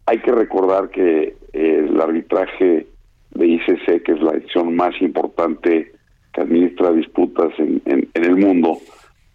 hay 0.10 0.18
que 0.22 0.32
recordar 0.32 0.90
que 0.90 1.36
eh, 1.54 1.86
el 1.88 2.02
arbitraje 2.02 2.88
de 3.30 3.48
ICC, 3.48 4.02
que 4.04 4.14
es 4.14 4.22
la 4.22 4.32
edición 4.32 4.76
más 4.76 5.00
importante 5.02 5.92
que 6.34 6.42
administra 6.42 6.92
disputas 6.94 7.52
en, 7.60 8.10
el 8.16 8.36
mundo, 8.36 8.80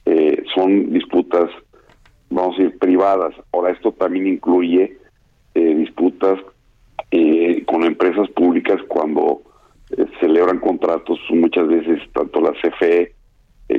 eh, 0.04 0.42
son 0.52 0.92
disputas, 0.92 1.48
vamos 2.28 2.58
a 2.58 2.62
decir, 2.62 2.78
privadas. 2.80 3.36
Ahora, 3.52 3.70
esto 3.70 3.92
también 3.92 4.26
incluye 4.26 4.98
eh, 5.54 5.74
disputas 5.76 6.40
con 7.66 7.84
empresas 7.84 8.28
públicas 8.30 8.80
cuando 8.88 9.42
celebran 10.18 10.58
contratos, 10.58 11.20
muchas 11.30 11.68
veces 11.68 12.00
tanto 12.12 12.40
la 12.40 12.52
CFE 12.60 13.12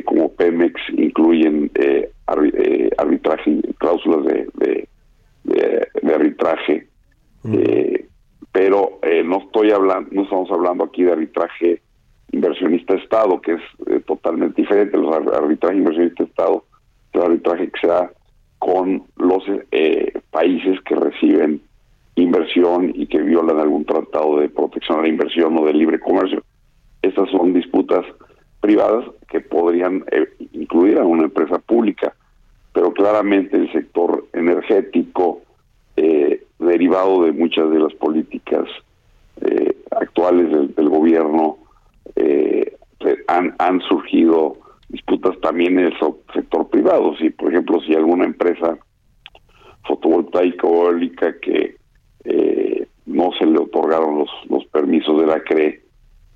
como 0.06 0.32
Pemex 0.34 0.80
incluyen 0.96 1.70
arbitraje, 2.98 3.60
cláusulas 3.78 4.24
de, 4.24 4.88
arbitraje, 6.16 6.88
eh, 7.52 8.08
pero 8.52 9.00
eh, 9.04 9.24
no 9.24 9.40
estoy 9.40 9.72
hablando, 9.72 10.10
no 10.12 10.24
estamos 10.24 10.50
hablando 10.52 10.86
aquí 10.86 11.04
de 11.04 11.12
arbitraje 11.12 11.82
inversionista-estado, 12.32 13.42
que 13.42 13.54
es 13.54 13.62
eh, 13.88 14.02
totalmente 14.06 14.62
diferente. 14.62 14.98
Los 14.98 15.16
arbitraje 15.16 15.78
inversionista-estado 15.78 16.66
es 17.12 17.16
el 17.16 17.22
arbitraje 17.22 17.70
que 17.70 17.80
se 17.80 17.88
da 17.88 18.12
con 18.60 19.04
los 19.18 19.44
países 20.32 20.80
que 20.82 20.96
reciben 20.96 21.62
inversión 22.16 22.92
y 22.96 23.06
que 23.08 23.22
violan 23.22 23.60
algún 23.60 23.86
tratado 23.86 24.40
de 24.40 24.50
protección 24.50 25.00
a 25.00 25.02
la 25.04 25.10
inversión 25.10 25.58
o 25.58 25.66
de 25.66 25.74
libre 25.74 26.00
comercio. 26.00 26.42
Estas 27.02 27.30
son 27.30 27.54
disputas 27.54 28.06
privadas 28.62 29.06
que 29.28 29.42
podrían 29.42 30.04
incluir 30.54 30.98
a 30.98 31.04
una 31.04 31.26
empresa 31.26 31.60
pública 31.60 32.16
pero 32.76 32.92
claramente 32.92 33.56
el 33.56 33.72
sector 33.72 34.26
energético, 34.34 35.42
eh, 35.96 36.44
derivado 36.60 37.24
de 37.24 37.32
muchas 37.32 37.72
de 37.72 37.80
las 37.80 37.94
políticas 37.94 38.66
eh, 39.40 39.78
actuales 39.92 40.52
del, 40.76 40.90
gobierno, 40.90 41.58
eh, 42.18 42.76
han, 43.30 43.56
han 43.60 43.80
surgido 43.80 44.58
disputas 44.90 45.40
también 45.40 45.80
en 45.80 45.86
el 45.86 45.94
sector 46.34 46.68
privado. 46.68 47.16
Si, 47.16 47.30
por 47.30 47.54
ejemplo, 47.54 47.80
si 47.80 47.96
alguna 47.96 48.26
empresa 48.26 48.78
fotovoltaica 49.88 50.68
o 50.68 50.88
eólica 50.88 51.40
que 51.40 51.78
no 53.06 53.32
se 53.40 53.46
le 53.46 53.60
otorgaron 53.60 54.20
los, 54.20 54.30
los 54.50 54.66
permisos 54.66 55.22
de 55.22 55.28
la 55.28 55.40
CRE, 55.42 55.82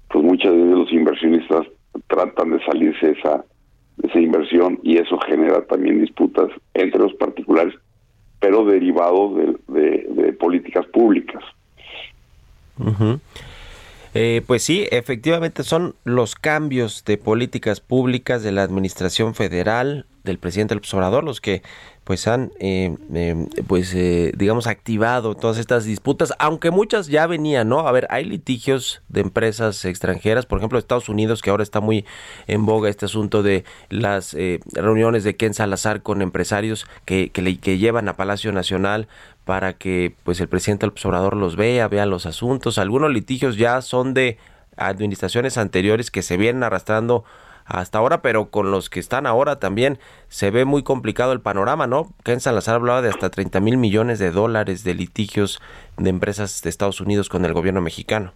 pues 0.09 0.23
muchas 0.23 0.53
veces 0.53 0.69
los 0.69 0.93
inversionistas 0.93 1.67
tratan 2.07 2.51
de 2.51 2.63
salirse 2.63 3.07
de 3.07 3.19
esa 3.19 3.43
esa 4.03 4.19
inversión 4.19 4.79
y 4.83 4.97
eso 4.97 5.17
genera 5.19 5.65
también 5.65 6.01
disputas 6.01 6.49
entre 6.73 6.99
los 6.99 7.13
particulares, 7.15 7.73
pero 8.39 8.65
derivados 8.65 9.37
de, 9.67 10.33
políticas 10.39 10.85
públicas. 10.87 11.43
Eh, 14.13 14.41
pues 14.47 14.63
sí, 14.63 14.87
efectivamente 14.91 15.63
son 15.63 15.95
los 16.03 16.35
cambios 16.35 17.03
de 17.05 17.17
políticas 17.17 17.79
públicas 17.79 18.41
de 18.41 18.51
la 18.51 18.63
administración 18.63 19.35
federal 19.35 20.07
del 20.23 20.39
presidente 20.39 20.73
del 20.73 20.79
observador 20.79 21.23
los 21.23 21.39
que 21.39 21.61
pues 22.03 22.27
han 22.27 22.51
eh, 22.59 22.95
eh, 23.13 23.45
pues 23.67 23.95
digamos 24.37 24.67
activado 24.67 25.33
todas 25.33 25.57
estas 25.57 25.85
disputas 25.85 26.33
aunque 26.39 26.71
muchas 26.71 27.07
ya 27.07 27.25
venían 27.25 27.69
no 27.69 27.87
a 27.87 27.91
ver 27.91 28.05
hay 28.09 28.25
litigios 28.25 29.01
de 29.07 29.21
empresas 29.21 29.85
extranjeras 29.85 30.45
por 30.45 30.57
ejemplo 30.57 30.77
Estados 30.77 31.07
Unidos 31.07 31.41
que 31.41 31.51
ahora 31.51 31.63
está 31.63 31.79
muy 31.79 32.05
en 32.47 32.65
boga 32.65 32.89
este 32.89 33.05
asunto 33.05 33.43
de 33.43 33.63
las 33.89 34.35
reuniones 34.73 35.23
de 35.23 35.37
Ken 35.37 35.53
Salazar 35.53 36.01
con 36.01 36.21
empresarios 36.21 36.85
que, 37.05 37.29
que, 37.29 37.41
le, 37.41 37.57
que 37.57 37.77
llevan 37.77 38.09
a 38.09 38.17
Palacio 38.17 38.51
Nacional 38.51 39.07
para 39.49 39.73
que 39.73 40.13
pues 40.25 40.39
el 40.41 40.47
presidente 40.47 40.81
del 40.81 40.91
observador 40.91 41.35
los 41.35 41.55
vea, 41.55 41.87
vea 41.87 42.05
los 42.05 42.27
asuntos. 42.27 42.77
Algunos 42.77 43.11
litigios 43.11 43.57
ya 43.57 43.81
son 43.81 44.13
de 44.13 44.37
administraciones 44.77 45.57
anteriores 45.57 46.11
que 46.11 46.21
se 46.21 46.37
vienen 46.37 46.61
arrastrando 46.61 47.23
hasta 47.65 47.97
ahora, 47.97 48.21
pero 48.21 48.51
con 48.51 48.69
los 48.69 48.91
que 48.91 48.99
están 48.99 49.25
ahora 49.25 49.57
también 49.57 49.97
se 50.27 50.51
ve 50.51 50.65
muy 50.65 50.83
complicado 50.83 51.33
el 51.33 51.41
panorama, 51.41 51.87
¿no? 51.87 52.09
Ken 52.23 52.41
Salazar 52.41 52.75
hablaba 52.75 53.01
de 53.01 53.09
hasta 53.09 53.31
30 53.31 53.59
mil 53.59 53.77
millones 53.77 54.19
de 54.19 54.29
dólares 54.29 54.83
de 54.83 54.93
litigios 54.93 55.59
de 55.97 56.11
empresas 56.11 56.61
de 56.61 56.69
Estados 56.69 57.01
Unidos 57.01 57.27
con 57.27 57.43
el 57.43 57.53
gobierno 57.53 57.81
mexicano. 57.81 58.33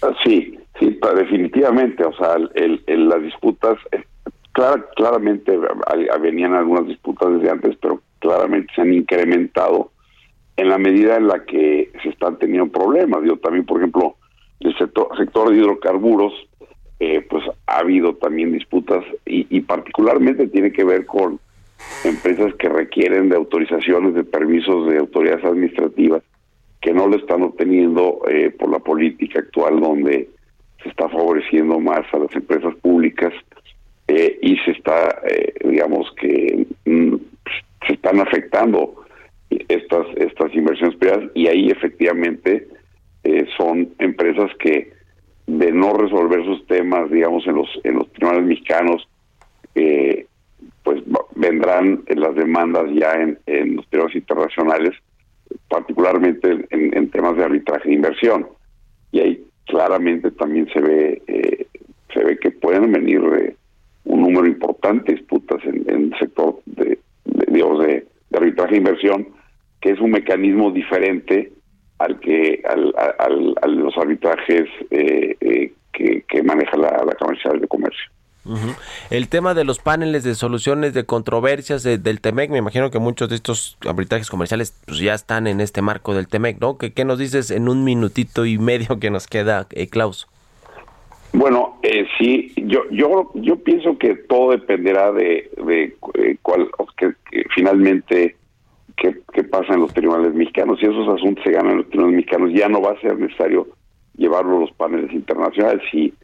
Ah, 0.00 0.14
sí, 0.24 0.58
sí, 0.80 0.98
definitivamente, 1.14 2.06
o 2.06 2.16
sea, 2.16 2.36
el, 2.54 2.82
las 2.86 3.22
disputas, 3.22 3.76
eh, 3.90 4.02
claramente 4.96 5.58
venían 6.22 6.54
algunas 6.54 6.86
disputas 6.86 7.34
desde 7.34 7.50
antes, 7.50 7.76
pero 7.82 8.00
claramente 8.18 8.72
se 8.74 8.80
han 8.80 8.94
incrementado 8.94 9.92
en 10.56 10.68
la 10.68 10.78
medida 10.78 11.16
en 11.16 11.28
la 11.28 11.44
que 11.44 11.90
se 12.02 12.10
están 12.10 12.38
teniendo 12.38 12.70
problemas. 12.70 13.22
Yo 13.24 13.36
también, 13.38 13.64
por 13.64 13.78
ejemplo, 13.78 14.16
el 14.60 14.76
sector, 14.76 15.08
sector 15.16 15.50
de 15.50 15.56
hidrocarburos, 15.56 16.32
eh, 17.00 17.20
pues 17.28 17.42
ha 17.66 17.78
habido 17.78 18.14
también 18.14 18.52
disputas 18.52 19.04
y, 19.26 19.60
particularmente 19.62 20.46
tiene 20.46 20.72
que 20.72 20.84
ver 20.84 21.04
con 21.06 21.40
empresas 22.04 22.54
que 22.54 22.68
requieren 22.68 23.28
de 23.28 23.36
autorizaciones, 23.36 24.14
de 24.14 24.22
permisos 24.22 24.88
de 24.88 24.98
autoridades 24.98 25.44
administrativas, 25.44 26.22
que 26.80 26.92
no 26.92 27.08
lo 27.08 27.16
están 27.16 27.42
obteniendo 27.42 28.20
eh, 28.28 28.50
por 28.50 28.70
la 28.70 28.78
política 28.78 29.40
actual 29.40 29.80
donde 29.80 30.28
se 30.82 30.88
está 30.88 31.08
favoreciendo 31.08 31.80
más 31.80 32.02
a 32.12 32.18
las 32.18 32.34
empresas 32.34 32.74
públicas 32.76 33.32
eh, 34.08 34.38
y 34.42 34.56
se 34.58 34.72
está, 34.72 35.22
eh, 35.28 35.54
digamos 35.64 36.12
que 36.20 36.66
mm, 36.84 37.14
se 37.86 37.94
están 37.94 38.20
afectando 38.20 39.01
estas 39.68 40.06
estas 40.16 40.54
inversiones 40.54 40.96
privadas 40.96 41.30
y 41.34 41.46
ahí 41.46 41.70
efectivamente 41.70 42.68
son 43.56 43.90
empresas 43.98 44.50
que 44.58 44.92
de 45.46 45.70
no 45.70 45.92
resolver 45.92 46.44
sus 46.44 46.66
temas, 46.66 47.10
digamos, 47.10 47.46
en 47.46 47.54
los 47.54 47.68
en 47.84 47.94
los 47.94 48.12
tribunales 48.12 48.46
mexicanos, 48.46 49.08
pues 50.82 51.02
vendrán 51.36 52.02
las 52.08 52.34
demandas 52.34 52.84
ya 52.94 53.12
en, 53.14 53.38
en 53.46 53.76
los 53.76 53.86
tribunales 53.88 54.16
internacionales 54.16 54.92
particularmente 55.68 56.66
en, 56.70 57.10
temas 57.10 57.36
de 57.36 57.44
arbitraje 57.44 57.88
de 57.88 57.94
inversión. 57.94 58.46
Y 59.10 59.20
ahí 59.20 59.44
claramente 59.66 60.30
también 60.32 60.68
se 60.72 60.80
ve 60.80 61.22
eh, 61.26 61.66
se 62.12 62.24
ve 62.24 62.38
que 62.38 62.50
pueden 62.50 62.92
venir 62.92 63.20
eh, 63.38 63.56
un 64.04 64.22
número 64.22 64.46
importante 64.46 65.12
de 65.12 65.18
disputas 65.18 65.64
en, 65.64 65.84
el 65.88 66.18
sector 66.18 66.60
de, 66.66 66.98
de, 67.24 68.06
arbitraje 68.34 68.72
de 68.72 68.78
inversión, 68.78 69.28
que 69.82 69.90
es 69.90 70.00
un 70.00 70.12
mecanismo 70.12 70.70
diferente 70.70 71.52
al 71.98 72.18
que 72.20 72.62
al, 72.66 72.94
al, 73.18 73.76
los 73.76 73.96
arbitrajes 73.98 74.64
eh, 74.90 75.72
que, 75.92 76.24
que 76.26 76.42
maneja 76.42 76.76
la, 76.76 77.04
la 77.04 77.14
Comercial 77.14 77.60
de 77.60 77.68
Comercio. 77.68 78.10
El 79.10 79.28
tema 79.28 79.54
de 79.54 79.64
los 79.64 79.78
paneles 79.78 80.24
de 80.24 80.34
soluciones 80.34 80.94
de 80.94 81.04
controversias 81.04 81.84
del 81.84 82.20
TEMEC, 82.20 82.50
me 82.50 82.58
imagino 82.58 82.90
que 82.90 82.98
muchos 82.98 83.28
de 83.28 83.36
estos 83.36 83.78
arbitrajes 83.86 84.30
comerciales 84.30 84.76
pues, 84.86 84.98
ya 84.98 85.14
están 85.14 85.46
en 85.46 85.60
este 85.60 85.80
marco 85.80 86.12
del 86.12 86.26
TEMEC, 86.26 86.60
¿no? 86.60 86.76
¿Qué, 86.76 86.92
¿Qué, 86.92 87.04
nos 87.04 87.18
dices 87.18 87.52
en 87.52 87.68
un 87.68 87.84
minutito 87.84 88.44
y 88.44 88.58
medio 88.58 88.98
que 88.98 89.10
nos 89.10 89.28
queda, 89.28 89.68
eh, 89.70 89.86
Klaus? 89.86 90.26
Bueno, 91.32 91.78
eh, 91.82 92.06
sí, 92.18 92.52
yo 92.56 92.82
yo 92.90 93.30
yo 93.34 93.56
pienso 93.56 93.96
que 93.96 94.16
todo 94.16 94.50
dependerá 94.50 95.12
de, 95.12 95.50
de 95.64 95.96
eh, 96.14 96.36
cuál, 96.42 96.68
que, 96.96 97.14
finalmente 97.54 98.36
qué, 99.02 99.18
qué 99.32 99.42
pasa 99.42 99.74
en 99.74 99.80
los 99.80 99.92
tribunales 99.92 100.32
mexicanos. 100.32 100.78
Si 100.78 100.86
esos 100.86 101.08
asuntos 101.08 101.42
se 101.44 101.50
ganan 101.50 101.72
en 101.72 101.78
los 101.78 101.88
tribunales 101.88 102.16
mexicanos, 102.16 102.52
ya 102.54 102.68
no 102.68 102.80
va 102.80 102.92
a 102.92 103.00
ser 103.00 103.18
necesario 103.18 103.66
llevarlo 104.16 104.58
a 104.58 104.60
los 104.60 104.72
paneles 104.72 105.12
internacionales. 105.12 105.82
Si 105.90 106.14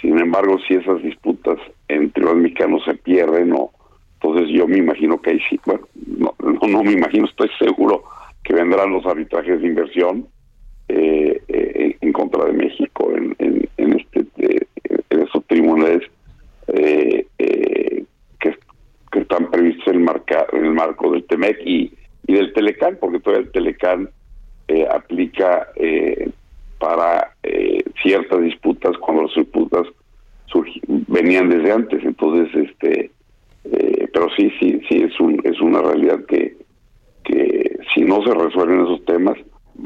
sin 0.00 0.18
embargo, 0.18 0.56
si 0.66 0.74
esas 0.74 1.02
disputas 1.02 1.58
entre 1.88 2.24
los 2.24 2.36
mexicanos 2.36 2.82
se 2.84 2.94
pierden, 2.94 3.52
o, 3.52 3.70
entonces 4.14 4.48
yo 4.56 4.66
me 4.66 4.78
imagino 4.78 5.20
que 5.20 5.30
ahí 5.30 5.40
sí, 5.50 5.60
bueno, 5.66 5.86
no, 6.06 6.34
no, 6.68 6.82
me 6.82 6.92
imagino, 6.92 7.26
estoy 7.26 7.50
seguro 7.58 8.04
que 8.44 8.54
vendrán 8.54 8.92
los 8.92 9.04
arbitrajes 9.04 9.60
de 9.60 9.66
inversión 9.66 10.26
eh, 10.88 11.42
eh, 11.48 11.96
en 12.00 12.12
contra 12.12 12.46
de 12.46 12.52
México 12.52 13.12
en, 13.14 13.36
en, 13.38 14.00
este 14.00 14.26
en 15.10 15.20
esos 15.20 15.44
tribunales 15.46 16.02
eh, 16.68 17.26
que, 17.36 18.56
que, 19.12 19.20
están 19.20 19.50
previstos 19.50 19.86
en 19.88 19.96
el, 19.96 20.00
marca, 20.00 20.46
en 20.52 20.64
el 20.64 20.72
marco 20.72 21.12
del 21.12 21.24
TEMEC 21.24 21.58
y, 21.66 21.92
y 22.30 22.34
del 22.34 22.52
Telecán, 22.52 22.96
porque 23.00 23.20
todavía 23.20 23.46
el 23.46 23.52
Telecán 23.52 24.08
aplica 24.92 25.66
para 26.78 27.34
eh, 27.42 27.84
ciertas 28.02 28.40
disputas 28.42 28.96
cuando 28.98 29.24
las 29.24 29.34
disputas 29.34 29.86
venían 31.06 31.48
desde 31.48 31.70
antes. 31.70 32.02
Entonces 32.04 32.48
este 32.54 33.10
eh, 33.64 34.08
pero 34.12 34.28
sí 34.36 34.50
sí 34.58 34.80
sí 34.88 35.02
es 35.02 35.20
un 35.20 35.40
es 35.44 35.60
una 35.60 35.82
realidad 35.82 36.24
que 36.26 36.56
que 37.24 37.78
si 37.94 38.00
no 38.00 38.22
se 38.22 38.32
resuelven 38.32 38.80
esos 38.80 39.04
temas 39.04 39.36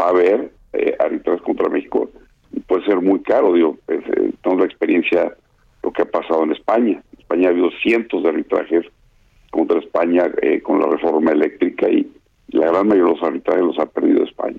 va 0.00 0.06
a 0.06 0.10
haber 0.10 0.52
eh, 0.72 0.96
contra 1.44 1.68
México 1.68 2.10
y 2.52 2.60
puede 2.60 2.84
ser 2.84 3.00
muy 3.00 3.20
caro 3.22 3.52
digo 3.52 3.76
pues, 3.86 4.00
eh, 4.16 4.32
la 4.44 4.64
experiencia 4.64 5.34
lo 5.82 5.92
que 5.92 6.02
ha 6.02 6.06
pasado 6.06 6.44
en 6.44 6.52
España. 6.52 7.02
En 7.12 7.20
España 7.20 7.48
ha 7.48 7.50
habido 7.50 7.70
cientos 7.82 8.22
de 8.22 8.28
arbitrajes 8.28 8.86
contra 9.50 9.80
España 9.80 10.30
eh, 10.40 10.60
con 10.62 10.80
la 10.80 10.86
reforma 10.86 11.32
eléctrica 11.32 11.88
y 11.90 12.10
la 12.54 12.68
gran 12.68 12.88
mayoría 12.88 13.12
de 13.12 13.18
los 13.18 13.22
arbitrajes 13.22 13.62
los 13.62 13.78
ha 13.78 13.86
perdido 13.86 14.24
España 14.24 14.58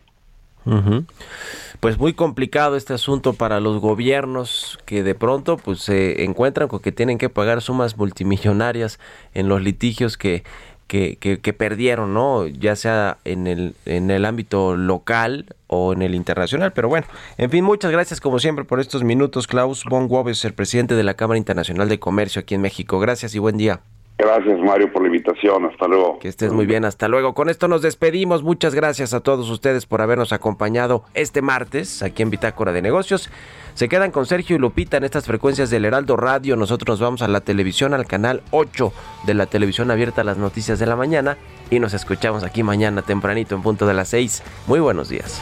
pues 1.80 2.00
muy 2.00 2.14
complicado 2.14 2.76
este 2.76 2.94
asunto 2.94 3.34
para 3.34 3.60
los 3.60 3.80
gobiernos 3.80 4.80
que 4.86 5.04
de 5.04 5.14
pronto 5.14 5.58
pues 5.58 5.80
se 5.80 6.24
encuentran 6.24 6.68
con 6.68 6.80
que 6.80 6.92
tienen 6.92 7.20
que 7.20 7.30
pagar 7.30 7.62
sumas 7.62 7.98
multimillonarias 7.98 9.00
en 9.36 9.48
los 9.48 9.62
litigios 9.62 10.18
que 10.18 10.44
que, 10.88 11.18
que, 11.18 11.54
perdieron, 11.54 12.14
¿no? 12.14 12.46
Ya 12.46 12.76
sea 12.76 13.18
en 13.26 13.48
el, 13.48 13.74
en 13.86 14.12
el 14.12 14.24
ámbito 14.24 14.78
local 14.78 15.48
o 15.66 15.94
en 15.94 16.04
el 16.04 16.14
internacional. 16.14 16.74
Pero 16.74 16.90
bueno, 16.90 17.08
en 17.40 17.50
fin, 17.50 17.64
muchas 17.64 17.92
gracias 17.92 18.22
como 18.22 18.38
siempre 18.38 18.66
por 18.66 18.80
estos 18.80 19.04
minutos. 19.04 19.48
Klaus 19.48 19.84
von 19.84 20.06
Wobes, 20.08 20.46
el 20.46 20.54
presidente 20.54 20.94
de 20.94 21.04
la 21.04 21.16
Cámara 21.16 21.40
Internacional 21.40 21.90
de 21.90 22.00
Comercio 22.00 22.42
aquí 22.42 22.54
en 22.54 22.62
México. 22.62 23.00
Gracias 23.00 23.34
y 23.34 23.40
buen 23.40 23.58
día. 23.58 23.82
Gracias 24.18 24.60
Mario 24.60 24.92
por 24.94 25.02
la 25.02 25.10
invitación, 25.10 25.66
hasta 25.66 25.88
luego. 25.88 26.20
Que 26.20 26.30
estés 26.30 26.54
muy 26.54 26.66
bien, 26.66 26.86
hasta 26.86 27.10
luego. 27.10 27.34
Con 27.34 27.50
esto 27.50 27.68
nos 27.68 27.82
despedimos, 27.82 28.44
muchas 28.44 28.74
gracias 28.74 29.14
a 29.14 29.20
todos 29.20 29.50
ustedes 29.50 29.86
por 29.86 30.02
habernos 30.02 30.32
acompañado 30.32 31.04
este 31.14 31.42
martes 31.42 32.02
aquí 32.02 32.24
en 32.24 32.30
Bitácora 32.30 32.72
de 32.72 32.82
Negocios. 32.82 33.30
Se 33.74 33.90
quedan 33.90 34.12
con 34.12 34.26
Sergio 34.26 34.56
y 34.56 34.60
Lupita 34.60 34.96
en 34.96 35.04
estas 35.04 35.26
frecuencias 35.26 35.70
del 35.70 35.84
Heraldo 35.84 36.16
Radio. 36.16 36.56
Nosotros 36.56 36.94
nos 36.94 37.02
vamos 37.02 37.22
a 37.24 37.28
la 37.28 37.42
televisión, 37.42 37.94
al 37.94 38.06
canal 38.06 38.42
8 38.52 38.94
de 39.26 39.34
la 39.34 39.48
televisión 39.48 39.92
abierta 39.92 40.22
a 40.22 40.24
las 40.24 40.38
noticias 40.38 40.80
de 40.80 40.86
la 40.86 40.96
mañana 40.96 41.38
y 41.70 41.80
nos 41.80 41.94
escuchamos 41.94 42.46
aquí 42.46 42.64
mañana 42.64 43.02
tempranito 43.02 43.54
en 43.54 43.64
punto 43.64 43.86
de 43.86 43.94
las 43.96 44.08
6. 44.08 44.44
Muy 44.68 44.80
buenos 44.80 45.10
días. 45.10 45.42